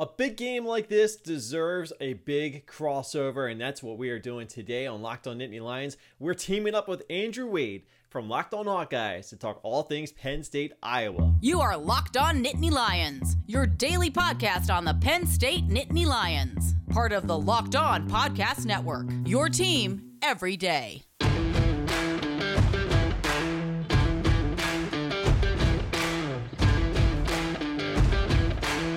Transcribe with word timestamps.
A 0.00 0.06
big 0.06 0.36
game 0.36 0.64
like 0.64 0.86
this 0.86 1.16
deserves 1.16 1.92
a 2.00 2.12
big 2.12 2.68
crossover, 2.68 3.50
and 3.50 3.60
that's 3.60 3.82
what 3.82 3.98
we 3.98 4.10
are 4.10 4.20
doing 4.20 4.46
today 4.46 4.86
on 4.86 5.02
Locked 5.02 5.26
On 5.26 5.36
Nittany 5.36 5.60
Lions. 5.60 5.96
We're 6.20 6.34
teaming 6.34 6.76
up 6.76 6.86
with 6.86 7.02
Andrew 7.10 7.48
Wade 7.48 7.82
from 8.08 8.28
Locked 8.28 8.54
On 8.54 8.66
Hawkeyes 8.66 9.30
to 9.30 9.36
talk 9.36 9.58
all 9.64 9.82
things 9.82 10.12
Penn 10.12 10.44
State, 10.44 10.72
Iowa. 10.84 11.34
You 11.40 11.60
are 11.60 11.76
Locked 11.76 12.16
On 12.16 12.44
Nittany 12.44 12.70
Lions, 12.70 13.36
your 13.48 13.66
daily 13.66 14.08
podcast 14.08 14.72
on 14.72 14.84
the 14.84 14.94
Penn 14.94 15.26
State 15.26 15.66
Nittany 15.66 16.06
Lions, 16.06 16.76
part 16.90 17.10
of 17.10 17.26
the 17.26 17.36
Locked 17.36 17.74
On 17.74 18.08
Podcast 18.08 18.66
Network. 18.66 19.08
Your 19.26 19.48
team 19.48 20.12
every 20.22 20.56
day. 20.56 21.02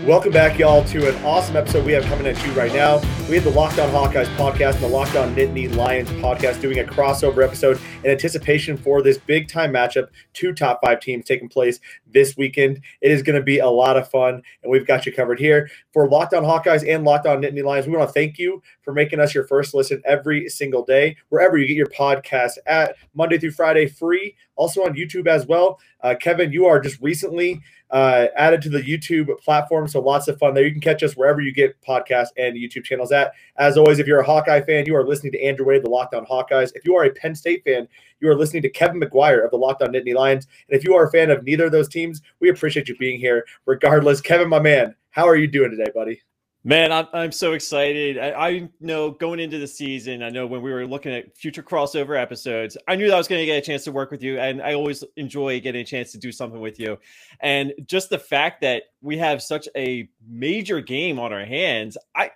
Welcome 0.06 0.32
back, 0.32 0.58
y'all, 0.58 0.84
to 0.86 1.16
an 1.16 1.24
awesome 1.24 1.56
episode 1.56 1.86
we 1.86 1.92
have 1.92 2.04
coming 2.06 2.26
at 2.26 2.44
you 2.44 2.52
right 2.54 2.74
now. 2.74 2.98
We 3.30 3.36
have 3.36 3.44
the 3.44 3.52
Locked 3.52 3.78
On 3.78 3.88
Hawkeyes 3.92 4.26
podcast 4.36 4.74
and 4.74 4.86
the 4.86 4.88
Locked 4.88 5.16
On 5.16 5.36
Nittany 5.36 5.76
Lions 5.76 6.10
podcast 6.10 6.60
doing 6.60 6.80
a 6.80 6.84
crossover 6.84 7.46
episode 7.46 7.80
in 8.04 8.10
anticipation 8.10 8.78
for 8.78 9.04
this 9.04 9.20
big 9.20 9.48
time 9.48 9.72
matchup. 9.72 10.08
Two 10.34 10.54
top 10.54 10.80
five 10.84 11.02
teams 11.02 11.26
taking 11.26 11.48
place 11.48 11.80
this 12.12 12.36
weekend. 12.38 12.82
It 13.02 13.12
is 13.12 13.24
going 13.24 13.38
to 13.38 13.44
be 13.44 13.60
a 13.60 13.70
lot 13.70 13.98
of 13.98 14.10
fun, 14.10 14.42
and 14.64 14.72
we've 14.72 14.88
got 14.88 15.06
you 15.06 15.14
covered 15.14 15.40
here. 15.40 15.70
For 15.94 16.10
Locked 16.10 16.34
On 16.34 16.44
Hawkeyes 16.44 16.88
and 16.88 17.04
Locked 17.04 17.28
On 17.28 17.42
Nittany 17.42 17.64
Lions, 17.64 17.88
we 17.88 17.96
want 17.96 18.10
to 18.10 18.14
thank 18.14 18.38
you 18.38 18.62
for 18.82 18.94
making 18.94 19.20
us 19.20 19.34
your 19.34 19.46
first 19.46 19.74
listen 19.74 20.02
every 20.06 20.50
single 20.50 20.84
day, 20.84 21.16
wherever 21.30 21.58
you 21.58 21.68
get 21.68 21.76
your 21.76 21.88
podcast 21.88 22.58
at 22.66 22.96
Monday 23.14 23.38
through 23.38 23.52
Friday, 23.52 23.88
free. 23.88 24.36
Also 24.56 24.84
on 24.84 24.94
YouTube 24.94 25.28
as 25.28 25.48
well. 25.48 25.80
Uh, 26.02 26.14
Kevin, 26.20 26.52
you 26.52 26.68
are 26.68 26.80
just 26.80 27.02
recently 27.02 27.60
uh, 27.90 28.28
added 28.36 28.62
to 28.62 28.70
the 28.70 28.82
YouTube 28.82 29.28
platform. 29.40 29.88
So 29.88 30.00
lots 30.00 30.28
of 30.28 30.38
fun 30.38 30.54
there. 30.54 30.64
You 30.64 30.72
can 30.72 30.82
catch 30.82 31.04
us 31.04 31.18
wherever 31.18 31.42
you 31.42 31.52
get 31.52 31.82
podcasts 31.82 32.30
and 32.38 32.56
YouTube 32.56 32.84
channels 32.84 33.12
at. 33.12 33.34
As 33.58 33.78
always, 33.78 34.00
if 34.00 34.08
you're 34.08 34.20
a 34.20 34.26
Hawkeye 34.26 34.62
fan, 34.62 34.86
you 34.86 34.96
are 34.96 35.06
listening 35.06 35.32
to 35.34 35.44
Andrew 35.44 35.66
Wade, 35.66 35.84
the 35.84 35.90
Locked 35.90 36.14
On 36.14 36.26
Hawkeyes. 36.26 36.72
If 36.76 36.86
you 36.86 36.96
are 36.96 37.06
a 37.06 37.10
Penn 37.10 37.34
State 37.34 37.64
fan, 37.64 37.88
you 38.20 38.30
are 38.30 38.36
listening 38.36 38.62
to 38.62 38.70
Kevin 38.70 39.02
McGuire 39.02 39.44
of 39.44 39.52
the 39.52 39.58
Locked 39.58 39.82
On 39.82 39.90
Nittany 39.90 40.14
Lions. 40.14 40.48
And 40.70 40.78
if 40.78 40.86
you 40.86 40.96
are 40.96 41.08
a 41.08 41.12
fan 41.12 41.32
of 41.32 41.44
neither 41.44 41.66
of 41.66 41.72
those 41.72 41.90
teams, 41.90 42.01
we 42.40 42.50
appreciate 42.50 42.88
you 42.88 42.96
being 42.98 43.20
here. 43.20 43.46
Regardless, 43.66 44.22
Kevin, 44.22 44.50
my 44.50 44.60
man, 44.60 44.96
how 45.12 45.28
are 45.28 45.36
you 45.36 45.48
doing 45.48 45.72
today, 45.72 45.92
buddy? 45.94 46.22
Man, 46.64 46.92
I'm, 46.92 47.08
I'm 47.12 47.32
so 47.32 47.54
excited. 47.54 48.20
I, 48.20 48.50
I, 48.50 48.70
know 48.80 49.10
going 49.10 49.40
into 49.40 49.58
the 49.58 49.66
season, 49.66 50.22
I 50.22 50.30
know 50.30 50.46
when 50.46 50.62
we 50.62 50.72
were 50.72 50.86
looking 50.86 51.12
at 51.12 51.36
future 51.36 51.64
crossover 51.64 52.22
episodes, 52.22 52.78
I 52.88 52.96
knew 52.96 53.08
that 53.08 53.16
I 53.16 53.18
was 53.18 53.28
going 53.28 53.40
to 53.40 53.48
get 53.48 53.58
a 53.58 53.66
chance 53.66 53.84
to 53.86 53.92
work 53.92 54.12
with 54.12 54.22
you. 54.22 54.40
And 54.40 54.62
I 54.62 54.76
always 54.76 55.04
enjoy 55.18 55.60
getting 55.60 55.82
a 55.82 55.86
chance 55.86 56.12
to 56.12 56.20
do 56.20 56.32
something 56.32 56.60
with 56.60 56.80
you. 56.80 57.00
And 57.40 57.74
just 57.88 58.12
the 58.12 58.20
fact 58.20 58.62
that 58.62 58.84
we 59.02 59.18
have 59.18 59.42
such 59.42 59.68
a 59.76 60.08
major 60.30 60.82
game 60.82 61.18
on 61.18 61.34
our 61.34 61.46
hands, 61.46 61.98
I, 62.16 62.30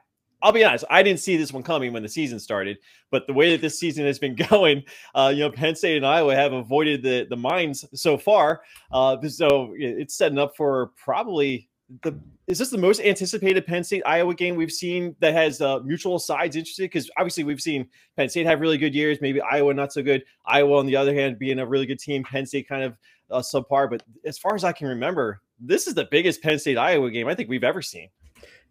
I'll 0.46 0.52
be 0.52 0.64
honest, 0.64 0.86
I 0.92 1.02
didn't 1.02 1.22
see 1.22 1.38
this 1.38 1.52
one 1.52 1.64
coming 1.64 1.92
when 1.92 2.04
the 2.04 2.10
season 2.10 2.40
started, 2.40 2.78
but 3.10 3.26
the 3.26 3.34
way 3.34 3.50
that 3.50 3.62
this 3.62 3.80
season 3.80 4.06
has 4.06 4.20
been 4.20 4.36
going, 4.50 4.84
uh, 5.16 5.32
you 5.34 5.40
know, 5.40 5.50
Penn 5.50 5.76
State 5.76 5.98
and 5.98 6.06
Iowa 6.06 6.36
have 6.36 6.54
avoided 6.54 7.02
the 7.02 7.26
the 7.28 7.36
mines 7.36 7.84
so 7.96 8.16
far. 8.16 8.62
Uh, 8.92 9.20
so 9.28 9.74
it's 9.76 10.14
setting 10.14 10.38
up 10.38 10.56
for 10.56 10.92
probably 11.04 11.68
the 12.04 12.20
is 12.46 12.60
this 12.60 12.70
the 12.70 12.78
most 12.78 13.02
anticipated 13.02 13.66
Penn 13.66 13.84
State 13.84 14.04
Iowa 14.06 14.36
game 14.36 14.56
we've 14.56 14.72
seen 14.72 15.16
that 15.20 15.34
has 15.34 15.62
uh, 15.62 15.80
mutual 15.80 16.20
sides 16.20 16.56
interested? 16.56 16.84
Because 16.84 17.10
obviously 17.18 17.44
we've 17.44 17.60
seen 17.60 17.88
Penn 18.16 18.30
State 18.30 18.46
have 18.46 18.62
really 18.62 18.78
good 18.78 18.94
years, 18.94 19.18
maybe 19.22 19.42
Iowa 19.42 19.74
not 19.74 19.94
so 19.94 20.04
good. 20.04 20.24
Iowa, 20.46 20.78
on 20.78 20.86
the 20.86 20.96
other 20.96 21.16
hand, 21.16 21.40
being 21.40 21.58
a 21.58 21.66
really 21.66 21.88
good 21.88 22.00
team, 22.00 22.24
Penn 22.24 22.46
State 22.46 22.70
kind 22.70 22.84
of 22.84 22.98
uh, 23.32 23.40
subpar. 23.40 23.90
But 23.90 24.04
as 24.26 24.38
far 24.38 24.54
as 24.54 24.64
I 24.64 24.74
can 24.74 24.88
remember, 24.88 25.42
this 25.60 25.88
is 25.88 25.96
the 25.96 26.08
biggest 26.12 26.44
Penn 26.44 26.60
State 26.60 26.78
Iowa 26.78 27.10
game 27.10 27.28
I 27.28 27.34
think 27.34 27.50
we've 27.50 27.64
ever 27.64 27.82
seen. 27.82 28.10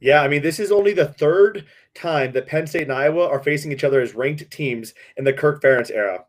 Yeah, 0.00 0.22
I 0.22 0.28
mean, 0.28 0.42
this 0.42 0.60
is 0.60 0.70
only 0.70 0.92
the 0.92 1.08
third 1.08 1.64
time 1.94 2.32
that 2.32 2.46
Penn 2.46 2.66
State 2.66 2.82
and 2.82 2.92
Iowa 2.92 3.28
are 3.28 3.42
facing 3.42 3.72
each 3.72 3.84
other 3.84 4.00
as 4.00 4.14
ranked 4.14 4.50
teams 4.50 4.94
in 5.16 5.24
the 5.24 5.32
Kirk 5.32 5.62
Ferentz 5.62 5.90
era. 5.90 6.24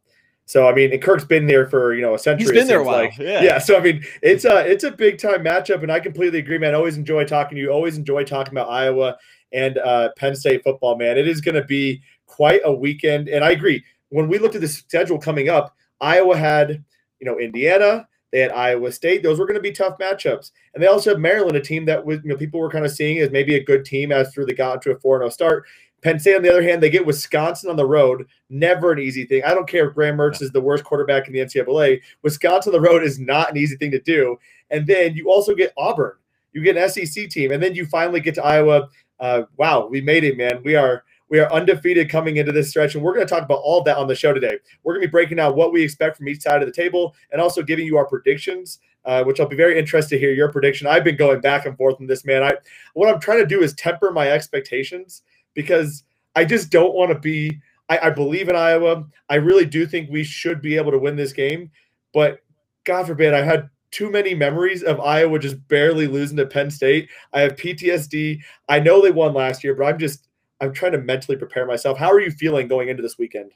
So 0.45 0.67
I 0.67 0.75
mean, 0.75 0.93
and 0.93 1.01
Kirk's 1.01 1.25
been 1.25 1.47
there 1.47 1.67
for 1.67 1.95
you 1.95 2.01
know 2.01 2.13
a 2.13 2.19
century. 2.19 2.45
He's 2.45 2.51
been 2.51 2.67
there 2.67 2.81
a 2.81 2.83
while. 2.83 3.05
Like. 3.05 3.17
Yeah. 3.17 3.41
yeah. 3.41 3.57
So 3.57 3.77
I 3.77 3.81
mean, 3.81 4.03
it's 4.21 4.45
a 4.45 4.59
it's 4.59 4.83
a 4.83 4.91
big 4.91 5.17
time 5.17 5.43
matchup, 5.43 5.81
and 5.81 5.91
I 5.91 5.99
completely 5.99 6.39
agree, 6.39 6.59
man. 6.59 6.73
I 6.73 6.77
always 6.77 6.97
enjoy 6.97 7.25
talking 7.25 7.55
to 7.55 7.61
you. 7.61 7.71
Always 7.71 7.97
enjoy 7.97 8.23
talking 8.23 8.53
about 8.53 8.69
Iowa 8.69 9.17
and 9.51 9.79
uh, 9.79 10.09
Penn 10.17 10.35
State 10.35 10.63
football, 10.63 10.97
man. 10.97 11.17
It 11.17 11.27
is 11.27 11.41
going 11.41 11.55
to 11.55 11.63
be 11.63 12.01
quite 12.27 12.61
a 12.63 12.71
weekend, 12.71 13.27
and 13.27 13.43
I 13.43 13.51
agree. 13.51 13.83
When 14.09 14.27
we 14.27 14.37
looked 14.37 14.55
at 14.55 14.61
the 14.61 14.67
schedule 14.67 15.17
coming 15.17 15.49
up, 15.49 15.75
Iowa 15.99 16.37
had 16.37 16.83
you 17.19 17.25
know 17.25 17.39
Indiana, 17.39 18.07
they 18.31 18.39
had 18.39 18.51
Iowa 18.51 18.91
State. 18.91 19.23
Those 19.23 19.39
were 19.39 19.45
going 19.45 19.55
to 19.55 19.61
be 19.61 19.71
tough 19.71 19.97
matchups, 19.97 20.51
and 20.73 20.83
they 20.83 20.87
also 20.87 21.11
have 21.11 21.19
Maryland, 21.19 21.55
a 21.55 21.61
team 21.61 21.85
that 21.85 22.05
was 22.05 22.19
you 22.23 22.29
know 22.29 22.37
people 22.37 22.59
were 22.59 22.69
kind 22.69 22.85
of 22.85 22.91
seeing 22.91 23.19
as 23.19 23.31
maybe 23.31 23.55
a 23.55 23.63
good 23.63 23.85
team 23.85 24.11
as 24.11 24.33
through 24.33 24.45
the 24.45 24.53
got 24.53 24.81
to 24.83 24.91
a 24.91 24.99
four 24.99 25.19
zero 25.19 25.29
start. 25.29 25.65
Penn 26.01 26.19
State, 26.19 26.35
on 26.35 26.43
the 26.43 26.51
other 26.51 26.61
hand, 26.61 26.83
they 26.83 26.89
get 26.91 27.05
Wisconsin 27.05 27.69
on 27.69 27.75
the 27.75 27.85
road. 27.85 28.27
Never 28.49 28.91
an 28.91 28.99
easy 28.99 29.25
thing. 29.25 29.43
I 29.43 29.55
don't 29.55 29.67
care 29.67 29.87
if 29.87 29.95
Graham 29.95 30.17
Mertz 30.17 30.39
is 30.39 30.51
the 30.51 30.61
worst 30.61 30.83
quarterback 30.83 31.27
in 31.27 31.33
the 31.33 31.39
NCAA. 31.39 31.99
Wisconsin 32.21 32.75
on 32.75 32.81
the 32.81 32.87
road 32.87 33.03
is 33.03 33.17
not 33.19 33.49
an 33.49 33.57
easy 33.57 33.75
thing 33.75 33.89
to 33.89 33.99
do. 33.99 34.37
And 34.69 34.85
then 34.85 35.15
you 35.15 35.31
also 35.31 35.55
get 35.55 35.73
Auburn. 35.77 36.13
You 36.53 36.61
get 36.61 36.77
an 36.77 36.87
SEC 36.89 37.29
team, 37.29 37.51
and 37.51 37.61
then 37.61 37.73
you 37.73 37.85
finally 37.87 38.19
get 38.19 38.35
to 38.35 38.45
Iowa. 38.45 38.87
Uh, 39.19 39.43
wow, 39.57 39.87
we 39.87 39.99
made 39.99 40.23
it, 40.23 40.37
man. 40.37 40.61
We 40.63 40.75
are 40.75 41.03
we 41.29 41.39
are 41.39 41.51
undefeated 41.51 42.09
coming 42.09 42.37
into 42.37 42.51
this 42.51 42.69
stretch, 42.69 42.95
and 42.95 43.03
we're 43.03 43.13
going 43.13 43.25
to 43.25 43.33
talk 43.33 43.43
about 43.43 43.61
all 43.63 43.81
that 43.83 43.97
on 43.97 44.07
the 44.07 44.15
show 44.15 44.33
today. 44.33 44.57
We're 44.83 44.93
going 44.93 45.01
to 45.01 45.07
be 45.07 45.11
breaking 45.11 45.37
down 45.37 45.55
what 45.55 45.73
we 45.73 45.81
expect 45.83 46.17
from 46.17 46.27
each 46.27 46.41
side 46.41 46.61
of 46.61 46.67
the 46.67 46.73
table, 46.73 47.15
and 47.31 47.41
also 47.41 47.63
giving 47.63 47.85
you 47.85 47.97
our 47.97 48.05
predictions 48.05 48.79
uh, 49.05 49.23
which 49.23 49.39
I'll 49.39 49.47
be 49.47 49.55
very 49.55 49.77
interested 49.77 50.15
to 50.15 50.19
hear 50.19 50.33
your 50.33 50.51
prediction. 50.51 50.87
I've 50.87 51.03
been 51.03 51.15
going 51.15 51.39
back 51.39 51.65
and 51.65 51.77
forth 51.77 51.97
on 51.99 52.07
this, 52.07 52.25
man. 52.25 52.43
I 52.43 52.53
what 52.93 53.13
I'm 53.13 53.19
trying 53.19 53.39
to 53.39 53.45
do 53.45 53.61
is 53.61 53.73
temper 53.73 54.11
my 54.11 54.29
expectations 54.29 55.21
because 55.53 56.03
I 56.35 56.45
just 56.45 56.71
don't 56.71 56.95
want 56.95 57.11
to 57.11 57.19
be. 57.19 57.59
I, 57.87 57.99
I 58.03 58.09
believe 58.09 58.49
in 58.49 58.55
Iowa. 58.55 59.05
I 59.29 59.35
really 59.35 59.65
do 59.65 59.85
think 59.85 60.09
we 60.09 60.23
should 60.23 60.59
be 60.59 60.75
able 60.75 60.91
to 60.91 60.97
win 60.97 61.15
this 61.15 61.33
game, 61.33 61.69
but 62.13 62.39
God 62.83 63.05
forbid, 63.05 63.33
I 63.33 63.43
had 63.43 63.69
too 63.91 64.09
many 64.09 64.33
memories 64.33 64.81
of 64.81 64.99
Iowa 64.99 65.37
just 65.37 65.65
barely 65.67 66.07
losing 66.07 66.37
to 66.37 66.47
Penn 66.47 66.71
State. 66.71 67.09
I 67.31 67.41
have 67.41 67.55
PTSD. 67.55 68.39
I 68.67 68.79
know 68.79 69.01
they 69.01 69.11
won 69.11 69.33
last 69.33 69.63
year, 69.63 69.75
but 69.75 69.85
I'm 69.85 69.99
just 69.99 70.27
I'm 70.61 70.73
trying 70.73 70.93
to 70.93 70.99
mentally 70.99 71.37
prepare 71.37 71.65
myself. 71.65 71.97
How 71.97 72.11
are 72.11 72.19
you 72.19 72.31
feeling 72.31 72.67
going 72.67 72.89
into 72.89 73.03
this 73.03 73.17
weekend? 73.17 73.51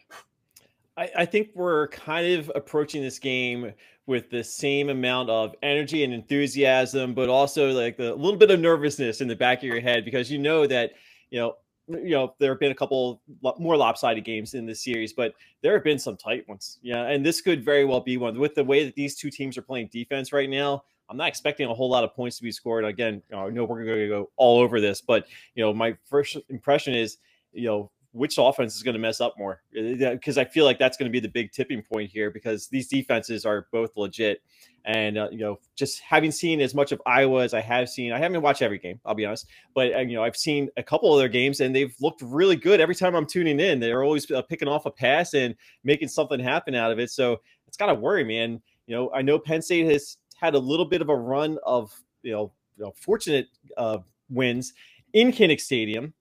I, 0.98 1.10
I 1.20 1.26
think 1.26 1.50
we're 1.56 1.88
kind 1.88 2.40
of 2.40 2.52
approaching 2.56 3.02
this 3.02 3.20
game 3.20 3.74
with 4.06 4.30
the 4.30 4.44
same 4.44 4.90
amount 4.90 5.30
of 5.30 5.56
energy 5.64 6.04
and 6.04 6.14
enthusiasm, 6.14 7.14
but 7.14 7.30
also 7.30 7.72
like 7.72 7.98
a 8.00 8.14
little 8.14 8.36
bit 8.36 8.52
of 8.52 8.60
nervousness 8.60 9.22
in 9.22 9.28
the 9.28 9.36
back 9.36 9.60
of 9.60 9.64
your 9.64 9.80
head 9.80 10.04
because 10.04 10.32
you 10.32 10.40
know 10.40 10.68
that 10.68 10.94
you 11.30 11.40
know 11.40 11.56
you 11.88 12.12
know 12.12 12.34
there 12.40 12.52
have 12.52 12.60
been 12.60 12.72
a 12.72 12.76
couple 12.76 13.22
more 13.58 13.78
lopsided 13.78 14.26
games 14.26 14.54
in 14.54 14.66
this 14.66 14.84
series, 14.84 15.14
but 15.14 15.34
there 15.62 15.74
have 15.74 15.84
been 15.84 16.00
some 16.00 16.18
tight 16.18 16.48
ones. 16.50 16.80
Yeah, 16.82 17.06
and 17.06 17.26
this 17.26 17.40
could 17.40 17.64
very 17.64 17.86
well 17.86 18.02
be 18.02 18.18
one 18.18 18.38
with 18.38 18.56
the 18.56 18.64
way 18.64 18.84
that 18.84 18.96
these 18.96 19.16
two 19.16 19.30
teams 19.30 19.58
are 19.58 19.62
playing 19.62 19.90
defense 19.92 20.34
right 20.34 20.50
now. 20.50 20.84
I'm 21.10 21.18
not 21.18 21.28
expecting 21.28 21.68
a 21.68 21.74
whole 21.74 21.90
lot 21.90 22.04
of 22.04 22.14
points 22.16 22.38
to 22.38 22.44
be 22.44 22.52
scored. 22.52 22.86
Again, 22.86 23.22
I 23.34 23.50
know 23.50 23.66
we're 23.66 23.84
going 23.84 24.00
to 24.00 24.08
go 24.08 24.30
all 24.38 24.60
over 24.60 24.80
this, 24.80 25.02
but 25.02 25.26
you 25.56 25.64
know, 25.64 25.74
my 25.74 25.96
first 26.06 26.38
impression 26.50 26.94
is, 26.94 27.18
you 27.52 27.68
know, 27.68 27.92
which 28.12 28.36
offense 28.40 28.76
is 28.76 28.82
going 28.82 28.94
to 28.94 29.00
mess 29.00 29.22
up 29.22 29.36
more 29.38 29.62
because 29.72 30.38
I 30.38 30.46
feel 30.46 30.66
like 30.66 30.80
that's 30.80 30.98
going 30.98 31.10
to 31.10 31.12
be 31.12 31.20
the 31.20 31.30
big 31.30 31.52
tipping 31.52 31.84
point 31.84 32.10
here 32.10 32.32
because 32.32 32.68
these 32.68 32.88
defenses 32.88 33.46
are 33.46 33.68
both 33.72 33.92
legit. 33.96 34.42
And 34.86 35.18
uh, 35.18 35.30
you 35.32 35.38
know, 35.40 35.60
just 35.76 36.00
having 36.00 36.32
seen 36.32 36.60
as 36.60 36.74
much 36.74 36.92
of 36.92 37.02
Iowa 37.06 37.44
as 37.44 37.54
I 37.54 37.62
have 37.62 37.88
seen, 37.88 38.12
I 38.12 38.18
haven't 38.18 38.42
watched 38.42 38.64
every 38.64 38.80
game, 38.80 39.00
I'll 39.06 39.14
be 39.14 39.26
honest, 39.26 39.48
but 39.76 39.94
uh, 39.94 40.00
you 40.00 40.16
know, 40.16 40.24
I've 40.24 40.38
seen 40.38 40.70
a 40.78 40.84
couple 40.84 41.14
of 41.14 41.20
their 41.20 41.30
games 41.30 41.60
and 41.60 41.76
they've 41.76 41.94
looked 42.02 42.22
really 42.24 42.56
good 42.56 42.80
every 42.80 42.96
time 42.96 43.16
I'm 43.16 43.28
tuning 43.28 43.60
in. 43.60 43.80
They're 43.80 44.04
always 44.04 44.30
uh, 44.32 44.42
picking 44.42 44.68
off 44.68 44.88
a 44.88 44.92
pass 44.92 45.36
and 45.36 45.54
making 45.84 46.08
something 46.08 46.40
happen 46.40 46.74
out 46.74 46.92
of 46.92 46.98
it. 46.98 47.12
So 47.12 47.38
it's 47.68 47.78
got 47.78 47.88
to 47.88 47.94
worry 47.94 48.24
me. 48.24 48.40
And 48.40 48.60
you 48.88 48.96
know, 48.96 49.12
I 49.14 49.22
know 49.22 49.38
Penn 49.38 49.62
State 49.62 49.86
has 49.92 50.18
had 50.40 50.56
a 50.56 50.60
little 50.60 50.86
bit 50.86 51.02
of 51.02 51.10
a 51.10 51.16
run 51.16 51.58
of 51.66 51.94
you 52.24 52.32
know, 52.32 52.52
you 52.78 52.86
know 52.86 52.94
fortunate 52.96 53.48
uh, 53.78 54.00
wins 54.30 54.74
in 55.14 55.32
Kinnick 55.32 55.60
Stadium 55.60 56.14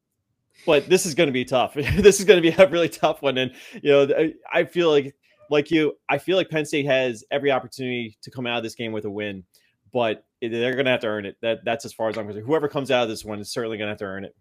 but 0.66 0.88
this 0.88 1.06
is 1.06 1.14
going 1.14 1.28
to 1.28 1.32
be 1.32 1.44
tough. 1.44 1.74
this 1.96 2.18
is 2.18 2.24
going 2.24 2.42
to 2.42 2.50
be 2.50 2.62
a 2.62 2.68
really 2.68 2.88
tough 2.88 3.22
one. 3.22 3.38
And, 3.38 3.52
you 3.82 3.90
know, 3.90 4.32
I 4.52 4.64
feel 4.64 4.90
like, 4.90 5.14
like 5.50 5.70
you, 5.70 5.94
I 6.08 6.18
feel 6.18 6.36
like 6.36 6.50
Penn 6.50 6.66
State 6.66 6.86
has 6.86 7.24
every 7.30 7.50
opportunity 7.50 8.16
to 8.22 8.30
come 8.30 8.46
out 8.46 8.58
of 8.58 8.62
this 8.62 8.74
game 8.74 8.92
with 8.92 9.04
a 9.04 9.10
win, 9.10 9.44
but 9.92 10.24
they're 10.40 10.74
going 10.74 10.84
to 10.84 10.90
have 10.90 11.00
to 11.00 11.06
earn 11.06 11.26
it. 11.26 11.36
That 11.40 11.64
That's 11.64 11.84
as 11.84 11.92
far 11.92 12.08
as 12.08 12.18
I'm 12.18 12.26
concerned. 12.26 12.46
Whoever 12.46 12.68
comes 12.68 12.90
out 12.90 13.04
of 13.04 13.08
this 13.08 13.24
one 13.24 13.40
is 13.40 13.50
certainly 13.50 13.78
going 13.78 13.86
to 13.86 13.92
have 13.92 13.98
to 13.98 14.04
earn 14.04 14.24
it. 14.24 14.34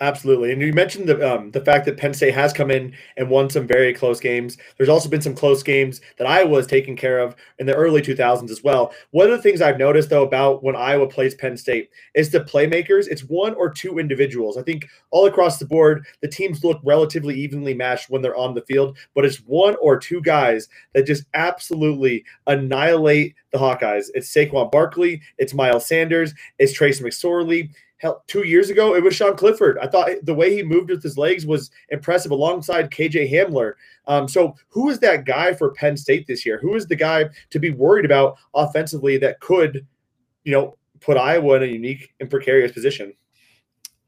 Absolutely, 0.00 0.52
and 0.52 0.62
you 0.62 0.72
mentioned 0.72 1.08
the 1.08 1.34
um, 1.34 1.50
the 1.50 1.60
fact 1.60 1.84
that 1.84 1.96
Penn 1.96 2.14
State 2.14 2.32
has 2.32 2.52
come 2.52 2.70
in 2.70 2.94
and 3.16 3.28
won 3.28 3.50
some 3.50 3.66
very 3.66 3.92
close 3.92 4.20
games. 4.20 4.56
There's 4.76 4.88
also 4.88 5.08
been 5.08 5.20
some 5.20 5.34
close 5.34 5.60
games 5.64 6.00
that 6.18 6.26
Iowa 6.28 6.56
has 6.56 6.68
taken 6.68 6.94
care 6.94 7.18
of 7.18 7.34
in 7.58 7.66
the 7.66 7.74
early 7.74 8.00
2000s 8.00 8.48
as 8.48 8.62
well. 8.62 8.92
One 9.10 9.28
of 9.28 9.32
the 9.32 9.42
things 9.42 9.60
I've 9.60 9.76
noticed 9.76 10.08
though 10.08 10.22
about 10.22 10.62
when 10.62 10.76
Iowa 10.76 11.08
plays 11.08 11.34
Penn 11.34 11.56
State 11.56 11.90
is 12.14 12.30
the 12.30 12.40
playmakers. 12.40 13.08
It's 13.08 13.22
one 13.24 13.54
or 13.54 13.70
two 13.70 13.98
individuals. 13.98 14.56
I 14.56 14.62
think 14.62 14.86
all 15.10 15.26
across 15.26 15.58
the 15.58 15.66
board, 15.66 16.06
the 16.22 16.28
teams 16.28 16.62
look 16.62 16.80
relatively 16.84 17.34
evenly 17.34 17.74
matched 17.74 18.08
when 18.08 18.22
they're 18.22 18.36
on 18.36 18.54
the 18.54 18.62
field, 18.62 18.96
but 19.16 19.24
it's 19.24 19.38
one 19.38 19.74
or 19.80 19.98
two 19.98 20.22
guys 20.22 20.68
that 20.94 21.06
just 21.06 21.24
absolutely 21.34 22.24
annihilate 22.46 23.34
the 23.50 23.58
Hawkeyes. 23.58 24.06
It's 24.14 24.32
Saquon 24.32 24.70
Barkley, 24.70 25.22
it's 25.38 25.54
Miles 25.54 25.86
Sanders, 25.86 26.34
it's 26.60 26.72
Trace 26.72 27.00
McSorley 27.00 27.70
Hell, 27.98 28.22
two 28.28 28.46
years 28.46 28.70
ago, 28.70 28.94
it 28.94 29.02
was 29.02 29.14
Sean 29.14 29.36
Clifford. 29.36 29.76
I 29.78 29.88
thought 29.88 30.10
the 30.22 30.34
way 30.34 30.54
he 30.54 30.62
moved 30.62 30.90
with 30.90 31.02
his 31.02 31.18
legs 31.18 31.46
was 31.46 31.70
impressive 31.88 32.30
alongside 32.30 32.92
KJ 32.92 33.30
Hamler. 33.30 33.72
Um, 34.06 34.28
so, 34.28 34.54
who 34.68 34.88
is 34.88 35.00
that 35.00 35.24
guy 35.24 35.52
for 35.52 35.72
Penn 35.72 35.96
State 35.96 36.26
this 36.26 36.46
year? 36.46 36.58
Who 36.58 36.74
is 36.76 36.86
the 36.86 36.96
guy 36.96 37.26
to 37.50 37.58
be 37.58 37.72
worried 37.72 38.04
about 38.04 38.38
offensively 38.54 39.18
that 39.18 39.40
could, 39.40 39.84
you 40.44 40.52
know, 40.52 40.76
put 41.00 41.16
Iowa 41.16 41.56
in 41.56 41.64
a 41.64 41.66
unique 41.66 42.14
and 42.20 42.30
precarious 42.30 42.70
position? 42.70 43.12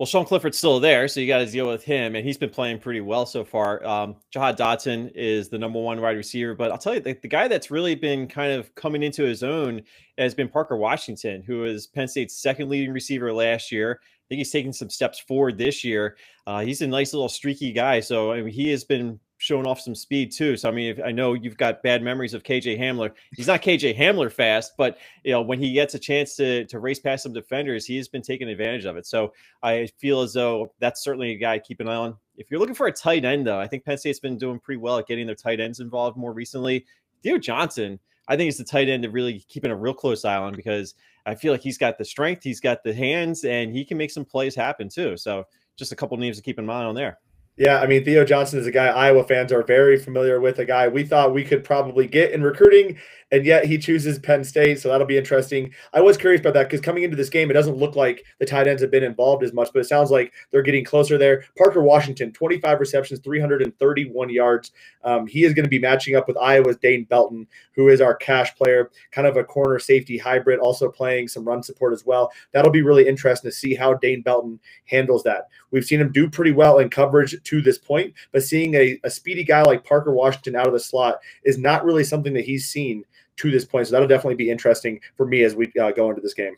Well, 0.01 0.07
Sean 0.07 0.25
Clifford's 0.25 0.57
still 0.57 0.81
there, 0.81 1.09
so 1.09 1.21
you 1.21 1.27
got 1.27 1.41
to 1.41 1.47
deal 1.47 1.69
with 1.69 1.85
him, 1.85 2.15
and 2.17 2.27
he's 2.27 2.39
been 2.39 2.49
playing 2.49 2.79
pretty 2.79 3.03
well 3.03 3.27
so 3.27 3.45
far. 3.45 3.85
Um, 3.87 4.17
Jahan 4.31 4.57
Dotson 4.57 5.13
is 5.15 5.51
the 5.51 5.59
number 5.59 5.79
one 5.79 6.01
wide 6.01 6.17
receiver, 6.17 6.55
but 6.55 6.71
I'll 6.71 6.79
tell 6.79 6.95
you, 6.95 7.01
the, 7.01 7.13
the, 7.21 7.29
guy 7.29 7.49
that's 7.49 7.71
really 7.71 7.95
been 7.95 8.27
kind 8.27 8.51
of 8.51 8.75
coming 8.75 9.03
into 9.03 9.25
his 9.25 9.43
own 9.43 9.83
has 10.17 10.35
been 10.35 10.49
Parker 10.49 10.75
Washington, 10.79 11.43
who 11.43 11.65
is 11.65 11.87
Penn 11.87 12.09
State's 12.09 12.41
second 12.41 12.71
leading 12.71 12.95
receiver 12.95 13.31
last 13.31 13.71
year. 13.71 14.01
I 14.03 14.25
think 14.31 14.39
he's 14.39 14.51
taking 14.51 14.73
some 14.73 14.89
steps 14.89 15.21
forward 15.21 15.59
this 15.59 15.85
year. 15.85 16.17
Uh, 16.47 16.61
he's 16.61 16.81
a 16.81 16.87
nice 16.87 17.13
little 17.13 17.29
streaky 17.29 17.71
guy, 17.71 18.01
so 18.01 18.33
I 18.33 18.41
mean, 18.41 18.55
he 18.55 18.71
has 18.71 18.85
been 18.85 19.21
showing 19.51 19.67
off 19.67 19.81
some 19.81 19.97
speed 19.97 20.31
too. 20.31 20.57
So 20.57 20.69
I 20.69 20.73
mean, 20.73 20.93
if, 20.93 21.05
I 21.05 21.11
know 21.11 21.35
you've 21.35 21.57
got 21.57 21.83
bad 21.83 22.05
memories 22.05 22.35
of 22.35 22.45
KJ 22.45 22.79
Hamler. 22.79 23.11
He's 23.35 23.49
not 23.49 23.63
KJ 23.63 23.99
Hamler 23.99 24.31
fast, 24.31 24.77
but 24.77 24.99
you 25.25 25.33
know 25.33 25.43
when 25.43 25.59
he 25.59 25.73
gets 25.73 25.95
a 25.95 25.99
chance 25.99 26.37
to 26.37 26.65
to 26.67 26.79
race 26.79 27.01
past 27.01 27.25
some 27.25 27.33
defenders, 27.33 27.85
he 27.85 27.97
has 27.97 28.07
been 28.07 28.23
taking 28.23 28.49
advantage 28.49 28.85
of 28.85 28.97
it. 28.97 29.07
So 29.07 29.33
I 29.61 29.89
feel 29.99 30.21
as 30.21 30.35
though 30.35 30.73
that's 30.79 31.03
certainly 31.03 31.33
a 31.33 31.37
guy 31.37 31.59
to 31.59 31.65
keep 31.65 31.81
an 31.81 31.89
eye 31.89 31.97
on. 31.97 32.17
If 32.37 32.49
you're 32.49 32.61
looking 32.61 32.77
for 32.77 32.87
a 32.87 32.93
tight 32.93 33.25
end, 33.25 33.45
though, 33.45 33.59
I 33.59 33.67
think 33.67 33.85
Penn 33.85 33.99
State's 33.99 34.21
been 34.21 34.39
doing 34.39 34.61
pretty 34.61 34.79
well 34.79 34.99
at 34.99 35.09
getting 35.09 35.27
their 35.27 35.35
tight 35.35 35.59
ends 35.59 35.81
involved 35.81 36.17
more 36.17 36.33
recently. 36.33 36.87
Theo 37.25 37.37
Johnson, 37.37 37.99
I 38.29 38.37
think, 38.37 38.51
is 38.51 38.57
the 38.57 38.65
tight 38.65 38.89
end 38.89 39.03
to 39.03 39.11
really 39.11 39.41
keeping 39.49 39.73
a 39.73 39.77
real 39.77 39.93
close 39.93 40.25
eye 40.25 40.37
on 40.37 40.55
because 40.55 40.95
I 41.27 41.35
feel 41.35 41.53
like 41.53 41.61
he's 41.61 41.77
got 41.77 41.99
the 41.99 42.05
strength, 42.05 42.45
he's 42.45 42.61
got 42.61 42.85
the 42.85 42.95
hands, 42.95 43.45
and 43.45 43.75
he 43.75 43.85
can 43.85 43.99
make 43.99 44.13
some 44.13 44.25
plays 44.25 44.55
happen 44.55 44.89
too. 44.89 45.17
So 45.17 45.45
just 45.77 45.91
a 45.91 45.97
couple 45.97 46.17
names 46.19 46.37
to 46.37 46.43
keep 46.43 46.61
in 46.61 46.65
mind 46.65 46.87
on 46.87 46.95
there. 46.95 47.19
Yeah, 47.61 47.79
I 47.79 47.87
mean, 47.87 48.03
Theo 48.07 48.25
Johnson 48.25 48.59
is 48.59 48.67
a 48.67 48.71
guy 48.71 48.87
Iowa 48.87 49.23
fans 49.23 49.53
are 49.53 49.63
very 49.63 49.99
familiar 49.99 50.41
with, 50.41 50.59
a 50.61 50.65
guy 50.65 50.89
we 50.89 51.05
thought 51.05 51.35
we 51.35 51.45
could 51.45 51.63
probably 51.63 52.07
get 52.07 52.33
in 52.33 52.43
recruiting 52.43 52.97
and 53.33 53.47
yet 53.47 53.65
he 53.65 53.79
chooses 53.79 54.19
Penn 54.19 54.45
State. 54.45 54.81
So 54.81 54.89
that'll 54.89 55.07
be 55.07 55.19
interesting. 55.19 55.73
I 55.93 56.01
was 56.01 56.17
curious 56.17 56.41
about 56.41 56.55
that 56.55 56.65
because 56.65 56.81
coming 56.81 57.05
into 57.05 57.17
this 57.17 57.29
game, 57.29 57.51
it 57.51 57.55
doesn't 57.55 57.77
look 57.77 57.97
like 57.97 58.25
the 58.39 58.47
tight 58.47 58.67
ends 58.67 58.83
have 58.83 58.91
been 58.91 59.05
involved 59.05 59.45
as 59.45 59.53
much, 59.53 59.71
but 59.73 59.81
it 59.81 59.89
sounds 59.89 60.11
like 60.11 60.33
they're 60.51 60.63
getting 60.63 60.85
closer 60.85 61.19
there. 61.19 61.45
Parker 61.57 61.83
Washington, 61.83 62.33
25 62.33 62.81
receptions, 62.81 63.21
331 63.21 64.31
yards. 64.31 64.73
Um, 65.05 65.27
he 65.27 65.45
is 65.45 65.55
going 65.55 65.65
to 65.65 65.71
be 65.71 65.79
matching 65.79 66.17
up 66.17 66.27
with 66.27 66.37
Iowa's 66.37 66.77
Dane 66.77 67.05
Belton, 67.05 67.47
who 67.75 67.89
is 67.89 68.01
our 68.01 68.15
cash 68.15 68.55
player, 68.57 68.91
kind 69.13 69.27
of 69.27 69.37
a 69.37 69.45
corner 69.45 69.79
safety 69.79 70.19
hybrid, 70.19 70.61
also 70.61 70.91
playing 70.91 71.29
some 71.29 71.45
run 71.45 71.63
support 71.63 71.93
as 71.93 72.05
well. 72.05 72.31
That'll 72.53 72.71
be 72.71 72.83
really 72.83 73.07
interesting 73.07 73.51
to 73.51 73.57
see 73.57 73.75
how 73.75 73.95
Dane 73.95 74.23
Belton 74.23 74.61
handles 74.87 75.23
that. 75.23 75.49
We've 75.71 75.85
seen 75.85 76.01
him 76.01 76.13
do 76.13 76.29
pretty 76.29 76.53
well 76.53 76.79
in 76.79 76.91
coverage 76.91 77.41
to 77.43 77.63
this 77.63 77.79
point, 77.79 78.13
but 78.33 78.43
seeing 78.43 78.75
a, 78.75 78.99
a 79.05 79.11
speedy 79.11 79.45
guy 79.45 79.63
like 79.63 79.85
Parker 79.85 80.13
Washington 80.13 80.57
out 80.57 80.67
of 80.67 80.73
the 80.73 80.81
slot 80.81 81.21
is 81.45 81.59
not 81.59 81.85
really 81.85 82.05
something 82.05 82.33
that 82.35 82.45
he's 82.45 82.69
seen 82.69 83.05
to 83.41 83.51
this 83.51 83.65
point. 83.65 83.87
So 83.87 83.93
that'll 83.93 84.09
definitely 84.09 84.37
be 84.37 84.51
interesting 84.51 85.01
for 85.17 85.27
me 85.27 85.43
as 85.45 85.55
we 85.55 85.73
uh, 85.81 85.91
go 85.93 86.11
into 86.11 86.23
this 86.23 86.35
game. 86.35 86.57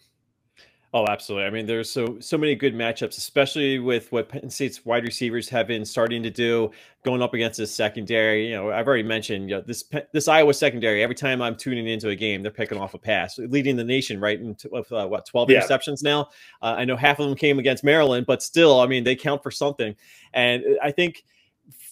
Oh, 0.95 1.07
absolutely. 1.09 1.47
I 1.47 1.51
mean, 1.51 1.65
there's 1.65 1.91
so 1.91 2.19
so 2.21 2.37
many 2.37 2.55
good 2.55 2.75
matchups, 2.75 3.17
especially 3.17 3.79
with 3.79 4.13
what 4.13 4.29
Penn 4.29 4.51
State's 4.51 4.85
wide 4.85 5.05
receivers 5.05 5.49
have 5.49 5.67
been 5.67 5.87
starting 5.87 6.23
to 6.23 6.31
do, 6.31 6.71
going 7.03 7.23
up 7.23 7.33
against 7.33 7.57
the 7.57 7.67
secondary. 7.67 8.49
You 8.49 8.57
know, 8.57 8.71
I've 8.71 8.87
already 8.87 9.03
mentioned 9.03 9.49
you 9.49 9.57
know, 9.57 9.63
this 9.63 9.85
this 10.13 10.29
Iowa 10.29 10.53
secondary. 10.53 11.03
Every 11.03 11.15
time 11.15 11.41
I'm 11.41 11.57
tuning 11.57 11.87
into 11.87 12.11
a 12.11 12.15
game, 12.15 12.43
they're 12.43 12.53
picking 12.53 12.77
off 12.77 12.93
a 12.93 12.99
pass, 12.99 13.39
leading 13.39 13.77
the 13.77 13.85
nation 13.85 14.21
right 14.21 14.39
into 14.39 14.69
with 14.71 14.93
uh, 14.93 15.07
what 15.07 15.25
12 15.25 15.51
yeah. 15.51 15.63
interceptions 15.63 16.03
now. 16.03 16.29
Uh, 16.61 16.75
I 16.77 16.85
know 16.85 16.97
half 16.97 17.19
of 17.19 17.27
them 17.27 17.39
came 17.39 17.59
against 17.59 17.85
Maryland, 17.85 18.27
but 18.27 18.43
still, 18.43 18.81
I 18.81 18.87
mean, 18.87 19.03
they 19.03 19.17
count 19.17 19.43
for 19.43 19.51
something. 19.51 19.97
And 20.35 20.63
I 20.83 20.91
think 20.91 21.25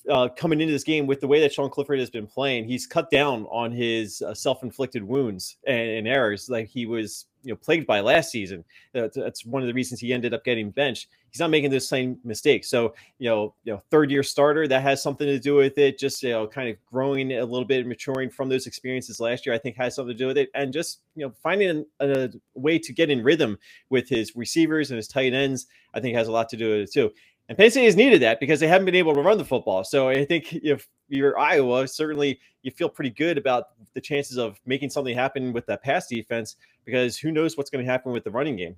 uh, 0.08 0.28
coming 0.28 0.60
into 0.60 0.72
this 0.72 0.84
game 0.84 1.06
with 1.06 1.20
the 1.20 1.26
way 1.26 1.40
that 1.40 1.52
Sean 1.52 1.68
Clifford 1.68 1.98
has 1.98 2.10
been 2.10 2.26
playing, 2.26 2.64
he's 2.64 2.86
cut 2.86 3.10
down 3.10 3.46
on 3.50 3.70
his 3.70 4.22
uh, 4.22 4.32
self-inflicted 4.32 5.02
wounds 5.02 5.56
and, 5.66 5.90
and, 5.90 6.08
errors 6.08 6.48
like 6.48 6.68
he 6.68 6.86
was, 6.86 7.26
you 7.42 7.52
know, 7.52 7.56
plagued 7.56 7.86
by 7.86 8.00
last 8.00 8.30
season. 8.30 8.64
That's, 8.92 9.16
that's, 9.16 9.44
one 9.44 9.62
of 9.62 9.68
the 9.68 9.74
reasons 9.74 10.00
he 10.00 10.12
ended 10.12 10.32
up 10.32 10.44
getting 10.44 10.70
benched. 10.70 11.08
He's 11.30 11.40
not 11.40 11.50
making 11.50 11.70
those 11.70 11.88
same 11.88 12.18
mistakes. 12.24 12.68
So, 12.68 12.94
you 13.18 13.28
know, 13.28 13.54
you 13.64 13.72
know, 13.72 13.82
third-year 13.90 14.22
starter 14.22 14.66
that 14.66 14.82
has 14.82 15.02
something 15.02 15.26
to 15.26 15.38
do 15.38 15.54
with 15.54 15.78
it. 15.78 15.98
Just 15.98 16.22
you 16.22 16.30
know, 16.30 16.46
kind 16.46 16.68
of 16.68 16.76
growing 16.86 17.32
a 17.32 17.44
little 17.44 17.64
bit, 17.64 17.80
and 17.80 17.88
maturing 17.88 18.30
from 18.30 18.48
those 18.48 18.66
experiences 18.66 19.20
last 19.20 19.46
year, 19.46 19.54
I 19.54 19.58
think 19.58 19.76
has 19.76 19.94
something 19.94 20.14
to 20.16 20.18
do 20.18 20.26
with 20.26 20.38
it. 20.38 20.50
And 20.54 20.72
just 20.72 21.02
you 21.14 21.24
know, 21.24 21.32
finding 21.40 21.84
a, 22.00 22.24
a 22.24 22.30
way 22.54 22.80
to 22.80 22.92
get 22.92 23.10
in 23.10 23.22
rhythm 23.22 23.58
with 23.90 24.08
his 24.08 24.34
receivers 24.34 24.90
and 24.90 24.96
his 24.96 25.06
tight 25.06 25.32
ends, 25.32 25.66
I 25.94 26.00
think 26.00 26.16
has 26.16 26.26
a 26.26 26.32
lot 26.32 26.48
to 26.48 26.56
do 26.56 26.70
with 26.70 26.80
it 26.80 26.92
too. 26.92 27.12
And 27.50 27.58
Penn 27.58 27.68
State 27.68 27.84
has 27.86 27.96
needed 27.96 28.22
that 28.22 28.38
because 28.38 28.60
they 28.60 28.68
haven't 28.68 28.84
been 28.84 28.94
able 28.94 29.12
to 29.12 29.20
run 29.20 29.36
the 29.36 29.44
football. 29.44 29.82
So 29.82 30.08
I 30.08 30.24
think 30.24 30.52
if 30.52 30.88
you're 31.08 31.36
Iowa, 31.36 31.88
certainly 31.88 32.38
you 32.62 32.70
feel 32.70 32.88
pretty 32.88 33.10
good 33.10 33.36
about 33.36 33.70
the 33.92 34.00
chances 34.00 34.38
of 34.38 34.60
making 34.66 34.90
something 34.90 35.16
happen 35.16 35.52
with 35.52 35.66
that 35.66 35.82
pass 35.82 36.06
defense 36.06 36.54
because 36.84 37.18
who 37.18 37.32
knows 37.32 37.56
what's 37.56 37.68
going 37.68 37.84
to 37.84 37.90
happen 37.90 38.12
with 38.12 38.22
the 38.22 38.30
running 38.30 38.54
game. 38.54 38.76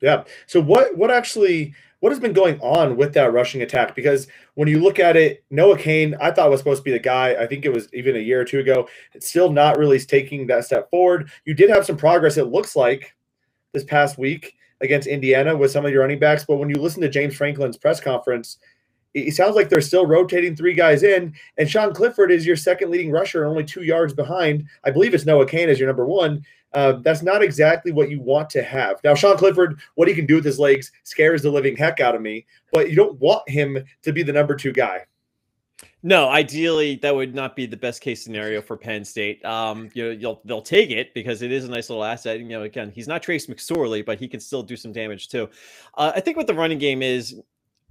Yeah. 0.00 0.24
So 0.48 0.60
what 0.60 0.96
what 0.96 1.12
actually 1.12 1.72
what 2.00 2.10
has 2.10 2.18
been 2.18 2.32
going 2.32 2.58
on 2.60 2.96
with 2.96 3.14
that 3.14 3.32
rushing 3.32 3.62
attack? 3.62 3.94
Because 3.94 4.26
when 4.54 4.66
you 4.66 4.80
look 4.80 4.98
at 4.98 5.16
it, 5.16 5.44
Noah 5.50 5.78
Cain, 5.78 6.16
I 6.20 6.32
thought 6.32 6.50
was 6.50 6.58
supposed 6.58 6.80
to 6.80 6.84
be 6.84 6.90
the 6.90 6.98
guy. 6.98 7.36
I 7.36 7.46
think 7.46 7.64
it 7.64 7.72
was 7.72 7.88
even 7.94 8.16
a 8.16 8.18
year 8.18 8.40
or 8.40 8.44
two 8.44 8.58
ago. 8.58 8.88
It's 9.12 9.28
still 9.28 9.52
not 9.52 9.78
really 9.78 10.00
taking 10.00 10.48
that 10.48 10.64
step 10.64 10.90
forward. 10.90 11.30
You 11.44 11.54
did 11.54 11.70
have 11.70 11.86
some 11.86 11.96
progress. 11.96 12.38
It 12.38 12.46
looks 12.46 12.74
like 12.74 13.14
this 13.72 13.84
past 13.84 14.18
week 14.18 14.56
against 14.80 15.08
Indiana 15.08 15.56
with 15.56 15.70
some 15.70 15.84
of 15.84 15.92
your 15.92 16.02
running 16.02 16.18
backs. 16.18 16.44
But 16.46 16.56
when 16.56 16.70
you 16.70 16.76
listen 16.76 17.02
to 17.02 17.08
James 17.08 17.34
Franklin's 17.34 17.76
press 17.76 18.00
conference, 18.00 18.58
it 19.14 19.34
sounds 19.34 19.56
like 19.56 19.68
they're 19.68 19.80
still 19.80 20.06
rotating 20.06 20.54
three 20.54 20.72
guys 20.72 21.02
in, 21.02 21.34
and 21.58 21.68
Sean 21.68 21.92
Clifford 21.92 22.30
is 22.30 22.46
your 22.46 22.54
second 22.54 22.90
leading 22.90 23.10
rusher, 23.10 23.44
only 23.44 23.64
two 23.64 23.82
yards 23.82 24.14
behind. 24.14 24.64
I 24.84 24.90
believe 24.92 25.14
it's 25.14 25.26
Noah 25.26 25.46
Cain 25.46 25.68
as 25.68 25.80
your 25.80 25.88
number 25.88 26.06
one. 26.06 26.44
Uh, 26.72 26.92
that's 27.02 27.22
not 27.22 27.42
exactly 27.42 27.90
what 27.90 28.10
you 28.10 28.20
want 28.20 28.48
to 28.50 28.62
have. 28.62 29.00
Now, 29.02 29.16
Sean 29.16 29.36
Clifford, 29.36 29.80
what 29.96 30.06
he 30.06 30.14
can 30.14 30.26
do 30.26 30.36
with 30.36 30.44
his 30.44 30.60
legs 30.60 30.92
scares 31.02 31.42
the 31.42 31.50
living 31.50 31.76
heck 31.76 31.98
out 31.98 32.14
of 32.14 32.22
me, 32.22 32.46
but 32.72 32.88
you 32.88 32.94
don't 32.94 33.18
want 33.18 33.48
him 33.48 33.84
to 34.02 34.12
be 34.12 34.22
the 34.22 34.32
number 34.32 34.54
two 34.54 34.72
guy. 34.72 35.04
No, 36.02 36.30
ideally 36.30 36.96
that 36.96 37.14
would 37.14 37.34
not 37.34 37.54
be 37.54 37.66
the 37.66 37.76
best 37.76 38.00
case 38.00 38.24
scenario 38.24 38.62
for 38.62 38.76
Penn 38.76 39.04
State. 39.04 39.44
Um, 39.44 39.90
you 39.92 40.04
know, 40.04 40.10
you'll 40.10 40.40
they'll 40.46 40.62
take 40.62 40.90
it 40.90 41.12
because 41.12 41.42
it 41.42 41.52
is 41.52 41.66
a 41.66 41.70
nice 41.70 41.90
little 41.90 42.04
asset. 42.04 42.38
You 42.38 42.46
know, 42.46 42.62
again, 42.62 42.90
he's 42.90 43.06
not 43.06 43.22
Trace 43.22 43.46
McSorley, 43.46 44.04
but 44.04 44.18
he 44.18 44.26
can 44.26 44.40
still 44.40 44.62
do 44.62 44.76
some 44.76 44.92
damage 44.92 45.28
too. 45.28 45.48
Uh, 45.94 46.12
I 46.14 46.20
think 46.20 46.38
what 46.38 46.46
the 46.46 46.54
running 46.54 46.78
game 46.78 47.02
is, 47.02 47.38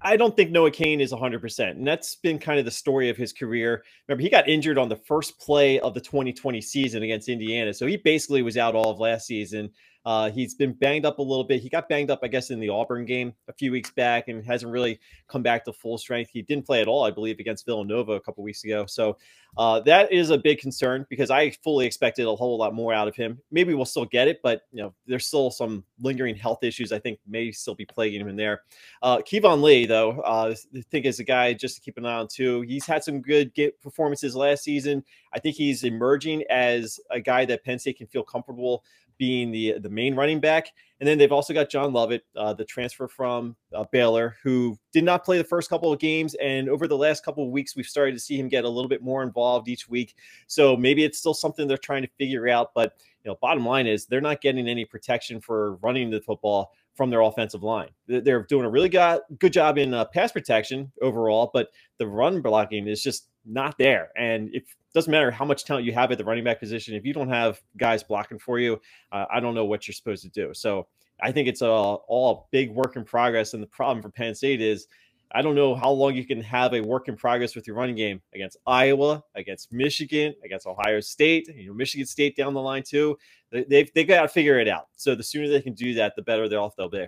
I 0.01 0.17
don't 0.17 0.35
think 0.35 0.49
Noah 0.49 0.71
Cain 0.71 1.01
is 1.01 1.11
100%. 1.11 1.71
And 1.71 1.85
that's 1.85 2.15
been 2.15 2.39
kind 2.39 2.57
of 2.57 2.65
the 2.65 2.71
story 2.71 3.09
of 3.09 3.17
his 3.17 3.31
career. 3.31 3.83
Remember, 4.07 4.23
he 4.23 4.29
got 4.29 4.47
injured 4.47 4.79
on 4.79 4.89
the 4.89 4.95
first 4.95 5.37
play 5.39 5.79
of 5.79 5.93
the 5.93 6.01
2020 6.01 6.61
season 6.61 7.03
against 7.03 7.29
Indiana. 7.29 7.73
So 7.73 7.85
he 7.85 7.97
basically 7.97 8.41
was 8.41 8.57
out 8.57 8.75
all 8.75 8.89
of 8.89 8.99
last 8.99 9.27
season. 9.27 9.69
Uh, 10.05 10.29
he's 10.31 10.55
been 10.55 10.73
banged 10.73 11.05
up 11.05 11.19
a 11.19 11.21
little 11.21 11.43
bit. 11.43 11.61
He 11.61 11.69
got 11.69 11.89
banged 11.89 12.09
up, 12.09 12.19
I 12.23 12.27
guess, 12.27 12.51
in 12.51 12.59
the 12.59 12.69
Auburn 12.69 13.05
game 13.05 13.33
a 13.47 13.53
few 13.53 13.71
weeks 13.71 13.91
back 13.91 14.27
and 14.27 14.43
hasn't 14.45 14.71
really 14.71 14.99
come 15.27 15.43
back 15.43 15.65
to 15.65 15.73
full 15.73 15.97
strength. 15.97 16.31
He 16.31 16.41
didn't 16.41 16.65
play 16.65 16.81
at 16.81 16.87
all, 16.87 17.03
I 17.03 17.11
believe, 17.11 17.39
against 17.39 17.65
Villanova 17.65 18.13
a 18.13 18.19
couple 18.19 18.43
weeks 18.43 18.63
ago. 18.63 18.85
So 18.85 19.17
uh, 19.57 19.79
that 19.81 20.11
is 20.11 20.29
a 20.29 20.37
big 20.37 20.59
concern 20.59 21.05
because 21.09 21.29
I 21.29 21.49
fully 21.63 21.85
expected 21.85 22.25
a 22.25 22.35
whole 22.35 22.57
lot 22.57 22.73
more 22.73 22.93
out 22.93 23.07
of 23.07 23.15
him. 23.15 23.39
Maybe 23.51 23.73
we'll 23.73 23.85
still 23.85 24.05
get 24.05 24.27
it, 24.27 24.39
but 24.41 24.61
you 24.71 24.81
know, 24.81 24.93
there's 25.05 25.25
still 25.25 25.51
some 25.51 25.83
lingering 25.99 26.35
health 26.35 26.63
issues 26.63 26.91
I 26.91 26.99
think 26.99 27.19
may 27.27 27.51
still 27.51 27.75
be 27.75 27.85
plaguing 27.85 28.21
him 28.21 28.29
in 28.29 28.35
there. 28.35 28.61
Uh, 29.01 29.17
Keyvone 29.17 29.61
Lee, 29.61 29.85
though, 29.85 30.21
uh, 30.21 30.53
I 30.75 30.81
think 30.91 31.05
is 31.05 31.19
a 31.19 31.23
guy 31.23 31.53
just 31.53 31.75
to 31.75 31.81
keep 31.81 31.97
an 31.97 32.05
eye 32.05 32.19
on 32.19 32.27
too. 32.27 32.61
He's 32.61 32.85
had 32.85 33.03
some 33.03 33.21
good 33.21 33.53
get 33.53 33.81
performances 33.81 34.35
last 34.35 34.63
season. 34.63 35.03
I 35.33 35.39
think 35.39 35.55
he's 35.55 35.83
emerging 35.83 36.43
as 36.49 36.99
a 37.09 37.19
guy 37.19 37.45
that 37.45 37.63
Penn 37.63 37.79
State 37.79 37.97
can 37.97 38.07
feel 38.07 38.23
comfortable 38.23 38.83
being 39.19 39.51
the 39.51 39.75
the 39.79 39.89
main 39.89 40.15
running 40.15 40.39
back. 40.39 40.71
And 40.99 41.07
then 41.07 41.17
they've 41.17 41.31
also 41.31 41.53
got 41.53 41.69
John 41.69 41.93
Lovett, 41.93 42.25
uh, 42.35 42.53
the 42.53 42.65
transfer 42.65 43.07
from 43.07 43.55
uh, 43.73 43.85
Baylor, 43.91 44.35
who 44.43 44.77
did 44.91 45.05
not 45.05 45.23
play 45.23 45.37
the 45.37 45.45
first 45.45 45.69
couple 45.69 45.93
of 45.93 45.99
games. 45.99 46.35
And 46.35 46.67
over 46.67 46.87
the 46.87 46.97
last 46.97 47.23
couple 47.23 47.45
of 47.45 47.51
weeks, 47.51 47.75
we've 47.75 47.85
started 47.85 48.13
to 48.13 48.19
see 48.19 48.37
him 48.37 48.49
get 48.49 48.65
a 48.65 48.69
little 48.69 48.89
bit 48.89 49.01
more 49.01 49.23
involved 49.23 49.69
each 49.69 49.87
week. 49.87 50.15
So 50.47 50.75
maybe 50.75 51.05
it's 51.05 51.17
still 51.17 51.33
something 51.33 51.67
they're 51.67 51.77
trying 51.77 52.01
to 52.01 52.09
figure 52.17 52.49
out. 52.49 52.71
But 52.73 52.95
you 53.23 53.31
know, 53.31 53.37
bottom 53.41 53.65
line 53.65 53.87
is 53.87 54.07
they're 54.07 54.19
not 54.19 54.41
getting 54.41 54.67
any 54.67 54.83
protection 54.83 55.39
for 55.39 55.75
running 55.75 56.09
the 56.09 56.21
football 56.21 56.73
from 56.95 57.09
their 57.09 57.21
offensive 57.21 57.63
line. 57.63 57.89
They're 58.07 58.43
doing 58.43 58.65
a 58.65 58.69
really 58.69 58.89
good, 58.89 59.21
good 59.37 59.53
job 59.53 59.77
in 59.77 59.93
uh, 59.93 60.03
pass 60.05 60.33
protection 60.33 60.91
overall, 61.01 61.49
but 61.53 61.69
the 61.97 62.07
run 62.07 62.41
blocking 62.41 62.87
is 62.87 63.01
just 63.01 63.27
not 63.45 63.77
there. 63.77 64.09
And 64.17 64.53
it 64.53 64.63
doesn't 64.93 65.11
matter 65.11 65.31
how 65.31 65.45
much 65.45 65.65
talent 65.65 65.85
you 65.85 65.93
have 65.93 66.11
at 66.11 66.17
the 66.17 66.25
running 66.25 66.43
back 66.43 66.59
position, 66.59 66.95
if 66.95 67.05
you 67.05 67.13
don't 67.13 67.29
have 67.29 67.61
guys 67.77 68.03
blocking 68.03 68.39
for 68.39 68.59
you, 68.59 68.79
uh, 69.11 69.25
I 69.31 69.39
don't 69.39 69.53
know 69.53 69.65
what 69.65 69.87
you're 69.87 69.93
supposed 69.93 70.23
to 70.23 70.29
do. 70.29 70.53
So 70.53 70.87
I 71.21 71.31
think 71.31 71.47
it's 71.47 71.61
a, 71.61 71.67
all 71.67 72.31
a 72.31 72.41
big 72.51 72.71
work 72.71 72.95
in 72.95 73.05
progress. 73.05 73.53
And 73.53 73.61
the 73.61 73.67
problem 73.67 74.01
for 74.01 74.09
Penn 74.09 74.33
State 74.33 74.61
is 74.61 74.87
I 75.31 75.43
don't 75.43 75.53
know 75.53 75.75
how 75.75 75.91
long 75.91 76.15
you 76.15 76.25
can 76.25 76.41
have 76.41 76.73
a 76.73 76.81
work 76.81 77.07
in 77.07 77.15
progress 77.15 77.55
with 77.55 77.67
your 77.67 77.75
running 77.75 77.95
game 77.95 78.19
against 78.33 78.57
Iowa, 78.65 79.23
against 79.35 79.71
Michigan, 79.71 80.33
against 80.43 80.65
Ohio 80.65 80.99
State, 81.01 81.47
you 81.55 81.67
know, 81.67 81.73
Michigan 81.73 82.07
State 82.07 82.35
down 82.35 82.55
the 82.55 82.61
line 82.61 82.83
too. 82.83 83.15
They, 83.51 83.63
they've 83.63 83.93
they 83.93 84.05
got 84.05 84.23
to 84.23 84.27
figure 84.27 84.59
it 84.59 84.67
out. 84.67 84.87
So 84.95 85.13
the 85.13 85.23
sooner 85.23 85.47
they 85.47 85.61
can 85.61 85.73
do 85.73 85.93
that, 85.95 86.15
the 86.15 86.23
better 86.23 86.49
they're 86.49 86.59
off 86.59 86.75
they'll 86.75 86.89
be. 86.89 87.07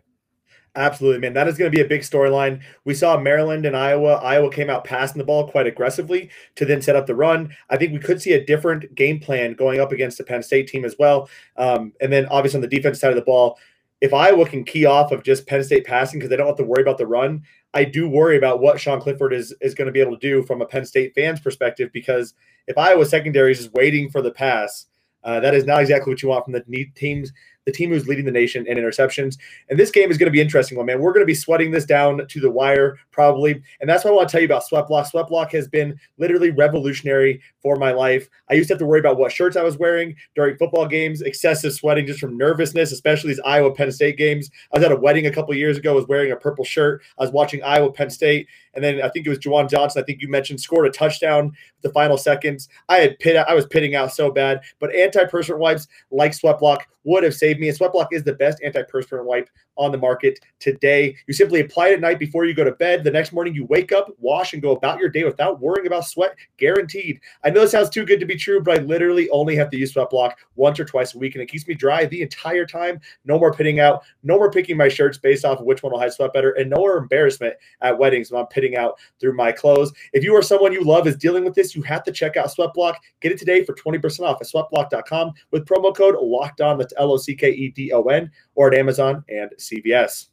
Absolutely, 0.76 1.20
man. 1.20 1.34
That 1.34 1.50
is 1.50 1.58
going 1.58 1.70
to 1.70 1.76
be 1.76 1.84
a 1.84 1.88
big 1.88 2.02
storyline. 2.02 2.62
We 2.86 2.94
saw 2.94 3.20
Maryland 3.20 3.66
and 3.66 3.76
Iowa. 3.76 4.14
Iowa 4.14 4.50
came 4.50 4.70
out 4.70 4.86
passing 4.86 5.18
the 5.18 5.26
ball 5.26 5.50
quite 5.50 5.68
aggressively 5.68 6.30
to 6.56 6.66
then 6.66 6.82
set 6.82 6.96
up 6.96 7.08
the 7.08 7.16
run. 7.16 7.54
I 7.70 7.76
think 7.76 7.92
we 7.92 8.00
could 8.00 8.22
see 8.22 8.34
a 8.34 8.46
different 8.46 8.96
game 8.96 9.20
plan 9.20 9.54
going 9.54 9.82
up 9.82 9.92
against 9.92 10.18
the 10.18 10.24
Penn 10.24 10.42
State 10.42 10.70
team 10.70 10.86
as 10.86 10.96
well. 10.98 11.30
Um, 11.58 11.92
and 12.00 12.12
then 12.12 12.26
obviously 12.28 12.60
on 12.60 12.62
the 12.62 12.68
defense 12.68 13.02
side 13.02 13.10
of 13.10 13.18
the 13.18 13.22
ball, 13.22 13.60
if 14.00 14.14
Iowa 14.14 14.46
can 14.46 14.64
key 14.64 14.86
off 14.86 15.12
of 15.12 15.24
just 15.24 15.46
Penn 15.46 15.64
State 15.64 15.86
passing 15.86 16.20
because 16.20 16.30
they 16.30 16.38
don't 16.38 16.48
have 16.48 16.56
to 16.56 16.64
worry 16.64 16.82
about 16.82 16.98
the 16.98 17.06
run, 17.06 17.44
I 17.74 17.84
do 17.84 18.08
worry 18.08 18.38
about 18.38 18.62
what 18.62 18.80
Sean 18.80 19.02
Clifford 19.02 19.34
is 19.34 19.54
is 19.60 19.76
going 19.76 19.88
to 19.88 19.92
be 19.92 20.02
able 20.02 20.18
to 20.18 20.28
do 20.28 20.42
from 20.44 20.62
a 20.62 20.66
Penn 20.66 20.86
State 20.86 21.14
fan's 21.16 21.42
perspective. 21.42 21.92
Because 21.92 22.34
if 22.68 22.78
Iowa 22.78 23.06
secondary 23.06 23.52
is 23.52 23.58
just 23.58 23.74
waiting 23.74 24.10
for 24.10 24.22
the 24.22 24.32
pass, 24.32 24.86
uh, 25.24 25.40
that 25.42 25.54
is 25.54 25.66
not 25.66 25.82
exactly 25.82 26.12
what 26.12 26.22
you 26.22 26.30
want 26.30 26.46
from 26.46 26.54
the 26.54 26.86
teams 26.96 27.32
the 27.66 27.72
team 27.72 27.90
who's 27.90 28.08
leading 28.08 28.26
the 28.26 28.32
nation 28.32 28.66
in 28.68 28.78
interceptions. 28.78 29.38
And 29.70 29.78
this 29.78 29.92
game 29.92 30.10
is 30.10 30.18
going 30.18 30.28
to 30.28 30.32
be 30.32 30.42
interesting 30.42 30.78
one, 30.78 30.88
man. 30.88 31.00
We're 31.00 31.14
going 31.14 31.24
to 31.24 31.28
be 31.28 31.36
sweating 31.36 31.72
this 31.72 31.86
down 31.86 32.26
to 32.28 32.40
the 32.40 32.50
wire 32.50 32.98
probably. 33.12 33.62
And 33.80 33.90
that's 33.90 34.04
why 34.04 34.12
I 34.12 34.14
want 34.14 34.30
to 34.30 34.32
tell 34.32 34.42
you 34.42 34.46
about 34.46 34.66
Sweat 34.66 34.88
Block. 34.88 35.08
Sweat 35.08 35.28
Block 35.28 35.52
has 35.52 35.68
been 35.68 36.00
literally 36.18 36.50
revolutionary 36.52 37.42
for 37.62 37.76
my 37.76 37.92
life. 37.92 38.28
I 38.50 38.54
used 38.54 38.68
to 38.70 38.74
have 38.74 38.80
to 38.80 38.86
worry 38.86 39.00
about 39.00 39.18
what 39.18 39.32
shirts 39.32 39.56
I 39.56 39.64
was 39.64 39.78
wearing 39.78 40.16
during 40.36 40.58
football 40.58 40.88
games, 40.88 41.22
excessive 41.22 41.74
sweating 41.74 42.06
just 42.08 42.20
from 42.20 42.38
nervousness, 42.38 42.92
especially 42.92 43.30
these 43.30 43.42
Iowa 43.46 43.74
Penn 43.74 43.92
State 43.92 44.18
games. 44.18 44.50
I 44.74 44.78
was 44.78 44.86
at 44.86 44.92
a 44.92 44.96
wedding 44.96 45.28
a 45.28 45.32
couple 45.32 45.54
years 45.56 45.78
ago, 45.78 45.92
I 45.92 45.96
was 45.96 46.08
wearing 46.08 46.32
a 46.32 46.36
purple 46.36 46.66
shirt. 46.66 47.02
I 47.20 47.24
was 47.24 47.32
watching 47.32 47.64
Iowa 47.64 47.92
Penn 47.92 48.10
State. 48.10 48.48
And 48.74 48.84
then 48.84 49.02
I 49.02 49.10
think 49.10 49.26
it 49.26 49.30
was 49.30 49.40
Juwan 49.40 49.70
Johnson. 49.70 50.02
I 50.02 50.06
think 50.06 50.22
you 50.22 50.30
mentioned 50.30 50.62
scored 50.62 50.88
a 50.88 50.92
touchdown 50.92 51.54
the 51.82 51.90
final 51.90 52.18
seconds. 52.18 52.70
I 52.90 52.98
had 52.98 53.20
pit, 53.20 53.36
I 53.36 53.54
was 53.54 53.66
pitting 53.66 53.96
out 53.96 54.14
so 54.14 54.32
bad, 54.32 54.62
but 54.80 54.94
anti-perspirant 54.96 55.62
wipes 55.62 55.88
like 56.12 56.34
Sweat 56.34 56.60
Block 56.60 56.88
would 57.04 57.24
have 57.24 57.34
saved 57.34 57.60
me. 57.60 57.68
And 57.68 57.76
Sweat 57.76 57.92
Block 57.92 58.10
is 58.12 58.24
the 58.24 58.34
best 58.34 58.62
antiperspirant 58.64 59.26
wipe 59.26 59.50
on 59.78 59.92
the 59.92 59.98
market 59.98 60.40
today. 60.60 61.16
You 61.26 61.34
simply 61.34 61.62
apply 61.62 61.90
it 61.90 61.94
at 61.94 62.02
night 62.02 62.20
before 62.20 62.46
you 62.46 62.54
go 62.54 62.64
to 62.64 62.74
bed. 62.74 63.04
The 63.04 63.10
next 63.10 63.32
morning, 63.32 63.56
you 63.56 63.66
wake 63.66 63.92
up, 63.92 64.10
wash, 64.20 64.54
and 64.54 64.62
go 64.62 64.76
about 64.76 65.00
your 65.00 65.10
day 65.10 65.24
without 65.24 65.60
worrying 65.60 65.88
about 65.88 66.06
sweat. 66.06 66.36
Guaranteed. 66.58 67.20
I 67.44 67.50
know 67.50 67.62
it 67.62 67.70
sounds 67.70 67.90
too 67.90 68.06
good 68.06 68.20
to 68.20 68.26
be 68.28 68.36
true, 68.36 68.62
but 68.62 68.80
I 68.80 68.84
literally 68.84 69.30
only 69.32 69.56
have 69.56 69.72
to 69.72 69.78
use 69.78 69.94
Sweat 69.94 70.12
Block 70.12 70.38
once 70.56 70.80
or 70.80 70.86
twice 70.86 71.16
a 71.16 71.18
week, 71.18 71.34
and 71.34 71.42
it 71.42 71.48
keeps 71.48 71.68
me 71.68 71.74
dry 71.74 72.06
the 72.06 72.22
entire 72.22 72.68
time. 72.68 73.00
No 73.26 73.40
more 73.40 73.54
pitting 73.54 73.80
out. 73.80 74.04
No 74.22 74.38
more 74.38 74.52
picking 74.52 74.78
my 74.78 74.90
shirts 74.90 75.18
based 75.18 75.46
off 75.46 75.60
of 75.60 75.66
which 75.66 75.82
one 75.82 75.94
will 75.94 76.00
hide 76.00 76.14
sweat 76.14 76.34
better, 76.34 76.52
and 76.52 76.70
no 76.70 76.78
more 76.78 76.98
embarrassment 76.98 77.56
at 77.82 77.98
weddings 77.98 78.32
when 78.32 78.42
I'm 78.42 78.48
out 78.76 79.00
through 79.20 79.36
my 79.36 79.52
clothes. 79.52 79.92
If 80.14 80.24
you 80.24 80.36
are 80.36 80.42
someone 80.42 80.74
you 80.74 80.84
love 80.84 81.08
is 81.08 81.18
dealing 81.18 81.44
with 81.44 81.56
this, 81.56 81.76
you 81.76 81.82
have 81.84 82.04
to 82.04 82.12
check 82.12 82.38
out 82.38 82.48
Sweatblock. 82.48 82.96
Get 83.20 83.32
it 83.32 83.40
today 83.40 83.64
for 83.64 83.74
20% 83.74 84.22
off 84.22 84.42
at 84.42 84.48
sweatblock.com 84.48 85.34
with 85.52 85.66
promo 85.66 85.96
code 85.96 86.16
locked 86.22 86.62
on. 86.62 86.78
That's 86.78 86.94
L 86.98 87.12
O 87.12 87.18
C 87.18 87.36
K 87.36 87.50
E 87.52 87.70
D 87.70 87.92
O 87.92 88.04
N 88.04 88.32
or 88.56 88.72
at 88.72 88.78
Amazon 88.78 89.24
and 89.30 89.52
CVS. 89.58 90.28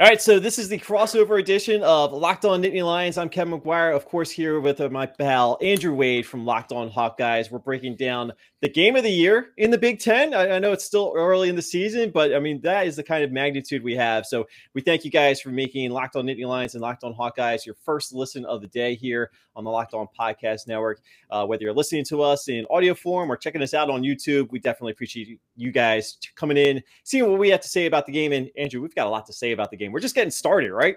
All 0.00 0.06
right, 0.06 0.22
so 0.22 0.38
this 0.38 0.58
is 0.58 0.70
the 0.70 0.78
crossover 0.78 1.38
edition 1.38 1.82
of 1.82 2.14
Locked 2.14 2.46
On 2.46 2.62
Nittany 2.62 2.82
Lions. 2.82 3.18
I'm 3.18 3.28
Kevin 3.28 3.60
McGuire, 3.60 3.94
of 3.94 4.06
course, 4.06 4.30
here 4.30 4.58
with 4.58 4.80
uh, 4.80 4.88
my 4.88 5.04
pal 5.04 5.58
Andrew 5.60 5.92
Wade 5.92 6.24
from 6.24 6.46
Locked 6.46 6.72
On 6.72 6.90
Hawkeyes. 6.90 7.50
We're 7.50 7.58
breaking 7.58 7.96
down 7.96 8.32
the 8.62 8.68
game 8.70 8.96
of 8.96 9.02
the 9.02 9.10
year 9.10 9.50
in 9.58 9.70
the 9.70 9.76
Big 9.76 10.00
Ten. 10.00 10.32
I, 10.32 10.52
I, 10.52 10.58
know 10.58 10.72
it's 10.72 10.86
still 10.86 11.12
early 11.14 11.50
in 11.50 11.56
the 11.56 11.60
season, 11.60 12.10
but 12.10 12.34
I 12.34 12.38
mean, 12.38 12.62
that 12.62 12.86
is 12.86 12.96
the 12.96 13.02
kind 13.02 13.24
of 13.24 13.30
magnitude 13.30 13.82
we 13.82 13.94
have. 13.94 14.24
So 14.24 14.46
we 14.74 14.80
thank 14.80 15.04
you 15.04 15.10
guys 15.10 15.38
for 15.38 15.50
making 15.50 15.90
Locked 15.90 16.16
On 16.16 16.24
Nittany 16.24 16.46
Lions 16.46 16.74
and 16.74 16.80
Locked 16.80 17.04
On 17.04 17.14
Hawkeyes 17.14 17.66
your 17.66 17.74
first 17.84 18.14
listen 18.14 18.46
of 18.46 18.62
the 18.62 18.68
day 18.68 18.94
here 18.94 19.30
on 19.56 19.64
the 19.64 19.70
Locked 19.70 19.94
On 19.94 20.06
Podcast 20.18 20.66
Network. 20.66 21.00
Uh, 21.30 21.46
whether 21.46 21.62
you're 21.62 21.74
listening 21.74 22.04
to 22.06 22.22
us 22.22 22.48
in 22.48 22.66
audio 22.70 22.94
form 22.94 23.30
or 23.30 23.36
checking 23.36 23.62
us 23.62 23.74
out 23.74 23.90
on 23.90 24.02
YouTube, 24.02 24.50
we 24.50 24.58
definitely 24.58 24.92
appreciate 24.92 25.38
you 25.56 25.72
guys 25.72 26.18
coming 26.36 26.56
in, 26.56 26.82
seeing 27.04 27.28
what 27.28 27.38
we 27.38 27.48
have 27.50 27.60
to 27.60 27.68
say 27.68 27.86
about 27.86 28.06
the 28.06 28.12
game. 28.12 28.32
And 28.32 28.50
Andrew, 28.56 28.80
we've 28.80 28.94
got 28.94 29.06
a 29.06 29.10
lot 29.10 29.26
to 29.26 29.32
say 29.32 29.52
about 29.52 29.70
the 29.70 29.76
game. 29.76 29.89
We're 29.92 30.00
just 30.00 30.14
getting 30.14 30.30
started, 30.30 30.72
right? 30.72 30.96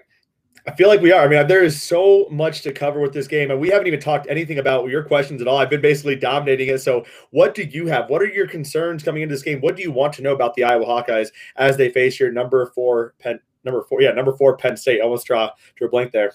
I 0.66 0.74
feel 0.74 0.88
like 0.88 1.02
we 1.02 1.12
are. 1.12 1.22
I 1.22 1.28
mean, 1.28 1.46
there 1.46 1.62
is 1.62 1.82
so 1.82 2.26
much 2.30 2.62
to 2.62 2.72
cover 2.72 2.98
with 2.98 3.12
this 3.12 3.28
game, 3.28 3.50
and 3.50 3.60
we 3.60 3.68
haven't 3.68 3.86
even 3.86 4.00
talked 4.00 4.26
anything 4.30 4.58
about 4.58 4.88
your 4.88 5.02
questions 5.02 5.42
at 5.42 5.48
all. 5.48 5.58
I've 5.58 5.68
been 5.68 5.82
basically 5.82 6.16
dominating 6.16 6.68
it. 6.68 6.78
So, 6.78 7.04
what 7.32 7.54
do 7.54 7.64
you 7.64 7.86
have? 7.86 8.08
What 8.08 8.22
are 8.22 8.28
your 8.28 8.46
concerns 8.46 9.02
coming 9.02 9.22
into 9.22 9.34
this 9.34 9.42
game? 9.42 9.60
What 9.60 9.76
do 9.76 9.82
you 9.82 9.92
want 9.92 10.14
to 10.14 10.22
know 10.22 10.32
about 10.32 10.54
the 10.54 10.64
Iowa 10.64 10.86
Hawkeyes 10.86 11.28
as 11.56 11.76
they 11.76 11.90
face 11.90 12.18
your 12.18 12.32
number 12.32 12.72
four 12.74 13.14
Penn, 13.18 13.40
number 13.64 13.82
four, 13.82 14.00
yeah, 14.00 14.12
number 14.12 14.34
four 14.36 14.56
Penn 14.56 14.76
State? 14.76 15.02
Almost 15.02 15.26
draw 15.26 15.50
drew 15.76 15.88
a 15.88 15.90
blank 15.90 16.12
there. 16.12 16.32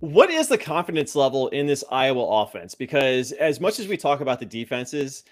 What 0.00 0.30
is 0.30 0.48
the 0.48 0.58
confidence 0.58 1.14
level 1.14 1.48
in 1.48 1.66
this 1.66 1.84
Iowa 1.90 2.42
offense? 2.42 2.74
Because 2.74 3.32
as 3.32 3.60
much 3.60 3.78
as 3.78 3.88
we 3.88 3.98
talk 3.98 4.20
about 4.20 4.40
the 4.40 4.46
defenses, 4.46 5.24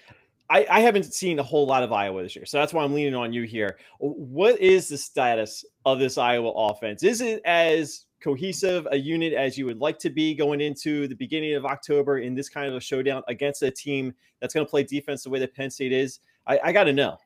I, 0.50 0.66
I, 0.70 0.80
haven't 0.80 1.14
seen 1.14 1.38
a 1.38 1.42
whole 1.42 1.66
lot 1.66 1.82
of 1.82 1.92
Iowa 1.92 2.22
this 2.22 2.36
year, 2.36 2.44
so 2.44 2.58
that's 2.58 2.74
why 2.74 2.84
I'm 2.84 2.92
leaning 2.92 3.14
on 3.14 3.32
you 3.32 3.44
here. 3.44 3.78
What 3.98 4.60
is 4.60 4.88
the 4.88 4.98
status 4.98 5.64
of 5.86 5.98
this 5.98 6.18
Iowa 6.18 6.50
offense? 6.50 7.02
Is 7.02 7.20
it 7.20 7.40
as 7.44 8.04
cohesive 8.20 8.86
a 8.90 8.96
unit 8.96 9.34
as 9.34 9.58
you 9.58 9.66
would 9.66 9.78
like 9.78 9.98
to 9.98 10.10
be 10.10 10.34
going 10.34 10.60
into 10.60 11.06
the 11.08 11.14
beginning 11.14 11.54
of 11.54 11.64
October 11.64 12.18
in 12.18 12.34
this 12.34 12.48
kind 12.48 12.68
of 12.68 12.74
a 12.74 12.80
showdown 12.80 13.22
against 13.28 13.62
a 13.62 13.70
team 13.70 14.12
that's 14.40 14.54
going 14.54 14.66
to 14.66 14.70
play 14.70 14.82
defense 14.82 15.24
the 15.24 15.30
way 15.30 15.38
that 15.38 15.54
Penn 15.54 15.70
State 15.70 15.92
is? 15.92 16.20
I, 16.46 16.58
I 16.64 16.72
got 16.72 16.84
to 16.84 16.92
know. 16.92 17.18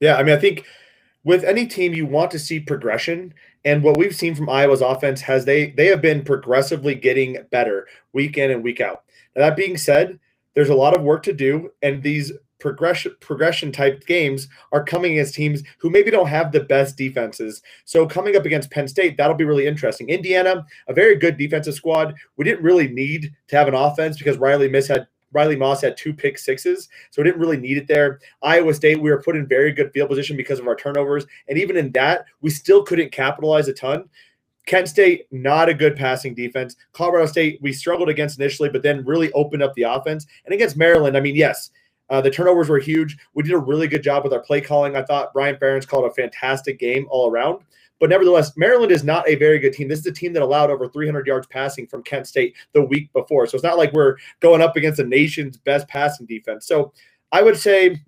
Yeah, 0.00 0.16
I 0.16 0.22
mean, 0.22 0.36
I 0.36 0.40
think 0.40 0.64
with 1.24 1.44
any 1.44 1.66
team 1.66 1.94
you 1.94 2.06
want 2.06 2.30
to 2.32 2.38
see 2.38 2.58
progression, 2.58 3.34
and 3.64 3.82
what 3.82 3.98
we've 3.98 4.14
seen 4.14 4.34
from 4.34 4.48
Iowa's 4.48 4.80
offense 4.80 5.20
has 5.20 5.44
they 5.44 5.70
they 5.72 5.86
have 5.86 6.00
been 6.00 6.24
progressively 6.24 6.94
getting 6.94 7.36
better 7.50 7.86
week 8.12 8.38
in 8.38 8.50
and 8.50 8.62
week 8.62 8.80
out. 8.80 9.04
Now, 9.36 9.48
that 9.48 9.56
being 9.56 9.76
said, 9.76 10.18
there's 10.54 10.70
a 10.70 10.74
lot 10.74 10.96
of 10.96 11.02
work 11.02 11.22
to 11.24 11.32
do, 11.32 11.70
and 11.82 12.02
these 12.02 12.32
progression 12.60 13.14
progression 13.20 13.72
type 13.72 14.06
games 14.06 14.48
are 14.72 14.84
coming 14.84 15.12
against 15.12 15.34
teams 15.34 15.62
who 15.78 15.90
maybe 15.90 16.10
don't 16.10 16.28
have 16.28 16.52
the 16.52 16.60
best 16.60 16.96
defenses. 16.96 17.62
So 17.84 18.06
coming 18.06 18.36
up 18.36 18.44
against 18.44 18.70
Penn 18.70 18.86
State, 18.86 19.16
that'll 19.16 19.34
be 19.34 19.44
really 19.44 19.66
interesting. 19.66 20.08
Indiana, 20.10 20.64
a 20.88 20.94
very 20.94 21.16
good 21.16 21.36
defensive 21.36 21.74
squad. 21.74 22.14
We 22.36 22.44
didn't 22.44 22.62
really 22.62 22.88
need 22.88 23.32
to 23.48 23.56
have 23.56 23.68
an 23.68 23.74
offense 23.74 24.18
because 24.18 24.38
Riley 24.38 24.68
Miss 24.68 24.86
had 24.86 25.06
Riley 25.32 25.56
Moss 25.56 25.82
had 25.82 25.96
two 25.96 26.12
pick 26.12 26.38
sixes, 26.38 26.88
so 27.10 27.22
we 27.22 27.28
didn't 27.28 27.40
really 27.40 27.56
need 27.56 27.78
it 27.78 27.86
there. 27.86 28.20
Iowa 28.42 28.74
State, 28.74 29.00
we 29.00 29.10
were 29.10 29.22
put 29.22 29.36
in 29.36 29.46
very 29.46 29.72
good 29.72 29.92
field 29.92 30.08
position 30.08 30.36
because 30.36 30.58
of 30.58 30.66
our 30.66 30.74
turnovers, 30.74 31.24
and 31.48 31.56
even 31.56 31.76
in 31.76 31.92
that, 31.92 32.24
we 32.40 32.50
still 32.50 32.82
couldn't 32.82 33.12
capitalize 33.12 33.68
a 33.68 33.72
ton. 33.72 34.08
Kent 34.66 34.88
State, 34.88 35.26
not 35.30 35.68
a 35.68 35.74
good 35.74 35.96
passing 35.96 36.34
defense. 36.34 36.76
Colorado 36.92 37.26
State, 37.26 37.58
we 37.62 37.72
struggled 37.72 38.08
against 38.08 38.38
initially, 38.38 38.68
but 38.68 38.82
then 38.82 39.04
really 39.04 39.32
opened 39.32 39.62
up 39.62 39.74
the 39.74 39.82
offense. 39.82 40.26
And 40.44 40.54
against 40.54 40.76
Maryland, 40.76 41.16
I 41.16 41.20
mean, 41.20 41.34
yes, 41.34 41.70
uh, 42.10 42.20
the 42.20 42.30
turnovers 42.30 42.68
were 42.68 42.78
huge. 42.78 43.16
We 43.34 43.42
did 43.42 43.52
a 43.52 43.58
really 43.58 43.88
good 43.88 44.02
job 44.02 44.24
with 44.24 44.32
our 44.32 44.40
play 44.40 44.60
calling. 44.60 44.96
I 44.96 45.02
thought 45.02 45.32
Brian 45.32 45.56
Ferentz 45.56 45.86
called 45.86 46.04
a 46.04 46.14
fantastic 46.14 46.78
game 46.78 47.06
all 47.08 47.30
around. 47.30 47.62
But 48.00 48.10
nevertheless, 48.10 48.56
Maryland 48.56 48.90
is 48.90 49.04
not 49.04 49.28
a 49.28 49.34
very 49.36 49.58
good 49.58 49.74
team. 49.74 49.86
This 49.86 50.00
is 50.00 50.06
a 50.06 50.12
team 50.12 50.32
that 50.32 50.42
allowed 50.42 50.70
over 50.70 50.88
300 50.88 51.26
yards 51.26 51.46
passing 51.46 51.86
from 51.86 52.02
Kent 52.02 52.26
State 52.26 52.56
the 52.72 52.82
week 52.82 53.12
before. 53.12 53.46
So 53.46 53.54
it's 53.54 53.64
not 53.64 53.76
like 53.76 53.92
we're 53.92 54.16
going 54.40 54.62
up 54.62 54.76
against 54.76 54.96
the 54.96 55.04
nation's 55.04 55.58
best 55.58 55.86
passing 55.86 56.26
defense. 56.26 56.66
So 56.66 56.92
I 57.30 57.42
would 57.42 57.58
say 57.58 58.00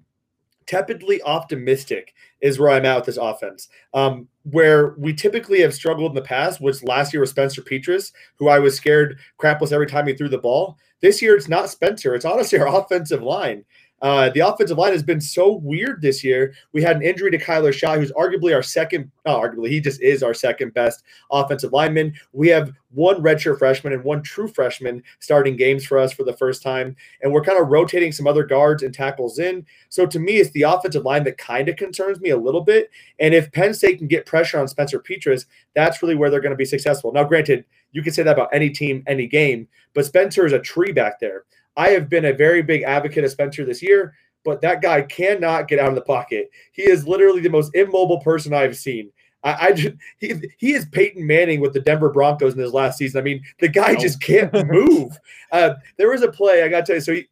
tepidly 0.66 1.22
optimistic 1.22 2.14
is 2.40 2.58
where 2.58 2.70
I'm 2.70 2.86
at 2.86 2.96
with 2.96 3.04
this 3.04 3.18
offense. 3.18 3.68
Um, 3.92 4.28
where 4.44 4.94
we 4.96 5.12
typically 5.12 5.60
have 5.60 5.74
struggled 5.74 6.10
in 6.10 6.14
the 6.16 6.22
past 6.22 6.60
was 6.60 6.82
last 6.82 7.12
year 7.12 7.20
with 7.20 7.30
Spencer 7.30 7.62
Petras, 7.62 8.12
who 8.36 8.48
I 8.48 8.58
was 8.58 8.74
scared 8.74 9.18
crapless 9.38 9.72
every 9.72 9.86
time 9.86 10.06
he 10.06 10.14
threw 10.14 10.28
the 10.28 10.38
ball. 10.38 10.78
This 11.00 11.20
year, 11.20 11.36
it's 11.36 11.48
not 11.48 11.68
Spencer. 11.68 12.14
It's 12.14 12.24
honestly 12.24 12.58
our 12.58 12.66
offensive 12.80 13.22
line. 13.22 13.64
Uh, 14.02 14.28
the 14.30 14.40
offensive 14.40 14.76
line 14.76 14.92
has 14.92 15.02
been 15.02 15.20
so 15.20 15.52
weird 15.52 16.02
this 16.02 16.24
year. 16.24 16.52
We 16.72 16.82
had 16.82 16.96
an 16.96 17.02
injury 17.02 17.30
to 17.30 17.38
Kyler 17.38 17.72
Schott, 17.72 17.98
who's 17.98 18.10
arguably 18.12 18.52
our 18.52 18.62
second, 18.62 19.10
not 19.24 19.40
arguably, 19.40 19.68
he 19.68 19.80
just 19.80 20.02
is 20.02 20.24
our 20.24 20.34
second 20.34 20.74
best 20.74 21.04
offensive 21.30 21.72
lineman. 21.72 22.12
We 22.32 22.48
have 22.48 22.72
one 22.90 23.22
redshirt 23.22 23.58
freshman 23.58 23.92
and 23.92 24.02
one 24.02 24.22
true 24.22 24.48
freshman 24.48 25.02
starting 25.20 25.56
games 25.56 25.84
for 25.84 25.98
us 25.98 26.12
for 26.12 26.24
the 26.24 26.36
first 26.36 26.62
time. 26.62 26.96
And 27.22 27.32
we're 27.32 27.44
kind 27.44 27.60
of 27.60 27.68
rotating 27.68 28.10
some 28.10 28.26
other 28.26 28.44
guards 28.44 28.82
and 28.82 28.92
tackles 28.92 29.38
in. 29.38 29.64
So 29.88 30.04
to 30.06 30.18
me, 30.18 30.32
it's 30.34 30.50
the 30.50 30.62
offensive 30.62 31.04
line 31.04 31.22
that 31.24 31.38
kind 31.38 31.68
of 31.68 31.76
concerns 31.76 32.20
me 32.20 32.30
a 32.30 32.36
little 32.36 32.60
bit. 32.60 32.90
And 33.20 33.32
if 33.32 33.52
Penn 33.52 33.72
State 33.72 33.98
can 33.98 34.08
get 34.08 34.26
pressure 34.26 34.58
on 34.58 34.66
Spencer 34.66 34.98
Petras, 34.98 35.46
that's 35.74 36.02
really 36.02 36.16
where 36.16 36.28
they're 36.28 36.40
going 36.40 36.50
to 36.50 36.56
be 36.56 36.64
successful. 36.64 37.12
Now, 37.12 37.24
granted, 37.24 37.64
you 37.92 38.02
can 38.02 38.12
say 38.12 38.24
that 38.24 38.32
about 38.32 38.50
any 38.52 38.70
team, 38.70 39.04
any 39.06 39.28
game, 39.28 39.68
but 39.94 40.06
Spencer 40.06 40.44
is 40.44 40.52
a 40.52 40.58
tree 40.58 40.92
back 40.92 41.20
there. 41.20 41.44
I 41.76 41.90
have 41.90 42.08
been 42.08 42.26
a 42.26 42.32
very 42.32 42.62
big 42.62 42.82
advocate 42.82 43.24
of 43.24 43.30
Spencer 43.30 43.64
this 43.64 43.82
year, 43.82 44.14
but 44.44 44.60
that 44.60 44.82
guy 44.82 45.02
cannot 45.02 45.68
get 45.68 45.78
out 45.78 45.88
of 45.88 45.94
the 45.94 46.02
pocket. 46.02 46.50
He 46.72 46.82
is 46.82 47.06
literally 47.06 47.40
the 47.40 47.50
most 47.50 47.74
immobile 47.74 48.20
person 48.20 48.52
I've 48.52 48.76
seen. 48.76 49.10
I, 49.44 49.68
I 49.68 49.72
just 49.72 49.94
he 50.18 50.34
he 50.58 50.72
is 50.72 50.86
Peyton 50.86 51.26
Manning 51.26 51.60
with 51.60 51.72
the 51.72 51.80
Denver 51.80 52.10
Broncos 52.10 52.54
in 52.54 52.60
his 52.60 52.72
last 52.72 52.98
season. 52.98 53.20
I 53.20 53.24
mean, 53.24 53.42
the 53.60 53.68
guy 53.68 53.94
just 53.94 54.20
can't 54.20 54.52
move. 54.70 55.18
Uh, 55.50 55.74
there 55.96 56.10
was 56.10 56.22
a 56.22 56.30
play 56.30 56.62
I 56.62 56.68
got 56.68 56.86
to 56.86 56.86
tell 56.86 56.96
you. 56.96 57.00
So 57.00 57.14
he, 57.14 57.26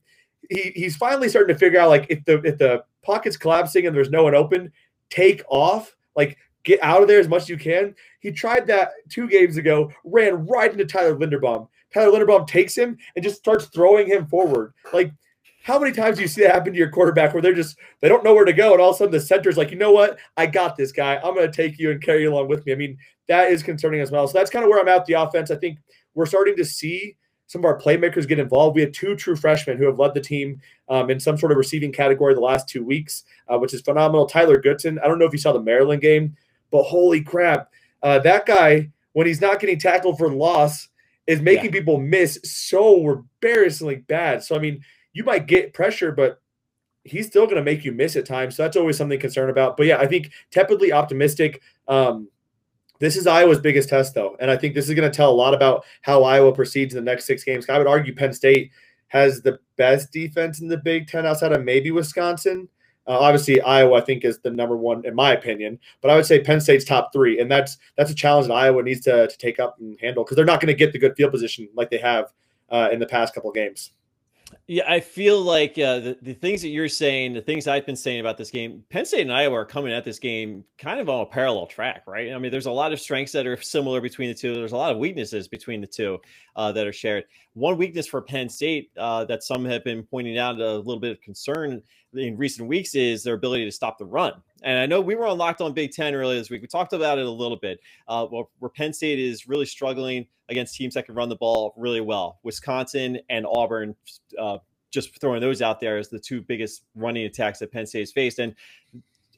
he 0.49 0.73
he's 0.75 0.97
finally 0.97 1.29
starting 1.29 1.55
to 1.55 1.59
figure 1.59 1.81
out 1.81 1.89
like 1.89 2.07
if 2.09 2.25
the 2.25 2.41
if 2.43 2.59
the 2.59 2.85
pocket's 3.03 3.37
collapsing 3.37 3.87
and 3.87 3.95
there's 3.95 4.11
no 4.11 4.25
one 4.25 4.35
open, 4.35 4.73
take 5.11 5.43
off. 5.49 5.95
Like 6.17 6.37
get 6.65 6.83
out 6.83 7.03
of 7.03 7.09
there 7.09 7.21
as 7.21 7.29
much 7.29 7.43
as 7.43 7.49
you 7.49 7.59
can. 7.59 7.95
He 8.21 8.33
tried 8.33 8.67
that 8.67 8.91
two 9.09 9.29
games 9.29 9.57
ago, 9.57 9.91
ran 10.05 10.47
right 10.47 10.71
into 10.71 10.85
Tyler 10.85 11.17
Linderbaum. 11.17 11.69
Tyler 11.93 12.19
Linderbaum 12.19 12.47
takes 12.47 12.77
him 12.77 12.97
and 13.15 13.23
just 13.23 13.39
starts 13.39 13.67
throwing 13.67 14.07
him 14.07 14.27
forward. 14.27 14.75
Like 14.93 15.13
how 15.63 15.79
many 15.79 15.93
times 15.93 16.17
do 16.17 16.23
you 16.23 16.29
see 16.29 16.43
that 16.43 16.55
happen 16.55 16.73
to 16.73 16.79
your 16.79 16.91
quarterback 16.91 17.33
where 17.35 17.43
they're 17.43 17.55
just 17.55 17.77
they 18.01 18.09
don't 18.09 18.25
know 18.25 18.35
where 18.35 18.45
to 18.45 18.53
go 18.53 18.73
and 18.73 18.81
all 18.81 18.91
of 18.91 18.97
a 18.97 18.99
sudden 18.99 19.13
the 19.13 19.21
center's 19.21 19.57
like, 19.57 19.71
you 19.71 19.77
know 19.77 19.93
what? 19.93 20.19
I 20.37 20.47
got 20.47 20.77
this 20.77 20.93
guy. 20.93 21.17
I'm 21.17 21.35
going 21.35 21.51
to 21.51 21.53
take 21.53 21.79
you 21.79 21.91
and 21.91 22.03
carry 22.03 22.23
you 22.23 22.33
along 22.33 22.49
with 22.49 22.65
me. 22.65 22.73
I 22.73 22.77
mean, 22.77 22.97
that 23.29 23.51
is 23.51 23.63
concerning 23.63 24.01
as 24.01 24.11
well. 24.11 24.27
So 24.27 24.39
that's 24.39 24.51
kind 24.51 24.65
of 24.65 24.71
where 24.71 24.81
I'm 24.81 24.89
at 24.89 25.05
the 25.07 25.15
offense. 25.15 25.51
I 25.51 25.57
think 25.57 25.79
we're 26.15 26.27
starting 26.27 26.57
to 26.57 26.65
see 26.65 27.17
some 27.47 27.61
of 27.61 27.65
our 27.65 27.79
playmakers 27.79 28.29
get 28.29 28.39
involved. 28.39 28.77
We 28.77 28.81
had 28.81 28.95
two 28.95 29.17
true 29.17 29.35
freshmen 29.35 29.77
who 29.77 29.85
have 29.87 29.99
led 29.99 30.15
the 30.15 30.21
team 30.21 30.61
um, 30.89 31.11
in 31.11 31.19
some 31.19 31.37
sort 31.37 31.51
of 31.51 31.59
receiving 31.59 31.93
category 31.93 32.33
the 32.33 32.41
last 32.41 32.69
two 32.69 32.85
weeks, 32.85 33.25
uh, 33.49 33.59
which 33.59 33.75
is 33.75 33.81
phenomenal. 33.81 34.27
Tyler 34.27 34.61
Goodson. 34.61 35.01
I 35.01 35.09
don't 35.09 35.19
know 35.19 35.25
if 35.25 35.33
you 35.33 35.39
saw 35.39 35.53
the 35.53 35.61
Maryland 35.61 36.01
game, 36.01 36.37
but 36.71 36.85
holy 36.85 37.23
crap, 37.23 37.71
uh, 38.05 38.21
that 38.21 38.47
guy 38.47 38.91
when 39.15 39.27
he's 39.27 39.41
not 39.41 39.59
getting 39.59 39.81
tackled 39.81 40.17
for 40.17 40.33
loss 40.33 40.90
is 41.31 41.41
making 41.41 41.67
yeah. 41.67 41.71
people 41.73 41.99
miss 41.99 42.39
so 42.43 43.11
embarrassingly 43.43 43.97
bad. 43.97 44.43
So 44.43 44.57
I 44.57 44.59
mean 44.59 44.83
you 45.13 45.25
might 45.25 45.47
get 45.47 45.75
pressure, 45.75 46.13
but 46.13 46.41
he's 47.05 47.27
still 47.27 47.45
going 47.45 47.57
to 47.57 47.63
make 47.63 47.85
you 47.85 47.93
miss 47.93 48.17
at 48.17 48.27
times. 48.27 48.57
So 48.57 48.63
that's 48.63 48.77
always 48.77 48.97
something 48.97 49.19
to 49.19 49.23
concern 49.23 49.51
about. 49.51 49.77
But 49.77 49.87
yeah, 49.87 49.99
I 49.99 50.07
think 50.07 50.31
tepidly 50.51 50.93
optimistic. 50.93 51.63
Um, 51.89 52.29
this 53.01 53.17
is 53.17 53.27
Iowa's 53.27 53.61
biggest 53.61 53.89
test, 53.89 54.15
though. 54.15 54.37
And 54.41 54.51
I 54.51 54.57
think 54.57 54.75
this 54.75 54.89
is 54.89 54.95
going 54.95 55.11
to 55.11 55.17
tell 55.17 55.31
a 55.31 55.33
lot 55.33 55.55
about 55.55 55.85
how 56.03 56.23
Iowa 56.23 56.53
proceeds 56.53 56.95
in 56.95 57.03
the 57.03 57.11
next 57.11 57.27
six 57.27 57.43
games. 57.43 57.69
I 57.69 57.79
would 57.79 57.87
argue 57.87 58.15
Penn 58.15 58.33
State 58.33 58.71
has 59.09 59.41
the 59.41 59.59
best 59.77 60.13
defense 60.13 60.61
in 60.61 60.69
the 60.69 60.77
Big 60.77 61.09
Ten 61.09 61.27
outside 61.27 61.53
of 61.53 61.65
maybe 61.65 61.91
Wisconsin. 61.91 62.69
Uh, 63.11 63.19
obviously, 63.19 63.61
Iowa, 63.61 63.97
I 63.97 64.03
think, 64.03 64.25
is 64.25 64.39
the 64.39 64.53
number 64.53 64.77
one 64.77 65.05
in 65.05 65.17
my 65.17 65.33
opinion. 65.33 65.81
But 66.01 66.13
I 66.13 66.15
would 66.15 66.27
say 66.27 66.39
Penn 66.39 66.61
State's 66.61 66.85
top 66.85 67.13
three, 67.13 67.41
and 67.41 67.51
that's 67.51 67.77
that's 67.97 68.13
a 68.13 68.15
challenge 68.15 68.47
that 68.47 68.55
Iowa 68.55 68.85
needs 68.85 69.01
to, 69.01 69.27
to 69.27 69.37
take 69.37 69.59
up 69.59 69.81
and 69.81 69.99
handle 70.01 70.23
because 70.23 70.37
they're 70.37 70.45
not 70.45 70.61
going 70.61 70.73
to 70.73 70.79
get 70.79 70.93
the 70.93 70.99
good 71.01 71.17
field 71.17 71.33
position 71.33 71.69
like 71.75 71.91
they 71.91 71.99
have 71.99 72.27
uh, 72.71 72.89
in 72.93 73.01
the 73.01 73.07
past 73.07 73.35
couple 73.35 73.51
games. 73.51 73.91
Yeah, 74.67 74.85
I 74.89 75.01
feel 75.01 75.41
like 75.41 75.73
uh, 75.73 75.99
the, 75.99 76.19
the 76.23 76.35
things 76.35 76.63
that 76.63 76.69
you're 76.69 76.89
saying, 76.89 77.35
the 77.35 77.41
things 77.41 77.67
I've 77.67 77.87
been 77.87 77.97
saying 77.97 78.21
about 78.21 78.37
this 78.39 78.51
game, 78.51 78.85
Penn 78.91 79.05
State 79.05 79.23
and 79.23 79.33
Iowa 79.33 79.57
are 79.57 79.65
coming 79.65 79.93
at 79.93 80.05
this 80.05 80.21
game 80.21 80.65
kind 80.79 81.01
of 81.01 81.09
on 81.09 81.23
a 81.23 81.27
parallel 81.27 81.67
track, 81.67 82.05
right? 82.07 82.33
I 82.33 82.39
mean, 82.39 82.53
there's 82.53 82.67
a 82.67 82.71
lot 82.71 82.93
of 82.93 83.01
strengths 83.01 83.33
that 83.33 83.47
are 83.47 83.61
similar 83.61 84.01
between 84.01 84.29
the 84.29 84.35
two. 84.35 84.55
There's 84.55 84.73
a 84.73 84.77
lot 84.77 84.93
of 84.93 84.99
weaknesses 84.99 85.49
between 85.49 85.81
the 85.81 85.87
two 85.87 86.19
uh, 86.55 86.71
that 86.73 86.87
are 86.87 86.93
shared. 86.93 87.25
One 87.55 87.77
weakness 87.77 88.07
for 88.07 88.23
Penn 88.23 88.49
State 88.49 88.91
uh, 88.97 89.25
that 89.25 89.43
some 89.43 89.65
have 89.65 89.83
been 89.83 90.05
pointing 90.05 90.39
out 90.39 90.61
a 90.61 90.77
little 90.77 91.01
bit 91.01 91.13
of 91.13 91.21
concern 91.21 91.83
in 92.15 92.37
recent 92.37 92.69
weeks 92.69 92.95
is 92.95 93.23
their 93.23 93.35
ability 93.35 93.65
to 93.65 93.71
stop 93.71 93.99
the 93.99 94.05
run. 94.05 94.33
And 94.63 94.79
I 94.79 94.87
know 94.87 95.01
we 95.01 95.15
were 95.15 95.27
on 95.27 95.39
Locked 95.39 95.61
On 95.61 95.73
Big 95.73 95.93
Ten 95.93 96.15
earlier 96.15 96.39
this 96.39 96.51
week. 96.51 96.63
We 96.63 96.69
talked 96.69 96.93
about 96.93 97.19
it 97.19 97.27
a 97.27 97.31
little 97.31 97.57
bit. 97.57 97.81
Uh, 98.09 98.27
where 98.27 98.71
Penn 98.71 98.93
State 98.93 99.19
is 99.19 99.49
really 99.49 99.67
struggling 99.67 100.27
against 100.49 100.75
teams 100.75 100.95
that 100.95 101.07
can 101.07 101.15
run 101.15 101.29
the 101.29 101.37
ball 101.37 101.73
really 101.77 102.01
well. 102.01 102.41
Wisconsin 102.43 103.19
and 103.31 103.47
Auburn, 103.47 103.95
uh, 104.39 104.59
just 104.91 105.19
throwing 105.21 105.41
those 105.41 105.63
out 105.63 105.81
there 105.81 105.99
as 105.99 106.09
the 106.09 106.19
two 106.19 106.41
biggest 106.41 106.83
running 106.95 107.25
attacks 107.25 107.61
that 107.61 107.73
Penn 107.73 107.87
State 107.87 108.01
has 108.01 108.13
faced. 108.13 108.41
And 108.41 108.55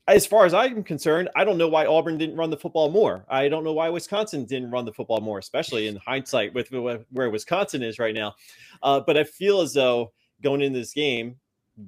as 0.08 0.26
far 0.26 0.44
as 0.44 0.54
I'm 0.54 0.82
concerned, 0.82 1.28
I 1.36 1.44
don't 1.44 1.58
know 1.58 1.68
why 1.68 1.86
Auburn 1.86 2.18
didn't 2.18 2.36
run 2.36 2.50
the 2.50 2.56
football 2.56 2.90
more. 2.90 3.24
I 3.28 3.48
don't 3.48 3.62
know 3.62 3.72
why 3.72 3.88
Wisconsin 3.88 4.44
didn't 4.46 4.70
run 4.70 4.84
the 4.84 4.92
football 4.92 5.20
more, 5.20 5.38
especially 5.38 5.86
in 5.86 5.96
hindsight 5.96 6.54
with 6.54 6.72
where 6.72 7.30
Wisconsin 7.30 7.82
is 7.82 7.98
right 7.98 8.14
now. 8.14 8.34
Uh, 8.82 8.98
but 8.98 9.16
I 9.16 9.24
feel 9.24 9.60
as 9.60 9.74
though 9.74 10.12
going 10.42 10.60
into 10.60 10.78
this 10.78 10.92
game, 10.92 11.36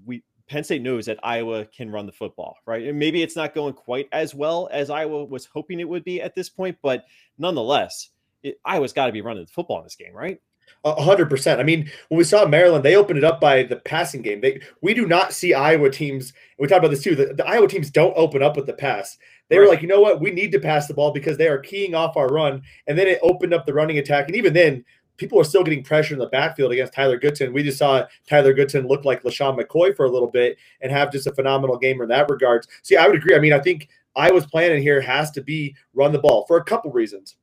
we 0.06 0.22
Penn 0.48 0.64
State 0.64 0.82
knows 0.82 1.06
that 1.06 1.18
Iowa 1.22 1.64
can 1.64 1.90
run 1.90 2.06
the 2.06 2.12
football, 2.12 2.56
right? 2.66 2.86
And 2.86 2.98
maybe 2.98 3.22
it's 3.22 3.36
not 3.36 3.54
going 3.54 3.74
quite 3.74 4.08
as 4.12 4.34
well 4.34 4.68
as 4.72 4.90
Iowa 4.90 5.24
was 5.24 5.46
hoping 5.46 5.80
it 5.80 5.88
would 5.88 6.04
be 6.04 6.20
at 6.20 6.34
this 6.34 6.48
point, 6.48 6.76
but 6.82 7.04
nonetheless, 7.38 8.10
it, 8.42 8.58
Iowa's 8.64 8.92
got 8.92 9.06
to 9.06 9.12
be 9.12 9.22
running 9.22 9.44
the 9.44 9.50
football 9.50 9.78
in 9.78 9.84
this 9.84 9.96
game, 9.96 10.12
right? 10.14 10.40
hundred 10.84 11.30
percent. 11.30 11.60
I 11.60 11.62
mean, 11.62 11.90
when 12.08 12.18
we 12.18 12.24
saw 12.24 12.46
Maryland, 12.46 12.84
they 12.84 12.96
opened 12.96 13.18
it 13.18 13.24
up 13.24 13.40
by 13.40 13.62
the 13.62 13.76
passing 13.76 14.22
game. 14.22 14.40
They 14.40 14.60
we 14.82 14.92
do 14.94 15.06
not 15.06 15.32
see 15.32 15.54
Iowa 15.54 15.90
teams. 15.90 16.32
We 16.58 16.68
talked 16.68 16.78
about 16.78 16.90
this 16.90 17.02
too. 17.02 17.14
The, 17.14 17.34
the 17.34 17.46
Iowa 17.46 17.68
teams 17.68 17.90
don't 17.90 18.16
open 18.16 18.42
up 18.42 18.56
with 18.56 18.66
the 18.66 18.74
pass. 18.74 19.16
They 19.48 19.58
right. 19.58 19.64
were 19.64 19.70
like, 19.70 19.82
you 19.82 19.88
know 19.88 20.00
what, 20.00 20.20
we 20.20 20.30
need 20.30 20.52
to 20.52 20.58
pass 20.58 20.86
the 20.86 20.94
ball 20.94 21.12
because 21.12 21.36
they 21.36 21.48
are 21.48 21.58
keying 21.58 21.94
off 21.94 22.16
our 22.16 22.28
run, 22.28 22.62
and 22.86 22.98
then 22.98 23.06
it 23.06 23.18
opened 23.22 23.54
up 23.54 23.66
the 23.66 23.74
running 23.74 23.98
attack. 23.98 24.26
And 24.26 24.36
even 24.36 24.52
then, 24.52 24.84
people 25.16 25.40
are 25.40 25.44
still 25.44 25.62
getting 25.62 25.82
pressure 25.82 26.14
in 26.14 26.20
the 26.20 26.26
backfield 26.26 26.72
against 26.72 26.92
Tyler 26.92 27.18
Goodson. 27.18 27.52
We 27.52 27.62
just 27.62 27.78
saw 27.78 28.06
Tyler 28.28 28.52
Goodson 28.52 28.86
look 28.86 29.04
like 29.04 29.22
LeSean 29.22 29.58
McCoy 29.58 29.94
for 29.96 30.06
a 30.06 30.10
little 30.10 30.30
bit 30.30 30.56
and 30.80 30.90
have 30.90 31.12
just 31.12 31.26
a 31.26 31.34
phenomenal 31.34 31.78
game 31.78 32.00
in 32.00 32.08
that 32.08 32.28
regards. 32.28 32.68
See, 32.82 32.96
I 32.96 33.06
would 33.06 33.16
agree. 33.16 33.36
I 33.36 33.38
mean, 33.38 33.52
I 33.52 33.60
think 33.60 33.88
Iowa's 34.16 34.46
plan 34.46 34.72
in 34.72 34.82
here 34.82 35.00
has 35.00 35.30
to 35.32 35.42
be 35.42 35.74
run 35.94 36.12
the 36.12 36.18
ball 36.18 36.44
for 36.46 36.56
a 36.56 36.64
couple 36.64 36.90
reasons. 36.92 37.36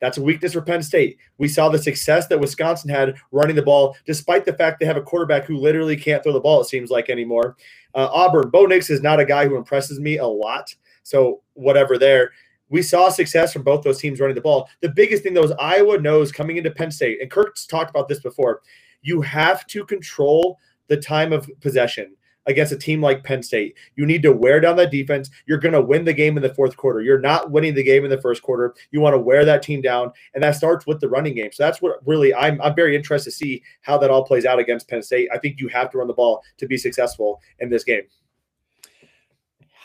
That's 0.00 0.18
a 0.18 0.22
weakness 0.22 0.52
for 0.52 0.62
Penn 0.62 0.82
State. 0.82 1.18
We 1.38 1.48
saw 1.48 1.68
the 1.68 1.78
success 1.78 2.28
that 2.28 2.38
Wisconsin 2.38 2.88
had 2.88 3.16
running 3.32 3.56
the 3.56 3.62
ball, 3.62 3.96
despite 4.06 4.44
the 4.44 4.52
fact 4.52 4.78
they 4.78 4.86
have 4.86 4.96
a 4.96 5.02
quarterback 5.02 5.44
who 5.44 5.56
literally 5.56 5.96
can't 5.96 6.22
throw 6.22 6.32
the 6.32 6.40
ball, 6.40 6.60
it 6.60 6.66
seems 6.66 6.90
like 6.90 7.10
anymore. 7.10 7.56
Uh, 7.94 8.08
Auburn, 8.12 8.50
Bo 8.50 8.66
Nix 8.66 8.90
is 8.90 9.02
not 9.02 9.18
a 9.18 9.24
guy 9.24 9.48
who 9.48 9.56
impresses 9.56 9.98
me 9.98 10.18
a 10.18 10.26
lot. 10.26 10.72
So, 11.02 11.42
whatever 11.54 11.98
there. 11.98 12.30
We 12.68 12.82
saw 12.82 13.08
success 13.08 13.52
from 13.52 13.62
both 13.62 13.82
those 13.82 14.00
teams 14.00 14.20
running 14.20 14.34
the 14.34 14.40
ball. 14.40 14.68
The 14.80 14.90
biggest 14.90 15.22
thing, 15.22 15.34
though, 15.34 15.44
is 15.44 15.52
Iowa 15.58 15.98
knows 15.98 16.32
coming 16.32 16.56
into 16.56 16.70
Penn 16.70 16.90
State, 16.90 17.20
and 17.20 17.30
Kirk's 17.30 17.66
talked 17.66 17.90
about 17.90 18.08
this 18.08 18.20
before, 18.20 18.62
you 19.02 19.20
have 19.22 19.66
to 19.68 19.84
control 19.84 20.58
the 20.88 20.96
time 20.96 21.32
of 21.32 21.50
possession 21.60 22.14
against 22.48 22.72
a 22.72 22.76
team 22.76 23.00
like 23.00 23.22
Penn 23.22 23.42
State. 23.42 23.76
You 23.94 24.06
need 24.06 24.22
to 24.22 24.32
wear 24.32 24.58
down 24.58 24.76
that 24.76 24.90
defense. 24.90 25.30
You're 25.46 25.58
going 25.58 25.74
to 25.74 25.82
win 25.82 26.04
the 26.04 26.14
game 26.14 26.36
in 26.36 26.42
the 26.42 26.54
fourth 26.54 26.76
quarter. 26.76 27.02
You're 27.02 27.20
not 27.20 27.50
winning 27.50 27.74
the 27.74 27.82
game 27.82 28.04
in 28.04 28.10
the 28.10 28.20
first 28.20 28.42
quarter. 28.42 28.74
You 28.90 29.00
want 29.00 29.14
to 29.14 29.20
wear 29.20 29.44
that 29.44 29.62
team 29.62 29.82
down, 29.82 30.12
and 30.34 30.42
that 30.42 30.56
starts 30.56 30.86
with 30.86 30.98
the 30.98 31.08
running 31.08 31.34
game. 31.34 31.52
So 31.52 31.62
that's 31.62 31.80
what 31.80 31.98
really 32.06 32.34
I'm 32.34 32.60
I'm 32.62 32.74
very 32.74 32.96
interested 32.96 33.30
to 33.30 33.36
see 33.36 33.62
how 33.82 33.98
that 33.98 34.10
all 34.10 34.24
plays 34.24 34.46
out 34.46 34.58
against 34.58 34.88
Penn 34.88 35.02
State. 35.02 35.28
I 35.32 35.38
think 35.38 35.60
you 35.60 35.68
have 35.68 35.90
to 35.90 35.98
run 35.98 36.08
the 36.08 36.14
ball 36.14 36.42
to 36.56 36.66
be 36.66 36.78
successful 36.78 37.40
in 37.60 37.68
this 37.68 37.84
game. 37.84 38.02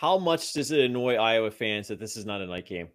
How 0.03 0.17
much 0.17 0.51
does 0.51 0.69
it 0.71 0.81
annoy 0.81 1.15
Iowa 1.15 1.49
fans 1.49 1.87
that 1.87 1.97
this 1.97 2.17
is 2.17 2.25
not 2.25 2.41
a 2.41 2.45
night 2.45 2.65
game? 2.65 2.89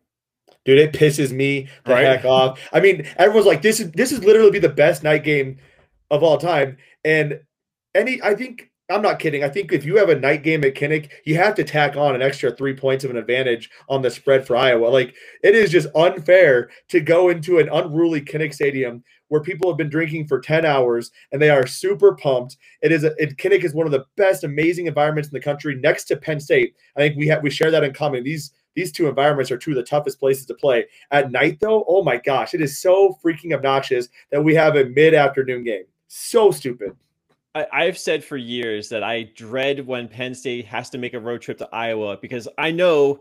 Dude, 0.67 0.79
it 0.79 0.93
pisses 0.93 1.33
me 1.33 1.67
the 1.87 1.95
right? 1.95 2.05
heck 2.05 2.27
off. 2.27 2.61
I 2.71 2.81
mean, 2.81 3.07
everyone's 3.17 3.47
like, 3.47 3.63
this 3.63 3.81
is 3.81 3.91
this 3.93 4.13
is 4.13 4.23
literally 4.23 4.51
be 4.51 4.59
the 4.59 4.69
best 4.69 5.03
night 5.03 5.25
game 5.25 5.57
of 6.11 6.23
all 6.23 6.37
time. 6.37 6.77
And 7.07 7.41
any 7.95 8.21
I 8.23 8.35
think 8.35 8.71
I'm 8.91 9.01
not 9.01 9.21
kidding. 9.21 9.43
I 9.43 9.49
think 9.49 9.73
if 9.73 9.87
you 9.87 9.97
have 9.97 10.11
a 10.11 10.21
night 10.21 10.43
game 10.43 10.63
at 10.65 10.75
Kinnick, 10.75 11.09
you 11.25 11.37
have 11.37 11.55
to 11.55 11.65
tack 11.65 11.97
on 11.97 12.15
an 12.15 12.21
extra 12.21 12.55
three 12.55 12.75
points 12.75 13.05
of 13.05 13.11
an 13.11 13.17
advantage 13.17 13.71
on 13.89 14.03
the 14.03 14.11
spread 14.11 14.47
for 14.47 14.55
Iowa. 14.55 14.89
Like 14.89 15.15
it 15.43 15.55
is 15.55 15.71
just 15.71 15.89
unfair 15.95 16.69
to 16.89 17.01
go 17.01 17.31
into 17.31 17.59
an 17.59 17.71
unruly 17.71 18.21
Kinnick 18.21 18.53
Stadium 18.53 19.03
where 19.29 19.41
people 19.41 19.71
have 19.71 19.79
been 19.79 19.91
drinking 19.91 20.27
for 20.27 20.41
10 20.41 20.65
hours 20.65 21.11
and 21.33 21.41
they 21.41 21.51
are 21.51 21.67
super 21.67 22.15
pumped. 22.15 22.57
It 22.83 22.93
is 22.93 23.05
a, 23.05 23.15
it, 23.23 23.37
Kinnick 23.37 23.65
is 23.65 23.75
one 23.75 23.87
of 23.87 23.93
the 23.93 24.05
best, 24.17 24.45
amazing 24.45 24.87
environments 24.87 25.29
in 25.29 25.35
the 25.35 25.41
country 25.41 25.77
next 25.77 26.05
to 26.05 26.17
Penn 26.17 26.41
State. 26.41 26.75
I 26.97 27.01
think 27.01 27.17
we 27.17 27.29
have 27.29 27.43
we 27.43 27.51
share 27.51 27.71
that 27.71 27.85
in 27.85 27.93
common. 27.93 28.25
These 28.25 28.53
these 28.75 28.93
two 28.93 29.09
environments 29.09 29.51
are 29.51 29.59
two 29.59 29.73
of 29.73 29.77
the 29.77 29.83
toughest 29.83 30.21
places 30.21 30.47
to 30.47 30.55
play. 30.55 30.87
At 31.11 31.33
night, 31.33 31.59
though, 31.61 31.85
oh 31.89 32.03
my 32.05 32.17
gosh, 32.17 32.55
it 32.55 32.61
is 32.61 32.79
so 32.79 33.19
freaking 33.25 33.53
obnoxious 33.53 34.09
that 34.31 34.43
we 34.43 34.55
have 34.55 34.77
a 34.77 34.85
mid-afternoon 34.85 35.65
game. 35.65 35.83
So 36.07 36.53
stupid. 36.53 36.95
I, 37.55 37.85
have 37.87 37.99
said 37.99 38.23
for 38.23 38.37
years 38.37 38.89
that 38.91 39.03
I 39.03 39.31
dread 39.35 39.85
when 39.85 40.07
Penn 40.07 40.33
State 40.33 40.65
has 40.67 40.91
to 40.91 40.99
make 40.99 41.15
a 41.15 41.19
road 41.19 41.43
trip 41.43 41.59
to 41.59 41.69
Iowa 41.73 42.19
because 42.21 42.47
I 42.57 42.71
know 42.71 43.19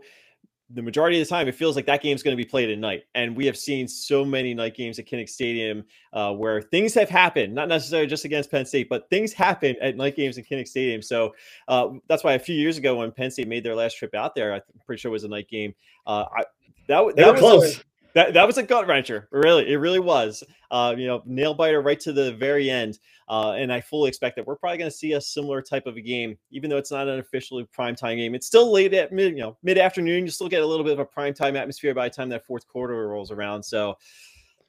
the 0.70 0.82
majority 0.82 1.20
of 1.20 1.26
the 1.26 1.30
time 1.30 1.48
it 1.48 1.54
feels 1.54 1.76
like 1.76 1.86
that 1.86 2.02
game 2.02 2.14
is 2.14 2.22
going 2.22 2.36
to 2.36 2.42
be 2.42 2.48
played 2.48 2.68
at 2.68 2.78
night. 2.78 3.04
And 3.14 3.34
we 3.34 3.46
have 3.46 3.56
seen 3.56 3.88
so 3.88 4.24
many 4.24 4.52
night 4.52 4.74
games 4.74 4.98
at 4.98 5.06
Kinnick 5.06 5.28
Stadium 5.28 5.84
uh, 6.12 6.32
where 6.34 6.60
things 6.60 6.92
have 6.94 7.08
happened, 7.08 7.54
not 7.54 7.68
necessarily 7.68 8.06
just 8.06 8.26
against 8.26 8.50
Penn 8.50 8.66
State, 8.66 8.88
but 8.90 9.08
things 9.08 9.32
happen 9.32 9.76
at 9.80 9.96
night 9.96 10.14
games 10.14 10.36
in 10.36 10.44
Kinnick 10.44 10.68
Stadium. 10.68 11.00
So 11.00 11.34
uh, 11.68 11.88
that's 12.06 12.22
why 12.22 12.34
a 12.34 12.38
few 12.38 12.54
years 12.54 12.76
ago 12.76 12.96
when 12.96 13.12
Penn 13.12 13.30
State 13.30 13.48
made 13.48 13.64
their 13.64 13.74
last 13.74 13.96
trip 13.96 14.14
out 14.14 14.34
there, 14.34 14.52
I'm 14.52 14.60
pretty 14.84 15.00
sure 15.00 15.10
it 15.10 15.12
was 15.12 15.24
a 15.24 15.28
night 15.28 15.48
game. 15.48 15.74
Uh, 16.06 16.26
I, 16.36 16.44
that, 16.88 17.16
that 17.16 17.32
was 17.32 17.40
close. 17.40 17.84
That, 18.14 18.34
that 18.34 18.46
was 18.46 18.58
a 18.58 18.62
gut 18.62 18.86
wrencher. 18.86 19.26
Really, 19.30 19.70
it 19.70 19.76
really 19.76 20.00
was. 20.00 20.42
Uh, 20.70 20.94
you 20.96 21.06
know, 21.06 21.22
nail 21.24 21.54
biter 21.54 21.80
right 21.80 22.00
to 22.00 22.12
the 22.12 22.32
very 22.34 22.70
end. 22.70 22.98
Uh, 23.28 23.52
and 23.52 23.72
I 23.72 23.80
fully 23.80 24.08
expect 24.08 24.36
that 24.36 24.46
we're 24.46 24.56
probably 24.56 24.78
going 24.78 24.90
to 24.90 24.96
see 24.96 25.12
a 25.12 25.20
similar 25.20 25.60
type 25.60 25.86
of 25.86 25.96
a 25.96 26.00
game, 26.00 26.38
even 26.50 26.70
though 26.70 26.78
it's 26.78 26.90
not 26.90 27.08
an 27.08 27.18
officially 27.18 27.64
prime 27.72 27.94
time 27.94 28.16
game. 28.16 28.34
It's 28.34 28.46
still 28.46 28.72
late 28.72 28.94
at 28.94 29.12
mid, 29.12 29.34
you 29.34 29.42
know, 29.42 29.56
mid 29.62 29.76
afternoon. 29.76 30.24
You 30.24 30.30
still 30.30 30.48
get 30.48 30.62
a 30.62 30.66
little 30.66 30.84
bit 30.84 30.94
of 30.94 30.98
a 30.98 31.04
prime 31.04 31.34
time 31.34 31.54
atmosphere 31.56 31.94
by 31.94 32.08
the 32.08 32.14
time 32.14 32.30
that 32.30 32.46
fourth 32.46 32.66
quarter 32.66 33.08
rolls 33.08 33.30
around. 33.30 33.62
So 33.62 33.98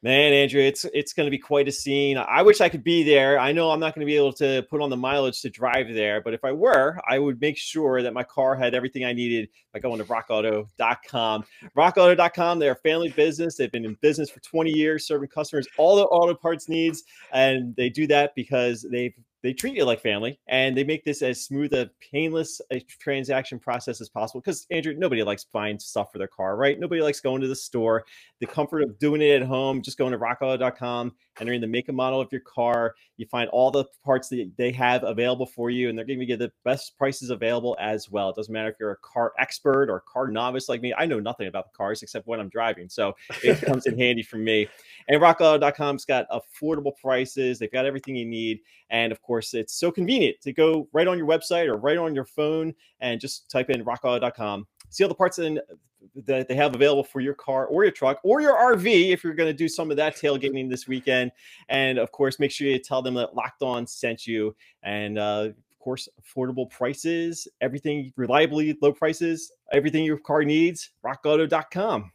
Man, 0.01 0.31
Andrew, 0.31 0.61
it's 0.61 0.85
it's 0.93 1.11
going 1.11 1.27
to 1.27 1.31
be 1.31 1.37
quite 1.37 1.67
a 1.67 1.73
scene. 1.73 2.17
I 2.17 2.41
wish 2.41 2.61
I 2.61 2.69
could 2.69 2.85
be 2.85 3.03
there. 3.03 3.37
I 3.37 3.51
know 3.51 3.69
I'm 3.69 3.81
not 3.81 3.93
going 3.93 4.07
to 4.07 4.09
be 4.09 4.15
able 4.15 4.31
to 4.33 4.65
put 4.69 4.81
on 4.81 4.89
the 4.89 4.95
mileage 4.95 5.41
to 5.41 5.49
drive 5.49 5.93
there, 5.93 6.21
but 6.21 6.33
if 6.33 6.45
I 6.45 6.53
were, 6.53 6.97
I 7.05 7.19
would 7.19 7.41
make 7.41 7.57
sure 7.57 8.01
that 8.01 8.13
my 8.13 8.23
car 8.23 8.55
had 8.55 8.73
everything 8.73 9.03
I 9.03 9.11
needed 9.11 9.49
by 9.73 9.79
going 9.79 9.97
to 9.97 10.05
rockauto.com. 10.05 11.43
Rockauto.com, 11.75 12.59
they're 12.59 12.71
a 12.71 12.75
family 12.75 13.09
business. 13.09 13.57
They've 13.57 13.69
been 13.69 13.83
in 13.83 13.97
business 13.99 14.29
for 14.29 14.39
20 14.39 14.71
years, 14.71 15.05
serving 15.05 15.27
customers 15.27 15.67
all 15.75 15.97
their 15.97 16.07
auto 16.09 16.33
parts 16.33 16.69
needs, 16.69 17.03
and 17.33 17.75
they 17.75 17.89
do 17.89 18.07
that 18.07 18.33
because 18.35 18.87
they've 18.89 19.13
they 19.41 19.53
treat 19.53 19.75
you 19.75 19.85
like 19.85 20.01
family 20.01 20.39
and 20.47 20.75
they 20.75 20.83
make 20.83 21.03
this 21.05 21.21
as 21.21 21.43
smooth 21.43 21.73
a 21.73 21.89
painless 22.11 22.61
a 22.71 22.79
transaction 22.81 23.59
process 23.59 24.01
as 24.01 24.09
possible 24.09 24.41
because 24.41 24.65
andrew 24.71 24.93
nobody 24.97 25.23
likes 25.23 25.45
buying 25.45 25.79
stuff 25.79 26.11
for 26.11 26.17
their 26.17 26.27
car 26.27 26.55
right 26.55 26.79
nobody 26.79 27.01
likes 27.01 27.19
going 27.19 27.41
to 27.41 27.47
the 27.47 27.55
store 27.55 28.03
the 28.39 28.47
comfort 28.47 28.81
of 28.81 28.97
doing 28.99 29.21
it 29.21 29.41
at 29.41 29.47
home, 29.47 29.81
just 29.81 29.97
going 29.97 30.11
to 30.11 30.17
rockauto.com, 30.17 31.13
entering 31.39 31.61
the 31.61 31.67
make 31.67 31.87
and 31.89 31.97
model 31.97 32.21
of 32.21 32.31
your 32.31 32.41
car. 32.41 32.95
You 33.17 33.25
find 33.27 33.49
all 33.49 33.69
the 33.69 33.85
parts 34.03 34.29
that 34.29 34.51
they 34.57 34.71
have 34.71 35.03
available 35.03 35.45
for 35.45 35.69
you, 35.69 35.89
and 35.89 35.97
they're 35.97 36.05
going 36.05 36.19
giving 36.19 36.29
you 36.29 36.37
the 36.37 36.51
best 36.63 36.97
prices 36.97 37.29
available 37.29 37.75
as 37.79 38.09
well. 38.09 38.29
It 38.29 38.35
doesn't 38.35 38.53
matter 38.53 38.69
if 38.69 38.75
you're 38.79 38.91
a 38.91 38.97
car 38.97 39.33
expert 39.39 39.89
or 39.89 39.97
a 39.97 40.01
car 40.01 40.27
novice 40.27 40.69
like 40.69 40.81
me. 40.81 40.93
I 40.97 41.05
know 41.05 41.19
nothing 41.19 41.47
about 41.47 41.65
the 41.65 41.75
cars 41.75 42.01
except 42.01 42.27
when 42.27 42.39
I'm 42.39 42.49
driving, 42.49 42.89
so 42.89 43.15
it 43.43 43.61
comes 43.65 43.85
in 43.85 43.97
handy 43.97 44.23
for 44.23 44.37
me. 44.37 44.67
And 45.07 45.21
rockauto.com's 45.21 46.05
got 46.05 46.27
affordable 46.29 46.95
prices. 47.01 47.59
They've 47.59 47.71
got 47.71 47.85
everything 47.85 48.15
you 48.15 48.25
need, 48.25 48.61
and 48.89 49.11
of 49.11 49.21
course, 49.21 49.53
it's 49.53 49.73
so 49.73 49.91
convenient 49.91 50.37
to 50.41 50.53
go 50.53 50.87
right 50.93 51.07
on 51.07 51.17
your 51.17 51.27
website 51.27 51.67
or 51.67 51.77
right 51.77 51.97
on 51.97 52.15
your 52.15 52.25
phone 52.25 52.73
and 53.01 53.19
just 53.19 53.49
type 53.51 53.69
in 53.69 53.83
rockauto.com 53.83 54.65
see 54.89 55.03
all 55.03 55.07
the 55.09 55.15
parts 55.15 55.39
in, 55.39 55.59
that 56.25 56.47
they 56.47 56.55
have 56.55 56.75
available 56.75 57.03
for 57.03 57.19
your 57.19 57.33
car 57.33 57.65
or 57.65 57.83
your 57.83 57.91
truck 57.91 58.19
or 58.23 58.41
your 58.41 58.55
RV 58.55 59.11
if 59.11 59.23
you're 59.23 59.33
going 59.33 59.49
to 59.49 59.57
do 59.57 59.67
some 59.67 59.91
of 59.91 59.97
that 59.97 60.15
tailgating 60.15 60.69
this 60.69 60.87
weekend. 60.87 61.31
And 61.69 61.97
of 61.97 62.11
course, 62.11 62.39
make 62.39 62.51
sure 62.51 62.67
you 62.67 62.79
tell 62.79 63.01
them 63.01 63.13
that 63.15 63.35
Locked 63.35 63.61
On 63.61 63.85
sent 63.85 64.25
you. 64.25 64.55
And 64.83 65.17
uh, 65.17 65.49
of 65.49 65.79
course, 65.79 66.09
affordable 66.21 66.69
prices, 66.69 67.47
everything 67.61 68.11
reliably 68.15 68.77
low 68.81 68.91
prices, 68.91 69.51
everything 69.71 70.03
your 70.03 70.17
car 70.17 70.43
needs. 70.43 70.91
RockAuto.com. 71.05 72.11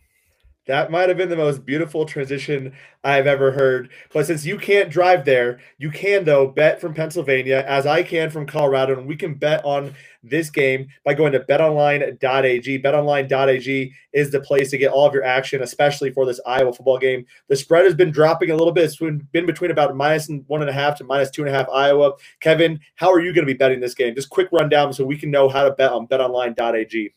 That 0.66 0.90
might 0.90 1.11
have 1.11 1.18
been 1.18 1.29
the 1.29 1.37
most 1.37 1.66
beautiful 1.66 2.07
transition 2.07 2.72
I've 3.03 3.27
ever 3.27 3.53
heard. 3.53 3.90
But 4.14 4.27
since 4.27 4.46
you 4.46 4.57
can't 4.57 4.88
drive 4.88 5.27
there, 5.27 5.61
you 5.77 5.90
can, 5.90 6.24
though, 6.24 6.46
bet 6.46 6.81
from 6.81 6.94
Pennsylvania, 6.94 7.62
as 7.68 7.87
I 7.87 8.03
can 8.03 8.31
from 8.31 8.46
Colorado. 8.46 8.96
And 8.96 9.07
we 9.07 9.14
can 9.14 9.35
bet 9.35 9.62
on 9.62 9.94
this 10.22 10.48
game 10.48 10.88
by 11.05 11.12
going 11.12 11.33
to 11.33 11.40
betonline.ag. 11.40 12.83
Betonline.ag 12.83 13.92
is 14.14 14.31
the 14.31 14.40
place 14.40 14.70
to 14.70 14.79
get 14.79 14.90
all 14.90 15.07
of 15.07 15.12
your 15.12 15.22
action, 15.22 15.62
especially 15.62 16.11
for 16.11 16.24
this 16.24 16.40
Iowa 16.46 16.72
football 16.72 16.98
game. 16.98 17.27
The 17.48 17.57
spread 17.57 17.85
has 17.85 17.94
been 17.94 18.11
dropping 18.11 18.50
a 18.50 18.57
little 18.57 18.72
bit. 18.72 18.85
It's 18.85 18.96
been 18.96 19.46
between 19.46 19.70
about 19.70 19.94
minus 19.94 20.31
one 20.46 20.62
and 20.62 20.70
a 20.70 20.72
half 20.72 20.96
to 20.96 21.05
minus 21.05 21.31
two 21.31 21.42
and 21.42 21.55
a 21.55 21.57
half 21.57 21.68
Iowa. 21.68 22.12
Kevin, 22.40 22.81
how 22.94 23.12
are 23.12 23.20
you 23.20 23.35
going 23.35 23.46
to 23.46 23.53
be 23.53 23.59
betting 23.59 23.81
this 23.81 23.94
game? 23.94 24.14
Just 24.14 24.31
quick 24.31 24.48
rundown 24.50 24.94
so 24.94 25.05
we 25.05 25.18
can 25.18 25.31
know 25.31 25.50
how 25.50 25.64
to 25.64 25.72
bet 25.72 25.92
on 25.92 26.09
betonline.ag. 26.09 27.12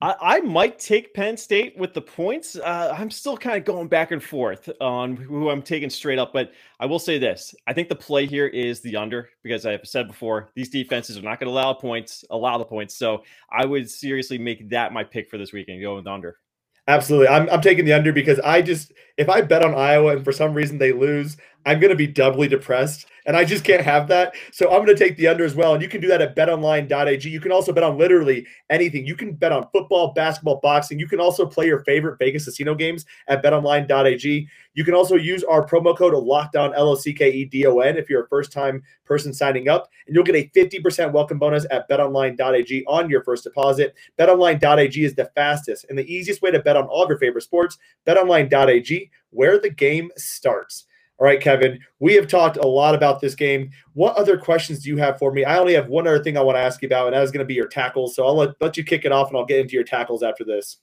I, 0.00 0.14
I, 0.20 0.40
might 0.40 0.78
take 0.78 1.12
Penn 1.12 1.36
State 1.36 1.76
with 1.76 1.92
the 1.92 2.00
points. 2.00 2.54
Uh, 2.54 2.94
I'm 2.96 3.10
still 3.10 3.36
kind 3.36 3.56
of 3.56 3.64
going 3.64 3.88
back 3.88 4.12
and 4.12 4.22
forth 4.22 4.70
on 4.80 5.16
who 5.16 5.50
I'm 5.50 5.62
taking 5.62 5.90
straight 5.90 6.20
up, 6.20 6.32
but 6.32 6.52
I 6.78 6.86
will 6.86 7.00
say 7.00 7.18
this: 7.18 7.54
I 7.66 7.72
think 7.72 7.88
the 7.88 7.96
play 7.96 8.26
here 8.26 8.46
is 8.46 8.80
the 8.80 8.96
under 8.96 9.28
because 9.42 9.66
I've 9.66 9.86
said 9.86 10.06
before 10.06 10.50
these 10.54 10.68
defenses 10.68 11.18
are 11.18 11.22
not 11.22 11.40
going 11.40 11.48
to 11.48 11.52
allow 11.52 11.72
points, 11.72 12.24
allow 12.30 12.58
the 12.58 12.64
points. 12.64 12.94
So 12.94 13.24
I 13.50 13.64
would 13.64 13.90
seriously 13.90 14.38
make 14.38 14.68
that 14.70 14.92
my 14.92 15.02
pick 15.02 15.28
for 15.28 15.36
this 15.36 15.52
weekend, 15.52 15.82
go 15.82 15.96
with 15.96 16.04
the 16.04 16.12
under. 16.12 16.38
Absolutely, 16.86 17.28
I'm 17.28 17.50
I'm 17.50 17.60
taking 17.60 17.84
the 17.84 17.92
under 17.92 18.12
because 18.12 18.38
I 18.40 18.62
just 18.62 18.92
if 19.16 19.28
I 19.28 19.40
bet 19.40 19.64
on 19.64 19.74
Iowa 19.74 20.12
and 20.16 20.24
for 20.24 20.32
some 20.32 20.54
reason 20.54 20.78
they 20.78 20.92
lose, 20.92 21.36
I'm 21.66 21.80
going 21.80 21.90
to 21.90 21.96
be 21.96 22.06
doubly 22.06 22.46
depressed 22.46 23.06
and 23.28 23.36
I 23.36 23.44
just 23.44 23.62
can't 23.62 23.84
have 23.84 24.08
that. 24.08 24.34
So 24.52 24.70
I'm 24.70 24.86
going 24.86 24.96
to 24.96 24.96
take 24.96 25.18
the 25.18 25.28
under 25.28 25.44
as 25.44 25.54
well. 25.54 25.74
And 25.74 25.82
you 25.82 25.88
can 25.88 26.00
do 26.00 26.08
that 26.08 26.22
at 26.22 26.34
betonline.ag. 26.34 27.28
You 27.28 27.40
can 27.40 27.52
also 27.52 27.74
bet 27.74 27.84
on 27.84 27.98
literally 27.98 28.46
anything. 28.70 29.06
You 29.06 29.14
can 29.14 29.34
bet 29.34 29.52
on 29.52 29.68
football, 29.70 30.14
basketball, 30.14 30.60
boxing. 30.62 30.98
You 30.98 31.06
can 31.06 31.20
also 31.20 31.44
play 31.44 31.66
your 31.66 31.84
favorite 31.84 32.18
Vegas 32.18 32.46
casino 32.46 32.74
games 32.74 33.04
at 33.26 33.44
betonline.ag. 33.44 34.48
You 34.72 34.84
can 34.84 34.94
also 34.94 35.16
use 35.16 35.44
our 35.44 35.66
promo 35.66 35.94
code 35.94 36.14
LOCKDOWN, 36.14 36.72
L 36.74 36.88
O 36.88 36.94
C 36.94 37.12
K 37.12 37.30
E 37.30 37.44
D 37.44 37.66
O 37.66 37.80
N, 37.80 37.98
if 37.98 38.08
you're 38.08 38.24
a 38.24 38.28
first 38.28 38.50
time 38.50 38.82
person 39.04 39.34
signing 39.34 39.68
up. 39.68 39.90
And 40.06 40.14
you'll 40.14 40.24
get 40.24 40.34
a 40.34 40.48
50% 40.58 41.12
welcome 41.12 41.38
bonus 41.38 41.66
at 41.70 41.86
betonline.ag 41.90 42.84
on 42.86 43.10
your 43.10 43.22
first 43.24 43.44
deposit. 43.44 43.94
Betonline.ag 44.18 45.04
is 45.04 45.14
the 45.14 45.30
fastest 45.34 45.84
and 45.90 45.98
the 45.98 46.10
easiest 46.10 46.40
way 46.40 46.50
to 46.50 46.60
bet 46.60 46.78
on 46.78 46.86
all 46.86 47.02
of 47.02 47.10
your 47.10 47.18
favorite 47.18 47.42
sports. 47.42 47.76
Betonline.ag, 48.06 49.10
where 49.28 49.58
the 49.58 49.70
game 49.70 50.10
starts. 50.16 50.86
All 51.18 51.26
right, 51.26 51.40
Kevin, 51.40 51.80
we 51.98 52.14
have 52.14 52.28
talked 52.28 52.58
a 52.58 52.66
lot 52.66 52.94
about 52.94 53.20
this 53.20 53.34
game. 53.34 53.70
What 53.94 54.16
other 54.16 54.38
questions 54.38 54.84
do 54.84 54.88
you 54.88 54.98
have 54.98 55.18
for 55.18 55.32
me? 55.32 55.44
I 55.44 55.58
only 55.58 55.74
have 55.74 55.88
one 55.88 56.06
other 56.06 56.22
thing 56.22 56.36
I 56.36 56.42
want 56.42 56.56
to 56.56 56.60
ask 56.60 56.80
you 56.80 56.86
about, 56.86 57.08
and 57.08 57.16
that 57.16 57.22
is 57.24 57.32
going 57.32 57.40
to 57.40 57.44
be 57.44 57.54
your 57.54 57.66
tackles. 57.66 58.14
So 58.14 58.24
I'll 58.24 58.36
let, 58.36 58.50
let 58.60 58.76
you 58.76 58.84
kick 58.84 59.04
it 59.04 59.10
off 59.10 59.28
and 59.28 59.36
I'll 59.36 59.44
get 59.44 59.58
into 59.58 59.74
your 59.74 59.82
tackles 59.82 60.22
after 60.22 60.44
this. 60.44 60.76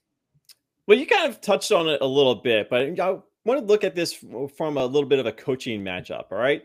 Well, 0.88 0.98
you 0.98 1.08
kind 1.08 1.30
of 1.30 1.40
touched 1.40 1.72
on 1.72 1.88
it 1.88 2.02
a 2.02 2.06
little 2.06 2.36
bit, 2.36 2.70
but 2.70 2.82
I 3.00 3.12
want 3.46 3.62
to 3.62 3.66
look 3.66 3.86
at 3.86 3.96
this 3.96 4.14
from 4.14 4.78
a 4.78 4.86
little 4.86 5.08
bit 5.08 5.20
of 5.20 5.26
a 5.26 5.32
coaching 5.32 5.82
matchup. 5.82 6.26
All 6.32 6.38
right. 6.38 6.64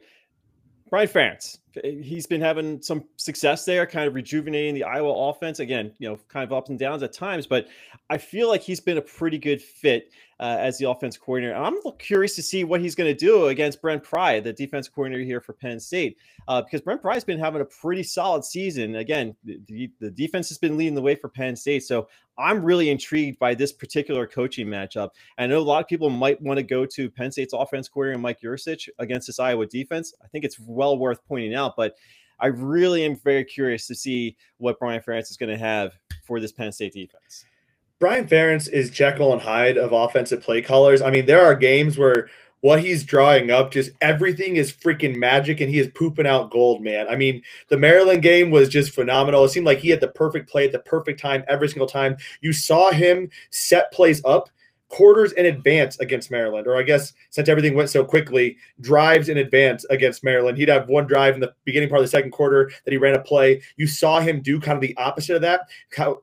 Brian 0.91 1.07
Ferentz, 1.09 1.59
he's 1.83 2.27
been 2.27 2.41
having 2.41 2.81
some 2.83 3.05
success 3.17 3.65
there, 3.65 3.87
kind 3.87 4.07
of 4.07 4.15
rejuvenating 4.15 4.75
the 4.75 4.85
Iowa 4.85 5.31
offense. 5.31 5.61
Again, 5.61 5.93
you 5.99 6.09
know, 6.09 6.19
kind 6.29 6.45
of 6.45 6.53
ups 6.53 6.71
and 6.71 6.79
downs 6.79 7.03
at 7.03 7.13
times, 7.13 7.47
but 7.47 7.69
I 8.09 8.19
feel 8.19 8.49
like 8.49 8.63
he's 8.63 8.81
been 8.81 8.99
a 8.99 9.03
pretty 9.03 9.39
good 9.39 9.61
fit 9.61 10.11
uh, 10.41 10.57
as 10.59 10.79
the 10.79 10.89
offense 10.89 11.19
coordinator. 11.19 11.55
I'm 11.55 11.77
curious 11.99 12.35
to 12.37 12.43
see 12.43 12.65
what 12.65 12.81
he's 12.81 12.95
going 12.95 13.15
to 13.15 13.19
do 13.19 13.49
against 13.49 13.83
Brent 13.83 14.03
Pry, 14.03 14.41
the 14.41 14.53
defense 14.53 14.89
coordinator 14.89 15.23
here 15.23 15.41
for 15.41 15.53
Penn 15.53 15.79
State, 15.79 16.17
uh, 16.49 16.63
because 16.63 16.81
Brent 16.81 17.03
Pry's 17.03 17.25
been 17.25 17.39
having 17.39 17.61
a 17.61 17.67
pretty 17.67 18.03
solid 18.03 18.45
season. 18.45 18.97
Again, 18.97 19.37
the, 19.45 19.91
the 20.01 20.11
defense 20.11 20.49
has 20.49 20.57
been 20.57 20.79
leading 20.79 20.95
the 20.95 21.03
way 21.03 21.15
for 21.15 21.29
Penn 21.29 21.57
State, 21.57 21.85
so 21.85 22.09
I'm 22.39 22.65
really 22.65 22.89
intrigued 22.89 23.39
by 23.39 23.55
this 23.55 23.71
particular 23.71 24.27
coaching 24.27 24.67
matchup. 24.67 25.11
I 25.37 25.47
know 25.47 25.59
a 25.59 25.61
lot 25.61 25.83
of 25.83 25.89
people 25.89 26.09
might 26.09 26.41
want 26.41 26.57
to 26.57 26.63
go 26.63 26.87
to 26.87 27.11
Penn 27.11 27.31
State's 27.31 27.53
offense 27.53 27.87
coordinator 27.87 28.19
Mike 28.19 28.41
Yurcich 28.41 28.89
against 28.99 29.27
this 29.27 29.39
Iowa 29.39 29.67
defense. 29.67 30.15
I 30.25 30.29
think 30.29 30.47
it's 30.47 30.59
well 30.59 30.97
worth 30.97 31.23
pointing 31.29 31.55
out, 31.55 31.60
but 31.77 31.95
I 32.41 32.47
really 32.47 33.05
am 33.05 33.17
very 33.17 33.45
curious 33.45 33.87
to 33.89 33.95
see 33.95 34.37
what 34.59 34.79
Brian 34.79 35.03
Ferentz 35.03 35.31
is 35.31 35.37
going 35.37 35.51
to 35.51 35.59
have 35.59 35.93
for 36.25 36.41
this 36.41 36.53
Penn 36.53 36.73
State 36.73 36.95
defense. 36.95 37.45
Brian 37.99 38.27
Ferentz 38.27 38.69
is 38.69 38.91
Jekyll 38.91 39.33
and 39.35 39.43
Hyde 39.43 39.77
of 39.77 39.93
offensive 39.93 40.43
play 40.43 40.63
callers. 40.63 41.03
I 41.03 41.11
mean, 41.11 41.27
there 41.27 41.45
are 41.45 41.55
games 41.55 41.99
where 41.99 42.29
what 42.63 42.81
he's 42.83 43.05
drawing 43.05 43.51
up, 43.51 43.71
just 43.71 43.91
everything 44.01 44.57
is 44.57 44.73
freaking 44.73 45.17
magic, 45.17 45.61
and 45.61 45.71
he 45.71 45.79
is 45.79 45.89
pooping 45.89 46.27
out 46.27 46.51
gold, 46.51 46.83
man. 46.83 47.09
I 47.09 47.17
mean, 47.17 47.43
the 47.69 47.77
Maryland 47.77 48.23
game 48.23 48.51
was 48.51 48.69
just 48.69 48.93
phenomenal. 48.93 49.45
It 49.45 49.51
seemed 49.51 49.67
like 49.67 49.79
he 49.79 49.89
had 49.89 50.01
the 50.01 50.09
perfect 50.09 50.49
play 50.49 50.67
at 50.67 50.73
the 50.73 50.79
perfect 50.81 51.21
time 51.21 51.45
every 51.49 51.69
single 51.69 51.87
time. 51.87 52.17
You 52.41 52.53
saw 52.53 52.91
him 52.91 53.31
set 53.51 53.91
plays 53.93 54.23
up 54.25 54.51
quarters 54.91 55.33
in 55.33 55.47
advance 55.47 55.99
against 56.01 56.31
Maryland, 56.31 56.67
or 56.67 56.77
I 56.77 56.83
guess 56.83 57.13
since 57.31 57.49
everything 57.49 57.75
went 57.75 57.89
so 57.89 58.05
quickly, 58.05 58.57
drives 58.81 59.29
in 59.29 59.39
advance 59.39 59.85
against 59.89 60.23
Maryland. 60.23 60.59
He'd 60.59 60.69
have 60.69 60.89
one 60.89 61.07
drive 61.07 61.35
in 61.35 61.41
the 61.41 61.55
beginning 61.65 61.89
part 61.89 62.01
of 62.01 62.05
the 62.05 62.11
second 62.11 62.33
quarter 62.33 62.71
that 62.85 62.91
he 62.91 62.99
ran 62.99 63.15
a 63.15 63.21
play. 63.21 63.63
You 63.77 63.87
saw 63.87 64.21
him 64.21 64.43
do 64.43 64.61
kind 64.61 64.77
of 64.77 64.83
the 64.83 64.97
opposite 64.97 65.37
of 65.37 65.43
that 65.43 65.69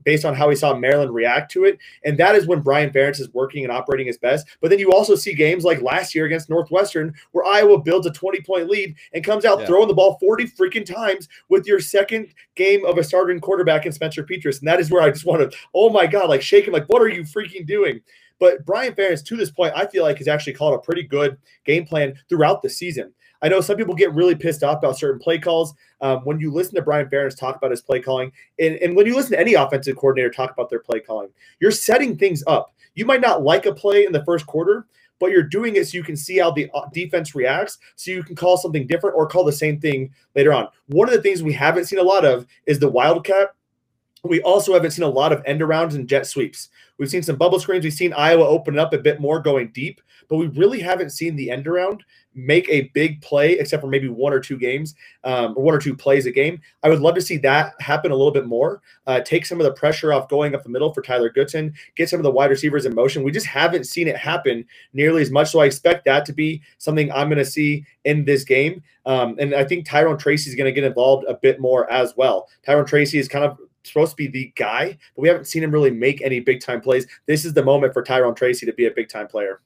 based 0.03 0.25
on 0.25 0.36
how 0.36 0.49
he 0.49 0.56
saw 0.56 0.75
Maryland 0.75 1.13
react 1.13 1.49
to 1.51 1.63
it. 1.63 1.80
And 2.03 2.17
that 2.19 2.36
is 2.36 2.45
when 2.45 2.60
Brian 2.60 2.91
Ferentz 2.91 3.21
is 3.21 3.34
working 3.34 3.63
and 3.63 3.71
operating 3.71 4.08
his 4.08 4.17
best. 4.17 4.45
But 4.62 4.69
then 4.69 4.80
you 4.80 4.91
also 4.91 5.15
see 5.15 5.34
games 5.34 5.63
like 5.63 5.82
last 5.82 6.13
year 6.13 6.25
against 6.25 6.49
Northwestern 6.49 7.13
where 7.32 7.45
Iowa 7.45 7.82
builds 7.82 8.06
a 8.06 8.12
20 8.12 8.41
point 8.41 8.69
lead 8.69 8.95
and 9.13 9.23
comes 9.23 9.45
out 9.45 9.62
yeah. 9.62 9.65
throwing 9.65 9.88
the 9.88 9.93
ball 9.93 10.17
40 10.19 10.45
freaking 10.47 10.86
times 10.86 11.30
with 11.47 11.65
your 11.65 11.80
second 11.80 12.34
game 12.56 12.86
of 12.86 12.97
a 12.97 13.03
starting 13.03 13.39
quarterback 13.39 13.86
in 13.86 13.93
Spencer 13.93 14.23
Petras. 14.23 14.60
And 14.60 14.67
that 14.67 14.82
is 14.82 14.91
where 14.91 15.01
I 15.01 15.10
just 15.10 15.25
want 15.25 15.49
to, 15.49 15.58
oh 15.73 15.89
my 15.89 16.06
God, 16.06 16.27
like 16.27 16.41
shake 16.41 16.67
him, 16.67 16.73
like, 16.73 16.88
what 16.88 17.01
are 17.01 17.08
you 17.08 17.23
freaking 17.23 17.65
doing? 17.65 18.01
But 18.39 18.65
Brian 18.65 18.93
Ferentz, 18.93 19.26
to 19.26 19.36
this 19.36 19.52
point, 19.52 19.73
I 19.76 19.86
feel 19.88 20.04
like 20.04 20.17
has 20.19 20.28
actually 20.28 20.54
called 20.54 20.76
a 20.76 20.80
pretty 20.80 21.04
good 21.04 21.38
game 21.65 21.86
plan 21.86 22.15
throughout 22.30 22.62
the 22.62 22.69
season. 22.69 23.13
I 23.41 23.50
know 23.50 23.62
some 23.62 23.78
people 23.78 23.93
get 23.93 24.13
really 24.13 24.36
pissed 24.36 24.63
off 24.63 24.80
about 24.80 24.97
certain 24.97 25.19
play 25.19 25.38
calls. 25.38 25.73
Um, 26.02 26.19
when 26.19 26.39
you 26.39 26.52
listen 26.52 26.76
to 26.76 26.82
Brian 26.82 27.08
Ferentz 27.08 27.38
talk 27.38 27.56
about 27.56 27.71
his 27.71 27.82
play 27.82 28.00
calling, 28.00 28.32
and, 28.60 28.76
and 28.78 28.95
when 28.95 29.06
you 29.06 29.15
listen 29.15 29.32
to 29.34 29.39
any 29.39 29.54
offensive 29.54 29.95
coordinator 29.95 30.32
talk 30.32 30.52
about 30.52 30.69
their 30.69 30.80
play 30.80 31.00
calling, 31.00 31.30
you're 31.60 31.71
setting 31.71 32.17
things 32.17 32.43
up. 32.47 32.73
You 32.95 33.06
might 33.06 33.21
not 33.21 33.43
like 33.43 33.65
a 33.67 33.73
play 33.73 34.06
in 34.06 34.12
the 34.12 34.26
first 34.26 34.47
quarter, 34.47 34.88
but 35.19 35.32
you're 35.32 35.43
doing 35.43 35.76
it 35.76 35.88
so 35.88 35.97
you 35.97 36.04
can 36.04 36.15
see 36.15 36.38
how 36.38 36.52
the 36.52 36.69
uh, 36.73 36.88
defense 36.93 37.36
reacts, 37.36 37.78
so 37.95 38.12
you 38.12 38.23
can 38.23 38.36
call 38.36 38.58
something 38.58 38.88
different 38.88 39.15
or 39.15 39.28
call 39.28 39.43
the 39.43 39.52
same 39.52 39.80
thing 39.80 40.12
later 40.36 40.54
on. 40.54 40.67
One 40.88 41.08
of 41.08 41.13
the 41.13 41.21
things 41.21 41.43
we 41.43 41.54
haven't 41.54 41.86
seen 41.86 42.00
a 42.00 42.04
lot 42.04 42.26
of 42.26 42.45
is 42.65 42.80
the 42.80 42.89
wildcat 42.89 43.50
we 44.23 44.41
also 44.41 44.73
haven't 44.73 44.91
seen 44.91 45.06
a 45.06 45.10
lot 45.10 45.32
of 45.32 45.41
end 45.45 45.62
arounds 45.62 45.95
and 45.95 46.08
jet 46.08 46.27
sweeps. 46.27 46.69
We've 46.97 47.10
seen 47.10 47.23
some 47.23 47.36
bubble 47.36 47.60
screens. 47.60 47.84
We've 47.84 47.93
seen 47.93 48.13
Iowa 48.13 48.47
open 48.47 48.80
up 48.80 48.93
a 48.93 48.97
bit 48.97 49.21
more 49.21 49.39
going 49.39 49.69
deep, 49.69 50.01
but 50.30 50.38
we 50.38 50.47
really 50.47 50.80
haven't 50.80 51.12
seen 51.12 51.36
the 51.36 51.51
end 51.51 51.67
around 51.67 52.03
make 52.38 52.69
a 52.69 52.89
big 52.93 53.19
play, 53.21 53.53
except 53.53 53.82
for 53.82 53.88
maybe 53.88 54.08
one 54.08 54.32
or 54.32 54.39
two 54.39 54.58
games 54.58 54.93
um, 55.23 55.56
or 55.58 55.63
one 55.63 55.73
or 55.73 55.80
two 55.80 55.95
plays 55.95 56.27
a 56.27 56.32
game. 56.32 56.62
I 56.84 56.89
would 56.89 56.99
love 56.99 57.15
to 57.15 57.21
see 57.21 57.38
that 57.38 57.73
happen 57.80 58.12
a 58.12 58.15
little 58.15 58.32
bit 58.32 58.45
more. 58.45 58.82
Uh, 59.08 59.21
take 59.21 59.45
some 59.45 59.60
of 59.60 59.65
the 59.65 59.73
pressure 59.73 60.13
off 60.13 60.30
going 60.30 60.53
up 60.53 60.63
the 60.63 60.69
middle 60.69 60.93
for 60.93 61.01
Tyler 61.01 61.32
Goodson, 61.32 61.73
get 61.95 62.10
some 62.10 62.19
of 62.19 62.23
the 62.23 62.32
wide 62.32 62.51
receivers 62.51 62.86
in 62.86 62.93
motion. 62.93 63.23
We 63.23 63.32
just 63.32 63.47
haven't 63.47 63.86
seen 63.86 64.08
it 64.08 64.15
happen 64.15 64.65
nearly 64.93 65.23
as 65.23 65.32
much. 65.32 65.49
So 65.49 65.60
I 65.60 65.65
expect 65.65 66.06
that 66.06 66.25
to 66.25 66.34
be 66.34 66.62
something 66.77 67.12
I'm 67.12 67.27
going 67.27 67.39
to 67.39 67.45
see 67.45 67.86
in 68.06 68.23
this 68.23 68.43
game. 68.43 68.84
Um, 69.06 69.36
and 69.39 69.56
I 69.56 69.63
think 69.63 69.86
Tyrone 69.86 70.17
Tracy 70.17 70.49
is 70.49 70.56
going 70.56 70.65
to 70.65 70.71
get 70.71 70.84
involved 70.84 71.25
a 71.27 71.34
bit 71.34 71.60
more 71.60 71.91
as 71.91 72.15
well. 72.17 72.47
Tyrone 72.65 72.86
Tracy 72.86 73.17
is 73.17 73.27
kind 73.27 73.45
of 73.45 73.58
supposed 73.88 74.12
to 74.12 74.17
be 74.17 74.28
the 74.28 74.52
guy, 74.56 74.97
but 75.15 75.21
we 75.21 75.28
haven't 75.28 75.45
seen 75.45 75.63
him 75.63 75.71
really 75.71 75.91
make 75.91 76.21
any 76.21 76.39
big 76.39 76.62
time 76.62 76.82
plays. 76.82 77.08
This 77.26 77.45
is 77.45 77.54
the 77.54 77.63
moment 77.63 77.93
for 77.93 78.04
Tyrone 78.04 78.36
Tracy 78.36 78.65
to 78.65 78.73
be 78.73 78.86
a 78.86 78.91
big 78.91 79.10
time 79.10 79.28
player. 79.28 79.62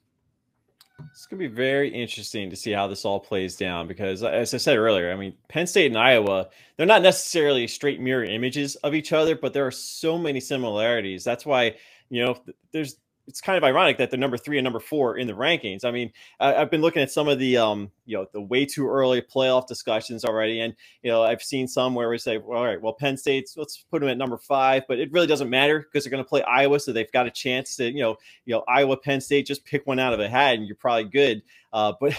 It's 1.10 1.26
going 1.26 1.42
to 1.42 1.48
be 1.48 1.54
very 1.54 1.88
interesting 1.88 2.48
to 2.50 2.56
see 2.56 2.70
how 2.70 2.86
this 2.86 3.04
all 3.04 3.18
plays 3.20 3.56
down 3.56 3.88
because, 3.88 4.22
as 4.22 4.54
I 4.54 4.56
said 4.56 4.76
earlier, 4.76 5.12
I 5.12 5.16
mean, 5.16 5.34
Penn 5.48 5.66
State 5.66 5.86
and 5.86 5.98
Iowa, 5.98 6.48
they're 6.76 6.86
not 6.86 7.02
necessarily 7.02 7.66
straight 7.66 8.00
mirror 8.00 8.24
images 8.24 8.76
of 8.76 8.94
each 8.94 9.12
other, 9.12 9.34
but 9.34 9.52
there 9.52 9.66
are 9.66 9.72
so 9.72 10.16
many 10.16 10.40
similarities. 10.40 11.24
That's 11.24 11.44
why, 11.44 11.76
you 12.08 12.24
know, 12.24 12.36
there's 12.72 12.96
it's 13.26 13.40
kind 13.40 13.56
of 13.56 13.62
ironic 13.62 13.98
that 13.98 14.10
they're 14.10 14.18
number 14.18 14.36
three 14.36 14.58
and 14.58 14.64
number 14.64 14.80
four 14.80 15.16
in 15.16 15.26
the 15.26 15.32
rankings. 15.32 15.84
I 15.84 15.92
mean, 15.92 16.12
I, 16.40 16.52
have 16.54 16.70
been 16.70 16.80
looking 16.80 17.02
at 17.02 17.10
some 17.10 17.28
of 17.28 17.38
the, 17.38 17.56
um, 17.56 17.90
you 18.04 18.16
know, 18.16 18.26
the 18.32 18.40
way 18.40 18.64
too 18.66 18.88
early 18.88 19.22
playoff 19.22 19.68
discussions 19.68 20.24
already, 20.24 20.60
and 20.60 20.74
you 21.02 21.10
know, 21.10 21.22
I've 21.22 21.42
seen 21.42 21.68
some 21.68 21.94
where 21.94 22.08
we 22.08 22.18
say, 22.18 22.38
well, 22.38 22.58
all 22.58 22.66
right, 22.66 22.80
well, 22.80 22.94
Penn 22.94 23.16
State's 23.16 23.56
let's 23.56 23.84
put 23.90 24.00
them 24.00 24.08
at 24.08 24.18
number 24.18 24.38
five, 24.38 24.82
but 24.88 24.98
it 24.98 25.12
really 25.12 25.28
doesn't 25.28 25.48
matter 25.48 25.80
because 25.80 26.04
they're 26.04 26.10
going 26.10 26.22
to 26.22 26.28
play 26.28 26.42
Iowa, 26.42 26.80
so 26.80 26.92
they've 26.92 27.12
got 27.12 27.26
a 27.26 27.30
chance 27.30 27.76
to, 27.76 27.90
you 27.90 28.00
know, 28.00 28.16
you 28.44 28.54
know, 28.54 28.64
Iowa, 28.66 28.96
Penn 28.96 29.20
State, 29.20 29.46
just 29.46 29.64
pick 29.64 29.86
one 29.86 30.00
out 30.00 30.12
of 30.12 30.20
a 30.20 30.28
hat, 30.28 30.56
and 30.56 30.66
you're 30.66 30.76
probably 30.76 31.04
good. 31.04 31.42
Uh, 31.72 31.92
but 32.00 32.14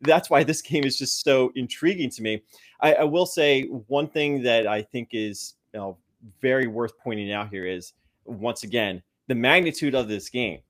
that's 0.00 0.28
why 0.28 0.42
this 0.42 0.60
game 0.60 0.84
is 0.84 0.98
just 0.98 1.22
so 1.22 1.52
intriguing 1.54 2.10
to 2.10 2.22
me. 2.22 2.42
I, 2.80 2.94
I 2.94 3.04
will 3.04 3.26
say 3.26 3.64
one 3.64 4.08
thing 4.08 4.42
that 4.42 4.66
I 4.66 4.82
think 4.82 5.10
is, 5.12 5.54
you 5.72 5.80
know, 5.80 5.98
very 6.40 6.66
worth 6.66 6.98
pointing 6.98 7.32
out 7.32 7.48
here 7.48 7.64
is 7.64 7.92
once 8.24 8.64
again 8.64 9.02
the 9.28 9.34
magnitude 9.34 9.94
of 9.94 10.08
this 10.08 10.28
game. 10.28 10.60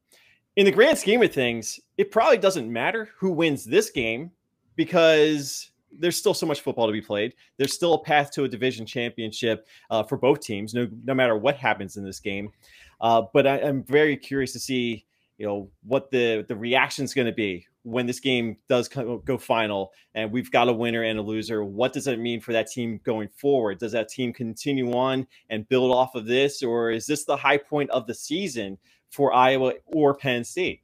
In 0.57 0.65
the 0.65 0.73
grand 0.73 0.99
scheme 0.99 1.23
of 1.23 1.33
things, 1.33 1.81
it 1.97 2.11
probably 2.11 2.39
doesn't 2.39 2.71
matter 2.71 3.11
who 3.17 3.31
wins 3.31 3.65
this 3.65 3.91
game 3.91 4.33
because 4.77 5.71
there's 5.93 6.17
still 6.17 6.35
so 6.35 6.47
much 6.47 6.61
football 6.61 6.87
to 6.87 6.93
be 6.93 7.01
played. 7.01 7.35
There's 7.57 7.73
still 7.73 7.95
a 7.95 8.03
path 8.03 8.31
to 8.33 8.45
a 8.45 8.49
division 8.49 8.85
championship 8.85 9.67
uh, 9.91 10.03
for 10.03 10.19
both 10.19 10.41
teams, 10.41 10.75
no, 10.75 10.89
no 11.05 11.15
matter 11.15 11.37
what 11.37 11.57
happens 11.57 11.97
in 11.97 12.05
this 12.05 12.21
game. 12.21 12.51
Uh, 13.01 13.23
but 13.33 13.47
I, 13.47 13.59
am 13.59 13.85
very 13.85 14.17
curious 14.17 14.53
to 14.53 14.59
see, 14.59 15.07
you 15.39 15.47
know, 15.47 15.71
what 15.85 16.11
the 16.11 16.45
the 16.49 16.57
reaction 16.57 17.05
is 17.05 17.15
going 17.15 17.29
to 17.29 17.33
be 17.33 17.67
when 17.89 18.07
this 18.07 18.21
game 18.21 18.57
does 18.69 18.89
go 18.89 19.39
final 19.39 19.93
and 20.15 20.31
we've 20.31 20.51
got 20.51 20.69
a 20.69 20.73
winner 20.73 21.03
and 21.05 21.19
a 21.19 21.23
loser. 21.23 21.65
What 21.65 21.93
does 21.93 22.05
that 22.05 22.19
mean 22.19 22.41
for 22.41 22.53
that 22.53 22.71
team 22.71 23.01
going 23.05 23.29
forward? 23.29 23.79
Does 23.79 23.93
that 23.93 24.09
team 24.09 24.33
continue 24.33 24.93
on 24.93 25.27
and 25.49 25.69
build 25.69 25.93
off 25.93 26.15
of 26.15 26.27
this, 26.27 26.63
or 26.63 26.91
is 26.91 27.07
this 27.07 27.25
the 27.25 27.37
high 27.37 27.59
point 27.59 27.91
of 27.91 28.07
the 28.07 28.15
season 28.15 28.79
for 29.11 29.33
Iowa 29.33 29.75
or 29.87 30.15
Penn 30.15 30.45
State? 30.45 30.83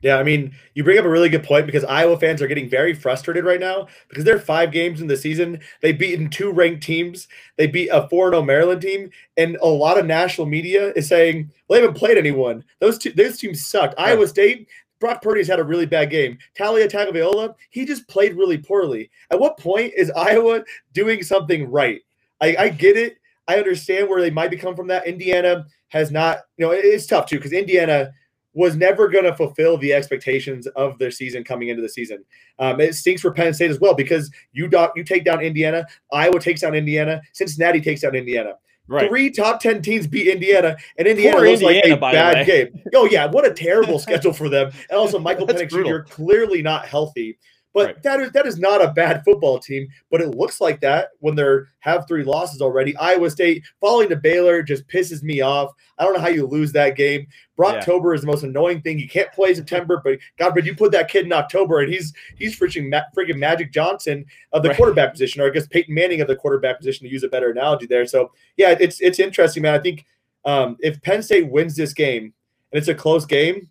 Yeah, 0.00 0.16
I 0.18 0.22
mean, 0.22 0.54
you 0.74 0.84
bring 0.84 0.98
up 0.98 1.04
a 1.04 1.10
really 1.10 1.28
good 1.28 1.42
point 1.42 1.66
because 1.66 1.82
Iowa 1.82 2.16
fans 2.20 2.40
are 2.40 2.46
getting 2.46 2.68
very 2.68 2.94
frustrated 2.94 3.44
right 3.44 3.58
now 3.58 3.88
because 4.08 4.22
they're 4.22 4.38
five 4.38 4.70
games 4.70 5.00
in 5.00 5.08
the 5.08 5.16
season. 5.16 5.60
They've 5.82 5.98
beaten 5.98 6.30
two 6.30 6.52
ranked 6.52 6.84
teams. 6.84 7.26
They 7.56 7.66
beat 7.66 7.88
a 7.88 8.08
4 8.08 8.30
0 8.30 8.42
Maryland 8.42 8.80
team. 8.80 9.10
And 9.36 9.56
a 9.56 9.66
lot 9.66 9.98
of 9.98 10.06
national 10.06 10.46
media 10.46 10.92
is 10.94 11.08
saying, 11.08 11.50
well, 11.66 11.78
they 11.78 11.84
haven't 11.84 11.98
played 11.98 12.16
anyone. 12.16 12.64
Those, 12.78 12.96
two, 12.96 13.10
those 13.10 13.38
teams 13.38 13.66
sucked. 13.66 13.98
Right. 13.98 14.10
Iowa 14.10 14.28
State, 14.28 14.68
Brock 15.00 15.22
Purdy's 15.22 15.48
had 15.48 15.60
a 15.60 15.64
really 15.64 15.86
bad 15.86 16.10
game. 16.10 16.38
Taulia 16.58 16.90
Tagovailoa, 16.90 17.54
he 17.70 17.84
just 17.84 18.08
played 18.08 18.36
really 18.36 18.58
poorly. 18.58 19.10
At 19.30 19.38
what 19.38 19.58
point 19.58 19.92
is 19.96 20.10
Iowa 20.10 20.64
doing 20.92 21.22
something 21.22 21.70
right? 21.70 22.00
I, 22.40 22.56
I 22.58 22.68
get 22.68 22.96
it. 22.96 23.18
I 23.46 23.56
understand 23.56 24.08
where 24.08 24.20
they 24.20 24.30
might 24.30 24.50
be 24.50 24.56
coming 24.56 24.76
from 24.76 24.88
that. 24.88 25.06
Indiana 25.06 25.66
has 25.88 26.10
not, 26.10 26.40
you 26.56 26.66
know, 26.66 26.72
it's 26.72 27.06
tough 27.06 27.26
too 27.26 27.36
because 27.36 27.52
Indiana 27.52 28.12
was 28.54 28.76
never 28.76 29.08
going 29.08 29.24
to 29.24 29.34
fulfill 29.34 29.78
the 29.78 29.92
expectations 29.92 30.66
of 30.68 30.98
their 30.98 31.10
season 31.10 31.44
coming 31.44 31.68
into 31.68 31.80
the 31.82 31.88
season. 31.88 32.24
Um, 32.58 32.80
it 32.80 32.94
stinks 32.94 33.22
for 33.22 33.32
Penn 33.32 33.54
State 33.54 33.70
as 33.70 33.78
well 33.78 33.94
because 33.94 34.30
you 34.52 34.68
do, 34.68 34.88
you 34.96 35.04
take 35.04 35.24
down 35.24 35.40
Indiana, 35.40 35.86
Iowa 36.12 36.40
takes 36.40 36.62
down 36.62 36.74
Indiana, 36.74 37.22
Cincinnati 37.32 37.80
takes 37.80 38.00
down 38.00 38.14
Indiana. 38.14 38.54
Right. 38.88 39.08
Three 39.08 39.30
top 39.30 39.60
ten 39.60 39.82
teams 39.82 40.06
beat 40.06 40.28
Indiana, 40.28 40.76
and 40.96 41.06
Indiana 41.06 41.36
Poor 41.36 41.46
Indiana, 41.46 41.88
like 41.88 41.96
a 41.96 42.00
bad 42.00 42.46
game. 42.46 42.82
Oh 42.94 43.04
yeah, 43.04 43.26
what 43.26 43.46
a 43.46 43.52
terrible 43.52 43.98
schedule 43.98 44.32
for 44.32 44.48
them. 44.48 44.72
And 44.88 44.98
also, 44.98 45.18
Michael 45.18 45.46
Penix 45.46 45.70
Jr. 45.70 46.10
clearly 46.10 46.62
not 46.62 46.86
healthy. 46.86 47.38
But 47.78 47.86
right. 47.86 48.02
that 48.02 48.18
is 48.18 48.32
that 48.32 48.44
is 48.44 48.58
not 48.58 48.82
a 48.82 48.90
bad 48.90 49.22
football 49.24 49.60
team, 49.60 49.86
but 50.10 50.20
it 50.20 50.34
looks 50.34 50.60
like 50.60 50.80
that 50.80 51.10
when 51.20 51.36
they're 51.36 51.68
have 51.78 52.08
three 52.08 52.24
losses 52.24 52.60
already. 52.60 52.96
Iowa 52.96 53.30
State 53.30 53.64
falling 53.80 54.08
to 54.08 54.16
Baylor 54.16 54.64
just 54.64 54.88
pisses 54.88 55.22
me 55.22 55.42
off. 55.42 55.70
I 55.96 56.02
don't 56.02 56.12
know 56.12 56.20
how 56.20 56.26
you 56.26 56.44
lose 56.44 56.72
that 56.72 56.96
game. 56.96 57.28
Brocktober 57.56 58.10
yeah. 58.10 58.14
is 58.16 58.22
the 58.22 58.26
most 58.26 58.42
annoying 58.42 58.82
thing. 58.82 58.98
You 58.98 59.08
can't 59.08 59.30
play 59.30 59.54
September, 59.54 60.00
but 60.02 60.18
God, 60.40 60.56
but 60.56 60.64
you 60.64 60.74
put 60.74 60.90
that 60.90 61.08
kid 61.08 61.24
in 61.24 61.32
October, 61.32 61.78
and 61.78 61.92
he's 61.92 62.12
he's 62.36 62.58
freaking 62.58 62.90
Ma- 62.90 63.02
freaking 63.16 63.38
Magic 63.38 63.72
Johnson 63.72 64.24
of 64.52 64.64
the 64.64 64.70
right. 64.70 64.76
quarterback 64.76 65.12
position, 65.12 65.40
or 65.40 65.46
I 65.46 65.50
guess 65.50 65.68
Peyton 65.68 65.94
Manning 65.94 66.20
of 66.20 66.26
the 66.26 66.34
quarterback 66.34 66.78
position 66.78 67.06
to 67.06 67.12
use 67.12 67.22
a 67.22 67.28
better 67.28 67.52
analogy 67.52 67.86
there. 67.86 68.06
So 68.06 68.32
yeah, 68.56 68.74
it's 68.80 69.00
it's 69.00 69.20
interesting, 69.20 69.62
man. 69.62 69.74
I 69.74 69.78
think 69.78 70.04
um, 70.44 70.76
if 70.80 71.00
Penn 71.02 71.22
State 71.22 71.48
wins 71.48 71.76
this 71.76 71.92
game 71.92 72.34
and 72.72 72.78
it's 72.80 72.88
a 72.88 72.94
close 72.94 73.24
game, 73.24 73.70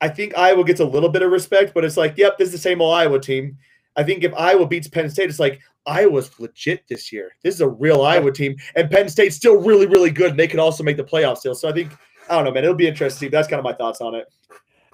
I 0.00 0.08
think 0.08 0.36
Iowa 0.36 0.64
gets 0.64 0.80
a 0.80 0.84
little 0.84 1.08
bit 1.08 1.22
of 1.22 1.30
respect, 1.30 1.74
but 1.74 1.84
it's 1.84 1.96
like, 1.96 2.16
yep, 2.16 2.38
this 2.38 2.46
is 2.46 2.52
the 2.52 2.58
same 2.58 2.80
old 2.80 2.94
Iowa 2.94 3.20
team. 3.20 3.58
I 3.96 4.02
think 4.02 4.24
if 4.24 4.32
Iowa 4.34 4.66
beats 4.66 4.88
Penn 4.88 5.10
State, 5.10 5.28
it's 5.28 5.40
like 5.40 5.60
Iowa's 5.86 6.30
legit 6.38 6.84
this 6.88 7.12
year. 7.12 7.32
This 7.42 7.54
is 7.56 7.60
a 7.60 7.68
real 7.68 8.02
Iowa 8.02 8.32
team, 8.32 8.56
and 8.76 8.90
Penn 8.90 9.08
State's 9.08 9.36
still 9.36 9.60
really, 9.60 9.86
really 9.86 10.10
good, 10.10 10.30
and 10.30 10.38
they 10.38 10.46
can 10.46 10.60
also 10.60 10.82
make 10.82 10.96
the 10.96 11.04
playoffs 11.04 11.38
still. 11.38 11.54
So 11.54 11.68
I 11.68 11.72
think 11.72 11.92
I 12.30 12.36
don't 12.36 12.44
know, 12.44 12.52
man. 12.52 12.64
It'll 12.64 12.76
be 12.76 12.86
interesting. 12.86 13.16
To 13.16 13.20
see. 13.26 13.28
That's 13.28 13.48
kind 13.48 13.58
of 13.58 13.64
my 13.64 13.72
thoughts 13.72 14.00
on 14.00 14.14
it. 14.14 14.32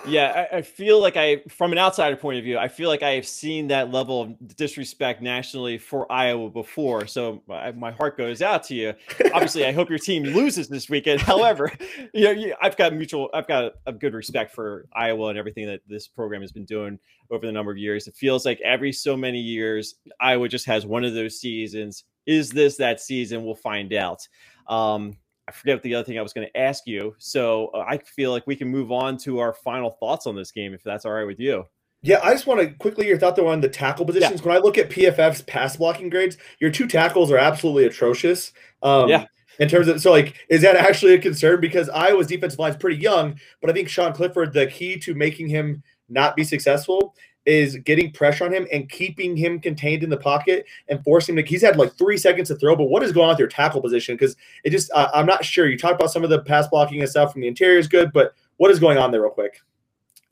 Yeah, 0.07 0.47
I, 0.53 0.59
I, 0.59 0.63
feel 0.63 1.01
like 1.01 1.17
I, 1.17 1.43
from 1.49 1.73
an 1.73 1.79
outsider 1.79 2.17
point 2.17 2.39
of 2.39 2.45
view, 2.45 2.59
I 2.59 2.69
feel 2.69 2.89
like 2.89 3.03
I 3.03 3.11
have 3.11 3.27
seen 3.27 3.69
that 3.69 3.91
level 3.91 4.23
of 4.23 4.57
disrespect 4.57 5.21
nationally 5.21 5.79
for 5.79 6.11
Iowa 6.11 6.49
before. 6.49 7.07
So 7.07 7.43
my, 7.49 7.73
my 7.73 7.91
heart 7.91 8.17
goes 8.17 8.41
out 8.41 8.63
to 8.65 8.75
you. 8.75 8.95
Obviously, 9.35 9.67
I 9.67 9.73
hope 9.73 9.91
your 9.91 9.99
team 9.99 10.23
loses 10.23 10.69
this 10.69 10.89
weekend. 10.89 11.21
However, 11.21 11.73
you 12.15 12.25
know, 12.25 12.31
you, 12.31 12.55
I've 12.63 12.77
got 12.77 12.95
mutual, 12.95 13.31
I've 13.35 13.49
got 13.49 13.65
a, 13.65 13.73
a, 13.87 13.93
good 13.93 14.15
respect 14.15 14.55
for 14.55 14.87
Iowa 14.93 15.29
and 15.29 15.39
everything 15.39 15.67
that 15.67 15.81
this 15.89 16.07
program 16.07 16.41
has 16.41 16.53
been 16.53 16.67
doing 16.67 16.99
over 17.31 17.45
the 17.45 17.53
number 17.53 17.73
of 17.73 17.79
years. 17.79 18.07
It 18.07 18.15
feels 18.15 18.45
like 18.45 18.61
every 18.61 18.93
so 18.93 19.17
many 19.17 19.41
years, 19.41 19.97
Iowa 20.21 20.49
just 20.49 20.67
has 20.67 20.87
one 20.87 21.05
of 21.05 21.15
those 21.15 21.41
seasons. 21.41 22.05
Is 22.27 22.51
this 22.51 22.77
that 22.77 23.01
season? 23.01 23.45
We'll 23.45 23.55
find 23.57 23.93
out. 23.93 24.27
Um, 24.69 25.17
I 25.49 25.53
forget 25.53 25.77
what 25.77 25.83
the 25.83 25.95
other 25.95 26.05
thing 26.05 26.19
I 26.19 26.23
was 26.23 26.33
going 26.33 26.47
to 26.47 26.57
ask 26.57 26.87
you. 26.87 27.15
So 27.19 27.69
uh, 27.69 27.85
I 27.87 27.99
feel 27.99 28.33
like 28.33 28.47
we 28.47 28.57
can 28.57 28.69
move 28.69 28.91
on 28.91 29.17
to 29.19 29.39
our 29.39 29.53
final 29.53 29.91
thoughts 29.91 30.27
on 30.27 30.35
this 30.35 30.51
game, 30.51 30.75
if 30.75 30.83
that's 30.83 31.05
all 31.05 31.13
right 31.13 31.27
with 31.27 31.39
you. 31.39 31.65
Yeah, 32.03 32.21
I 32.23 32.33
just 32.33 32.47
want 32.47 32.61
to 32.61 32.71
quickly 32.75 33.07
your 33.07 33.19
thought 33.19 33.37
though 33.37 33.49
on 33.49 33.61
the 33.61 33.69
tackle 33.69 34.05
positions. 34.05 34.41
Yeah. 34.41 34.47
When 34.47 34.57
I 34.57 34.61
look 34.61 34.79
at 34.79 34.91
PFF's 34.91 35.43
pass 35.43 35.77
blocking 35.77 36.11
grades, 36.11 36.37
your 36.61 36.71
two 36.71 36.87
tackles 36.87 37.31
are 37.31 37.39
absolutely 37.39 37.87
atrocious. 37.87 38.53
Um, 38.83 39.09
yeah. 39.09 39.27
In 39.59 39.69
terms 39.69 39.89
of 39.89 40.01
so, 40.03 40.11
like, 40.11 40.35
is 40.51 40.61
that 40.63 40.77
actually 40.77 41.15
a 41.15 41.19
concern? 41.19 41.61
Because 41.61 41.89
Iowa's 41.89 42.27
defensive 42.27 42.59
line 42.59 42.73
is 42.73 42.77
pretty 42.77 43.01
young, 43.01 43.39
but 43.61 43.71
I 43.71 43.73
think 43.73 43.89
Sean 43.89 44.13
Clifford, 44.13 44.53
the 44.53 44.67
key 44.67 44.99
to 44.99 45.15
making 45.15 45.49
him 45.49 45.83
not 46.09 46.37
be 46.37 46.45
successful 46.45 47.15
is 47.47 47.77
getting 47.77 48.11
pressure 48.11 48.45
on 48.45 48.53
him 48.53 48.67
and 48.73 48.89
keeping 48.91 49.37
him 49.37 49.61
contained 49.61 50.03
in 50.03 50.11
the 50.11 50.17
pocket 50.17 50.67
and 50.89 51.03
forcing 51.05 51.37
him 51.39 51.45
to. 51.45 51.49
He's 51.49 51.63
had 51.63 51.77
like 51.77 51.93
three 51.95 52.19
seconds 52.19 52.49
to 52.49 52.57
throw, 52.57 52.77
but 52.77 52.91
what 52.91 53.03
is 53.03 53.13
going 53.13 53.27
on 53.27 53.33
with 53.33 53.39
your 53.39 53.49
tackle 53.49 53.81
position? 53.81 54.15
Because 54.15 54.37
it 54.65 54.71
just, 54.71 54.91
uh, 54.93 55.09
I'm 55.15 55.27
not 55.27 55.45
sure. 55.45 55.69
You 55.69 55.79
talked 55.79 55.95
about 55.95 56.11
some 56.11 56.25
of 56.25 56.31
the 56.31 56.41
pass 56.43 56.67
blocking 56.69 57.01
and 57.01 57.09
stuff 57.09 57.33
from 57.33 57.41
the 57.41 57.49
interior 57.49 57.79
is 57.79 57.89
good, 57.89 58.13
but 58.13 58.35
what 58.57 58.71
is 58.71 58.79
going 58.79 58.99
on 58.99 59.11
there, 59.11 59.23
real 59.23 59.31
quick? 59.31 59.61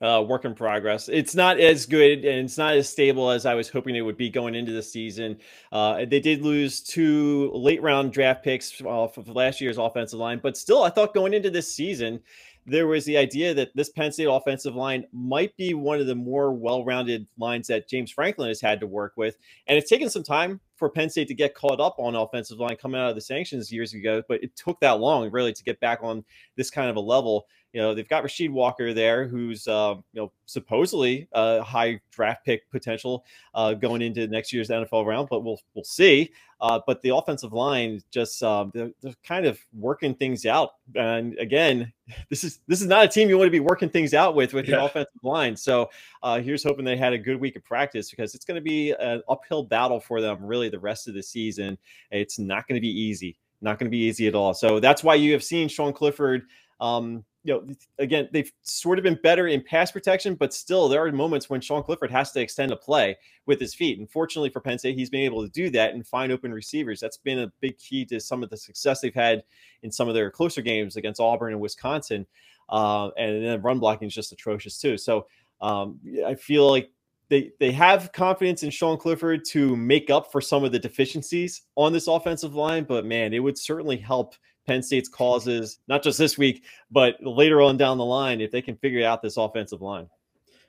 Uh, 0.02 0.20
work 0.20 0.44
in 0.44 0.54
progress. 0.54 1.08
It's 1.08 1.34
not 1.34 1.58
as 1.58 1.86
good 1.86 2.24
and 2.24 2.44
it's 2.44 2.58
not 2.58 2.74
as 2.74 2.88
stable 2.88 3.30
as 3.30 3.46
I 3.46 3.54
was 3.54 3.70
hoping 3.70 3.94
it 3.94 4.02
would 4.02 4.18
be 4.18 4.28
going 4.28 4.54
into 4.54 4.72
the 4.72 4.82
season. 4.82 5.38
Uh, 5.72 6.04
they 6.04 6.20
did 6.20 6.42
lose 6.42 6.80
two 6.80 7.50
late 7.54 7.80
round 7.80 8.12
draft 8.12 8.42
picks 8.42 8.82
off 8.82 9.16
of 9.16 9.28
last 9.28 9.60
year's 9.60 9.78
offensive 9.78 10.18
line, 10.18 10.40
but 10.42 10.58
still, 10.58 10.82
I 10.82 10.90
thought 10.90 11.14
going 11.14 11.32
into 11.32 11.48
this 11.48 11.72
season, 11.72 12.20
there 12.66 12.86
was 12.86 13.04
the 13.04 13.16
idea 13.16 13.52
that 13.54 13.70
this 13.74 13.90
Penn 13.90 14.10
State 14.10 14.24
offensive 14.24 14.74
line 14.74 15.04
might 15.12 15.56
be 15.56 15.74
one 15.74 16.00
of 16.00 16.06
the 16.06 16.14
more 16.14 16.52
well-rounded 16.52 17.26
lines 17.38 17.66
that 17.66 17.88
James 17.88 18.10
Franklin 18.10 18.48
has 18.48 18.60
had 18.60 18.80
to 18.80 18.86
work 18.86 19.12
with. 19.16 19.36
And 19.66 19.76
it's 19.76 19.90
taken 19.90 20.08
some 20.08 20.22
time 20.22 20.60
for 20.76 20.88
Penn 20.88 21.10
State 21.10 21.28
to 21.28 21.34
get 21.34 21.54
caught 21.54 21.80
up 21.80 21.96
on 21.98 22.14
offensive 22.14 22.58
line 22.58 22.76
coming 22.76 23.00
out 23.00 23.10
of 23.10 23.14
the 23.14 23.20
sanctions 23.20 23.72
years 23.72 23.94
ago, 23.94 24.22
but 24.28 24.42
it 24.42 24.56
took 24.56 24.80
that 24.80 25.00
long 25.00 25.30
really 25.30 25.52
to 25.52 25.64
get 25.64 25.78
back 25.80 26.00
on 26.02 26.24
this 26.56 26.70
kind 26.70 26.88
of 26.88 26.96
a 26.96 27.00
level 27.00 27.46
you 27.74 27.80
know 27.80 27.92
they've 27.92 28.08
got 28.08 28.22
Rasheed 28.22 28.50
Walker 28.50 28.94
there, 28.94 29.26
who's 29.26 29.66
uh, 29.66 29.96
you 30.12 30.22
know 30.22 30.32
supposedly 30.46 31.26
a 31.32 31.60
high 31.60 32.00
draft 32.12 32.44
pick 32.46 32.70
potential 32.70 33.24
uh, 33.52 33.74
going 33.74 34.00
into 34.00 34.28
next 34.28 34.52
year's 34.52 34.68
NFL 34.68 35.04
round, 35.04 35.28
but 35.28 35.40
we'll 35.40 35.60
we'll 35.74 35.84
see. 35.84 36.30
Uh, 36.60 36.80
but 36.86 37.02
the 37.02 37.14
offensive 37.14 37.52
line 37.52 38.00
just 38.12 38.40
um, 38.44 38.70
they're, 38.72 38.92
they're, 39.02 39.12
kind 39.24 39.44
of 39.44 39.58
working 39.76 40.14
things 40.14 40.46
out, 40.46 40.74
and 40.94 41.36
again, 41.40 41.92
this 42.30 42.44
is 42.44 42.60
this 42.68 42.80
is 42.80 42.86
not 42.86 43.04
a 43.04 43.08
team 43.08 43.28
you 43.28 43.36
want 43.36 43.48
to 43.48 43.50
be 43.50 43.58
working 43.58 43.88
things 43.88 44.14
out 44.14 44.36
with 44.36 44.54
with 44.54 44.68
yeah. 44.68 44.76
the 44.76 44.84
offensive 44.84 45.24
line. 45.24 45.56
So 45.56 45.90
uh, 46.22 46.40
here's 46.40 46.62
hoping 46.62 46.84
they 46.84 46.96
had 46.96 47.12
a 47.12 47.18
good 47.18 47.40
week 47.40 47.56
of 47.56 47.64
practice 47.64 48.08
because 48.08 48.36
it's 48.36 48.44
going 48.44 48.54
to 48.54 48.62
be 48.62 48.92
an 48.92 49.20
uphill 49.28 49.64
battle 49.64 49.98
for 49.98 50.20
them 50.20 50.44
really 50.44 50.68
the 50.68 50.78
rest 50.78 51.08
of 51.08 51.14
the 51.14 51.22
season. 51.24 51.76
It's 52.12 52.38
not 52.38 52.68
going 52.68 52.76
to 52.76 52.82
be 52.82 52.88
easy. 52.88 53.36
Not 53.60 53.80
going 53.80 53.86
to 53.86 53.90
be 53.90 54.04
easy 54.04 54.28
at 54.28 54.36
all. 54.36 54.54
So 54.54 54.78
that's 54.78 55.02
why 55.02 55.16
you 55.16 55.32
have 55.32 55.42
seen 55.42 55.68
Sean 55.68 55.92
Clifford 55.92 56.44
um, 56.80 57.24
you 57.44 57.52
know, 57.52 57.74
again, 57.98 58.28
they've 58.32 58.50
sort 58.62 58.98
of 58.98 59.02
been 59.02 59.18
better 59.22 59.48
in 59.48 59.62
pass 59.62 59.92
protection, 59.92 60.34
but 60.34 60.54
still, 60.54 60.88
there 60.88 61.04
are 61.04 61.12
moments 61.12 61.50
when 61.50 61.60
Sean 61.60 61.82
Clifford 61.82 62.10
has 62.10 62.32
to 62.32 62.40
extend 62.40 62.72
a 62.72 62.76
play 62.76 63.16
with 63.44 63.60
his 63.60 63.74
feet. 63.74 63.98
And 63.98 64.10
fortunately 64.10 64.48
for 64.48 64.60
Penn 64.60 64.78
State, 64.78 64.96
he's 64.96 65.10
been 65.10 65.20
able 65.20 65.42
to 65.42 65.50
do 65.50 65.68
that 65.70 65.92
and 65.92 66.06
find 66.06 66.32
open 66.32 66.52
receivers. 66.52 67.00
That's 67.00 67.18
been 67.18 67.40
a 67.40 67.52
big 67.60 67.76
key 67.76 68.06
to 68.06 68.18
some 68.18 68.42
of 68.42 68.48
the 68.48 68.56
success 68.56 69.00
they've 69.00 69.14
had 69.14 69.44
in 69.82 69.92
some 69.92 70.08
of 70.08 70.14
their 70.14 70.30
closer 70.30 70.62
games 70.62 70.96
against 70.96 71.20
Auburn 71.20 71.52
and 71.52 71.60
Wisconsin. 71.60 72.26
Uh, 72.70 73.10
and 73.18 73.44
then 73.44 73.60
run 73.60 73.78
blocking 73.78 74.08
is 74.08 74.14
just 74.14 74.32
atrocious 74.32 74.78
too. 74.78 74.96
So 74.96 75.26
um, 75.60 76.00
I 76.26 76.34
feel 76.34 76.70
like 76.70 76.90
they 77.28 77.52
they 77.60 77.72
have 77.72 78.12
confidence 78.12 78.62
in 78.62 78.70
Sean 78.70 78.96
Clifford 78.96 79.44
to 79.46 79.76
make 79.76 80.08
up 80.08 80.32
for 80.32 80.40
some 80.40 80.64
of 80.64 80.72
the 80.72 80.78
deficiencies 80.78 81.62
on 81.74 81.92
this 81.92 82.06
offensive 82.06 82.54
line. 82.54 82.84
But 82.84 83.04
man, 83.04 83.34
it 83.34 83.38
would 83.38 83.58
certainly 83.58 83.96
help 83.96 84.34
Penn 84.66 84.82
State's 84.82 85.08
causes, 85.08 85.78
not 85.88 86.02
just 86.02 86.18
this 86.18 86.38
week, 86.38 86.64
but 86.90 87.16
later 87.20 87.60
on 87.60 87.76
down 87.76 87.98
the 87.98 88.04
line, 88.04 88.40
if 88.40 88.50
they 88.50 88.62
can 88.62 88.76
figure 88.76 89.06
out 89.06 89.22
this 89.22 89.36
offensive 89.36 89.82
line. 89.82 90.08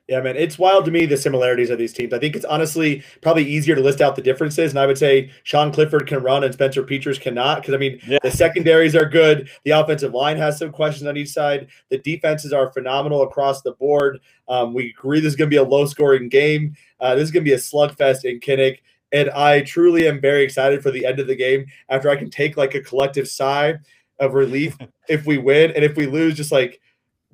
Yeah, 0.07 0.21
man, 0.21 0.35
it's 0.37 0.59
wild 0.59 0.85
to 0.85 0.91
me 0.91 1.07
the 1.07 1.17
similarities 1.17 1.71
of 1.71 1.79
these 1.79 1.91
teams. 1.91 2.13
I 2.13 2.19
think 2.19 2.35
it's 2.35 2.45
honestly 2.45 3.03
probably 3.21 3.43
easier 3.43 3.73
to 3.73 3.81
list 3.81 4.01
out 4.01 4.15
the 4.15 4.21
differences, 4.21 4.71
and 4.71 4.79
I 4.79 4.85
would 4.85 4.99
say 4.99 5.31
Sean 5.41 5.71
Clifford 5.71 6.05
can 6.05 6.21
run 6.21 6.43
and 6.43 6.53
Spencer 6.53 6.83
Petras 6.83 7.19
cannot. 7.19 7.61
Because 7.61 7.73
I 7.73 7.77
mean, 7.77 7.99
yeah. 8.07 8.19
the 8.21 8.29
secondaries 8.29 8.95
are 8.95 9.09
good, 9.09 9.49
the 9.63 9.71
offensive 9.71 10.13
line 10.13 10.37
has 10.37 10.59
some 10.59 10.71
questions 10.71 11.07
on 11.07 11.17
each 11.17 11.29
side, 11.29 11.69
the 11.89 11.97
defenses 11.97 12.53
are 12.53 12.71
phenomenal 12.71 13.23
across 13.23 13.63
the 13.63 13.71
board. 13.71 14.19
Um, 14.47 14.75
we 14.75 14.91
agree 14.91 15.21
this 15.21 15.29
is 15.29 15.35
going 15.35 15.49
to 15.49 15.55
be 15.55 15.57
a 15.57 15.63
low 15.63 15.87
scoring 15.87 16.29
game. 16.29 16.75
Uh, 16.99 17.15
this 17.15 17.23
is 17.23 17.31
going 17.31 17.43
to 17.43 17.49
be 17.49 17.55
a 17.55 17.57
slugfest 17.57 18.25
in 18.25 18.39
Kinnick. 18.39 18.81
And 19.15 19.29
I 19.29 19.61
truly 19.61 20.07
am 20.09 20.19
very 20.19 20.43
excited 20.43 20.83
for 20.83 20.91
the 20.91 21.05
end 21.05 21.19
of 21.19 21.27
the 21.27 21.35
game 21.35 21.65
after 21.87 22.09
I 22.09 22.17
can 22.17 22.29
take 22.29 22.57
like 22.57 22.75
a 22.75 22.81
collective 22.81 23.29
sigh 23.29 23.75
of 24.19 24.33
relief 24.33 24.77
if 25.09 25.25
we 25.25 25.37
win. 25.37 25.71
And 25.71 25.85
if 25.85 25.95
we 25.95 26.05
lose, 26.05 26.35
just 26.35 26.51
like 26.51 26.81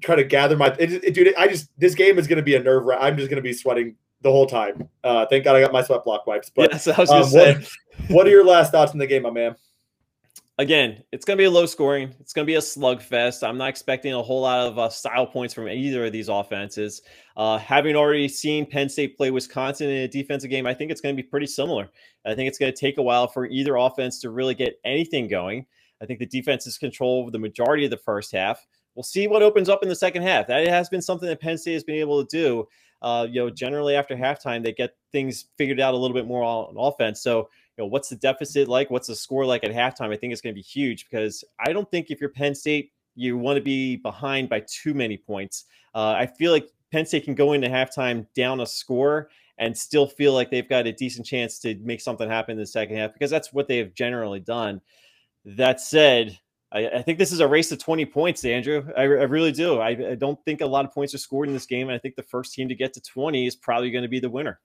try 0.02 0.16
to 0.16 0.24
gather 0.24 0.56
my 0.56 0.68
it, 0.80 1.04
it, 1.04 1.14
dude. 1.16 1.34
I 1.36 1.48
just 1.48 1.70
this 1.80 1.96
game 1.96 2.20
is 2.20 2.28
going 2.28 2.38
to 2.38 2.44
be 2.44 2.56
a 2.56 2.62
nerve. 2.62 2.88
I'm 2.90 3.18
just 3.18 3.30
going 3.30 3.42
to 3.42 3.42
be 3.42 3.54
sweating 3.54 3.96
the 4.22 4.32
whole 4.32 4.46
time. 4.46 4.88
Uh, 5.04 5.26
thank 5.26 5.44
God 5.44 5.56
I 5.56 5.62
got 5.62 5.74
my 5.74 5.82
sweat 5.82 6.04
block 6.04 6.28
wipes. 6.28 6.52
But 6.54 6.72
yes, 6.72 6.88
um, 6.88 7.08
what, 7.08 7.68
what, 8.10 8.28
are 8.28 8.30
your 8.30 8.46
last 8.46 8.72
thoughts 8.72 8.94
in 8.94 9.00
the 9.00 9.08
game, 9.08 9.24
my 9.24 9.32
man? 9.32 9.56
Again, 10.62 11.04
it's 11.12 11.26
going 11.26 11.38
to 11.38 11.42
be 11.42 11.46
a 11.46 11.50
low 11.50 11.66
scoring. 11.66 12.14
It's 12.20 12.34
going 12.34 12.46
to 12.46 12.48
be 12.48 12.54
a 12.54 12.60
slugfest. 12.60 13.42
I'm 13.42 13.58
not 13.58 13.70
expecting 13.70 14.14
a 14.14 14.22
whole 14.22 14.42
lot 14.42 14.68
of 14.68 14.78
uh, 14.78 14.90
style 14.90 15.26
points 15.26 15.56
from 15.56 15.68
either 15.68 16.06
of 16.06 16.12
these 16.12 16.30
offenses. 16.30 17.02
Uh, 17.36 17.58
having 17.58 17.96
already 17.96 18.28
seen 18.28 18.68
Penn 18.68 18.88
State 18.88 19.18
play 19.18 19.32
Wisconsin 19.32 19.90
in 19.90 20.04
a 20.04 20.08
defensive 20.08 20.52
game, 20.52 20.68
I 20.68 20.76
think 20.76 20.92
it's 20.92 21.02
going 21.02 21.16
to 21.18 21.24
be 21.24 21.28
pretty 21.28 21.48
similar. 21.48 21.90
I 22.28 22.36
think 22.36 22.48
it's 22.48 22.60
going 22.60 22.72
to 22.72 22.80
take 22.80 23.00
a 23.00 23.02
while 23.02 23.28
for 23.28 23.48
either 23.48 23.76
offense 23.76 24.20
to 24.20 24.30
really 24.30 24.54
get 24.54 24.80
anything 24.86 25.28
going. 25.28 25.66
I 26.00 26.06
think 26.06 26.20
the 26.20 26.28
defense 26.28 26.68
is 26.68 26.78
control 26.78 27.32
the 27.32 27.40
majority 27.40 27.86
of 27.86 27.90
the 27.90 27.98
first 27.98 28.32
half 28.32 28.64
we'll 28.96 29.04
see 29.04 29.28
what 29.28 29.42
opens 29.42 29.70
up 29.70 29.84
in 29.84 29.90
the 29.90 29.96
second 29.96 30.24
half. 30.24 30.48
That 30.48 30.68
has 30.68 30.90
been 30.90 31.02
something 31.02 31.28
that 31.30 31.42
Penn 31.42 31.58
State 31.58 31.74
has 31.74 31.84
been 31.84 31.96
able 31.96 32.24
to 32.24 32.38
do. 32.38 32.68
Uh, 33.02 33.26
you 33.30 33.42
know, 33.42 33.50
generally 33.50 33.96
after 33.96 34.16
halftime, 34.16 34.64
they 34.64 34.74
get 34.74 34.96
things 35.12 35.46
figured 35.58 35.80
out 35.80 35.94
a 35.94 35.98
little 35.98 36.16
bit 36.16 36.28
more 36.28 36.44
on 36.44 36.76
offense. 36.78 37.22
So, 37.22 37.50
know, 37.82 37.88
what's 37.88 38.10
the 38.10 38.16
deficit 38.16 38.68
like? 38.68 38.90
What's 38.90 39.08
the 39.08 39.16
score 39.16 39.46
like 39.46 39.64
at 39.64 39.72
halftime? 39.72 40.14
I 40.14 40.18
think 40.18 40.32
it's 40.32 40.42
going 40.42 40.54
to 40.54 40.60
be 40.60 40.62
huge 40.62 41.08
because 41.10 41.44
I 41.60 41.74
don't 41.74 41.90
think 41.92 42.10
if 42.10 42.22
you're 42.22 42.30
Penn 42.30 42.56
State, 42.56 42.92
you 43.16 43.38
want 43.38 43.58
to 43.58 43.62
be 43.62 43.98
behind 43.98 44.50
by 44.50 44.64
too 44.68 44.94
many 44.94 45.18
points. 45.18 45.66
Uh, 45.94 46.16
I 46.18 46.26
feel 46.26 46.52
like 46.52 46.68
Penn 46.92 47.06
State 47.06 47.26
can 47.26 47.36
go 47.36 47.54
into 47.54 47.68
halftime 47.68 48.26
down 48.36 48.62
a 48.62 48.66
score 48.66 49.30
and 49.58 49.78
still 49.78 50.08
feel 50.08 50.34
like 50.34 50.50
they've 50.50 50.68
got 50.68 50.88
a 50.88 50.92
decent 50.92 51.26
chance 51.26 51.60
to 51.60 51.76
make 51.84 52.02
something 52.02 52.28
happen 52.30 52.54
in 52.54 52.58
the 52.58 52.66
second 52.66 52.98
half 52.98 53.14
because 53.14 53.30
that's 53.30 53.54
what 53.54 53.68
they 53.68 53.78
have 53.78 53.94
generally 53.94 54.40
done. 54.40 54.82
That 55.46 55.82
said, 55.82 56.40
I, 56.72 56.88
I, 56.88 57.02
think 57.02 57.20
this 57.20 57.32
is 57.32 57.42
a 57.42 57.48
race 57.48 57.70
to 57.70 57.78
20 57.78 58.06
points, 58.06 58.46
Andrew. 58.46 58.86
I, 58.96 59.02
I 59.02 59.06
really 59.06 59.52
do. 59.52 59.80
I, 59.80 59.90
I, 59.90 60.16
don't 60.16 60.40
think 60.46 60.62
a 60.62 60.66
lot 60.66 60.86
of 60.86 60.94
points 60.94 61.14
are 61.14 61.20
scored 61.20 61.48
in 61.48 61.54
this 61.54 61.66
game. 61.66 61.90
And 61.90 61.96
I 61.96 62.00
think 62.00 62.16
the 62.16 62.24
first 62.24 62.54
team 62.54 62.70
to 62.70 62.76
get 62.76 62.94
to 62.94 63.02
20 63.02 63.46
is 63.46 63.56
probably 63.56 63.92
going 63.92 64.04
to 64.04 64.08
be 64.08 64.20
the 64.20 64.30
winner. 64.30 64.60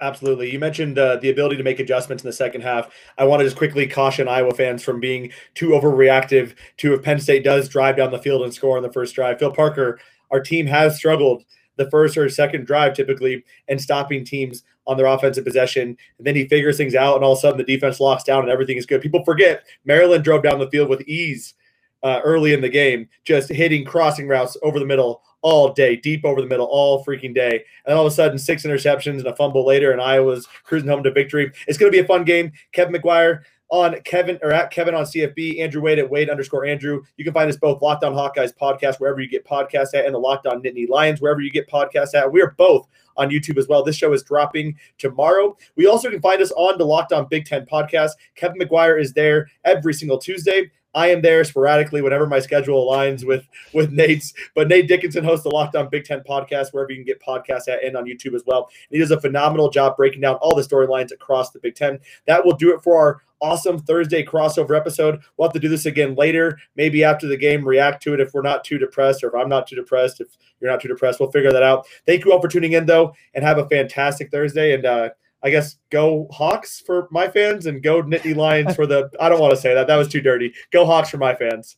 Absolutely. 0.00 0.52
You 0.52 0.58
mentioned 0.58 0.98
uh, 0.98 1.16
the 1.16 1.30
ability 1.30 1.56
to 1.56 1.62
make 1.62 1.80
adjustments 1.80 2.22
in 2.22 2.28
the 2.28 2.32
second 2.32 2.60
half. 2.60 2.90
I 3.16 3.24
want 3.24 3.40
to 3.40 3.46
just 3.46 3.56
quickly 3.56 3.86
caution 3.86 4.28
Iowa 4.28 4.52
fans 4.52 4.82
from 4.82 5.00
being 5.00 5.32
too 5.54 5.70
overreactive 5.70 6.54
to 6.78 6.92
if 6.92 7.02
Penn 7.02 7.18
State 7.18 7.44
does 7.44 7.68
drive 7.68 7.96
down 7.96 8.10
the 8.10 8.18
field 8.18 8.42
and 8.42 8.52
score 8.52 8.76
on 8.76 8.82
the 8.82 8.92
first 8.92 9.14
drive. 9.14 9.38
Phil 9.38 9.52
Parker, 9.52 9.98
our 10.30 10.40
team 10.40 10.66
has 10.66 10.96
struggled 10.96 11.44
the 11.76 11.90
first 11.90 12.16
or 12.18 12.28
second 12.28 12.66
drive 12.66 12.94
typically 12.94 13.42
and 13.68 13.80
stopping 13.80 14.22
teams 14.22 14.64
on 14.86 14.98
their 14.98 15.06
offensive 15.06 15.44
possession. 15.44 15.96
And 16.18 16.26
then 16.26 16.34
he 16.34 16.46
figures 16.46 16.76
things 16.76 16.94
out, 16.94 17.16
and 17.16 17.24
all 17.24 17.32
of 17.32 17.38
a 17.38 17.40
sudden 17.40 17.58
the 17.58 17.64
defense 17.64 17.98
locks 17.98 18.24
down 18.24 18.42
and 18.42 18.50
everything 18.50 18.76
is 18.76 18.86
good. 18.86 19.00
People 19.00 19.24
forget 19.24 19.64
Maryland 19.86 20.24
drove 20.24 20.42
down 20.42 20.58
the 20.58 20.70
field 20.70 20.90
with 20.90 21.02
ease 21.08 21.54
uh, 22.02 22.20
early 22.22 22.52
in 22.52 22.60
the 22.60 22.68
game, 22.68 23.08
just 23.24 23.48
hitting 23.48 23.84
crossing 23.84 24.28
routes 24.28 24.58
over 24.62 24.78
the 24.78 24.86
middle 24.86 25.22
all 25.46 25.72
day, 25.72 25.94
deep 25.94 26.24
over 26.24 26.40
the 26.40 26.46
middle 26.48 26.66
all 26.66 27.04
freaking 27.04 27.32
day. 27.32 27.62
And 27.84 27.96
all 27.96 28.04
of 28.04 28.12
a 28.12 28.14
sudden, 28.14 28.36
six 28.36 28.64
interceptions 28.64 29.18
and 29.18 29.28
a 29.28 29.36
fumble 29.36 29.64
later, 29.64 29.92
and 29.92 30.00
Iowa's 30.00 30.48
cruising 30.64 30.88
home 30.88 31.04
to 31.04 31.12
victory. 31.12 31.52
It's 31.68 31.78
going 31.78 31.90
to 31.90 31.96
be 31.96 32.02
a 32.02 32.06
fun 32.06 32.24
game. 32.24 32.50
Kevin 32.72 33.00
McGuire 33.00 33.42
on 33.68 34.00
Kevin 34.00 34.40
or 34.42 34.52
at 34.52 34.72
Kevin 34.72 34.96
on 34.96 35.04
CFB, 35.04 35.60
Andrew 35.60 35.80
Wade 35.80 36.00
at 36.00 36.10
Wade 36.10 36.30
underscore 36.30 36.66
Andrew. 36.66 37.00
You 37.16 37.24
can 37.24 37.32
find 37.32 37.48
us 37.48 37.56
both 37.56 37.80
Locked 37.80 38.02
On 38.02 38.12
Hawkeyes 38.12 38.56
podcast 38.60 38.98
wherever 38.98 39.20
you 39.20 39.28
get 39.28 39.46
podcasts 39.46 39.94
at, 39.94 40.04
and 40.04 40.12
the 40.12 40.18
Locked 40.18 40.48
On 40.48 40.60
Nittany 40.60 40.88
Lions 40.88 41.20
wherever 41.20 41.40
you 41.40 41.52
get 41.52 41.70
podcasts 41.70 42.14
at. 42.14 42.32
We 42.32 42.42
are 42.42 42.56
both 42.58 42.88
on 43.16 43.30
YouTube 43.30 43.56
as 43.56 43.68
well. 43.68 43.84
This 43.84 43.96
show 43.96 44.12
is 44.12 44.24
dropping 44.24 44.76
tomorrow. 44.98 45.56
We 45.76 45.86
also 45.86 46.10
can 46.10 46.20
find 46.20 46.42
us 46.42 46.50
on 46.56 46.76
the 46.76 46.84
Locked 46.84 47.12
On 47.12 47.28
Big 47.30 47.44
Ten 47.44 47.66
podcast. 47.66 48.10
Kevin 48.34 48.58
McGuire 48.58 49.00
is 49.00 49.12
there 49.12 49.46
every 49.64 49.94
single 49.94 50.18
Tuesday. 50.18 50.72
I 50.96 51.10
am 51.10 51.20
there 51.20 51.44
sporadically 51.44 52.00
whenever 52.00 52.26
my 52.26 52.40
schedule 52.40 52.90
aligns 52.90 53.24
with 53.24 53.46
with 53.74 53.92
Nate's. 53.92 54.32
But 54.54 54.68
Nate 54.68 54.88
Dickinson 54.88 55.22
hosts 55.22 55.44
the 55.44 55.50
Locked 55.50 55.76
On 55.76 55.88
Big 55.88 56.04
Ten 56.04 56.20
podcast 56.20 56.72
wherever 56.72 56.90
you 56.90 56.96
can 56.96 57.04
get 57.04 57.22
podcasts 57.22 57.68
at 57.68 57.84
and 57.84 57.96
on 57.96 58.06
YouTube 58.06 58.34
as 58.34 58.42
well. 58.46 58.68
And 58.88 58.96
he 58.96 58.98
does 58.98 59.10
a 59.10 59.20
phenomenal 59.20 59.70
job 59.70 59.96
breaking 59.96 60.22
down 60.22 60.36
all 60.36 60.56
the 60.56 60.62
storylines 60.62 61.12
across 61.12 61.50
the 61.50 61.60
Big 61.60 61.74
Ten. 61.74 62.00
That 62.26 62.44
will 62.44 62.56
do 62.56 62.74
it 62.74 62.82
for 62.82 62.96
our 62.98 63.22
awesome 63.42 63.78
Thursday 63.78 64.24
crossover 64.24 64.74
episode. 64.74 65.20
We'll 65.36 65.48
have 65.48 65.52
to 65.52 65.60
do 65.60 65.68
this 65.68 65.84
again 65.84 66.14
later, 66.14 66.58
maybe 66.74 67.04
after 67.04 67.28
the 67.28 67.36
game, 67.36 67.62
react 67.62 68.02
to 68.04 68.14
it 68.14 68.20
if 68.20 68.32
we're 68.32 68.40
not 68.40 68.64
too 68.64 68.78
depressed 68.78 69.22
or 69.22 69.28
if 69.28 69.34
I'm 69.34 69.50
not 69.50 69.66
too 69.66 69.76
depressed. 69.76 70.22
If 70.22 70.28
you're 70.60 70.70
not 70.70 70.80
too 70.80 70.88
depressed, 70.88 71.20
we'll 71.20 71.30
figure 71.30 71.52
that 71.52 71.62
out. 71.62 71.86
Thank 72.06 72.24
you 72.24 72.32
all 72.32 72.40
for 72.40 72.48
tuning 72.48 72.72
in, 72.72 72.86
though, 72.86 73.14
and 73.34 73.44
have 73.44 73.58
a 73.58 73.68
fantastic 73.68 74.30
Thursday. 74.30 74.72
And 74.72 74.86
uh, 74.86 75.10
I 75.46 75.50
guess 75.50 75.76
go 75.90 76.26
Hawks 76.32 76.80
for 76.80 77.06
my 77.12 77.28
fans 77.28 77.66
and 77.66 77.80
go 77.80 78.02
Nittany 78.02 78.34
Lions 78.34 78.74
for 78.74 78.84
the. 78.84 79.08
I 79.20 79.28
don't 79.28 79.40
want 79.40 79.54
to 79.54 79.56
say 79.56 79.74
that. 79.74 79.86
That 79.86 79.94
was 79.94 80.08
too 80.08 80.20
dirty. 80.20 80.52
Go 80.72 80.84
Hawks 80.84 81.08
for 81.08 81.18
my 81.18 81.36
fans. 81.36 81.76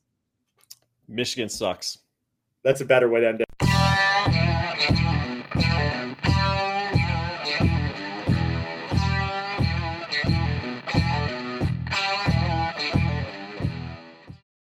Michigan 1.07 1.51
sucks. 1.51 1.99
That's 2.65 2.81
a 2.81 2.87
better 2.87 3.11
way 3.11 3.21
to 3.21 3.29
end 3.29 3.43
it. 3.43 3.68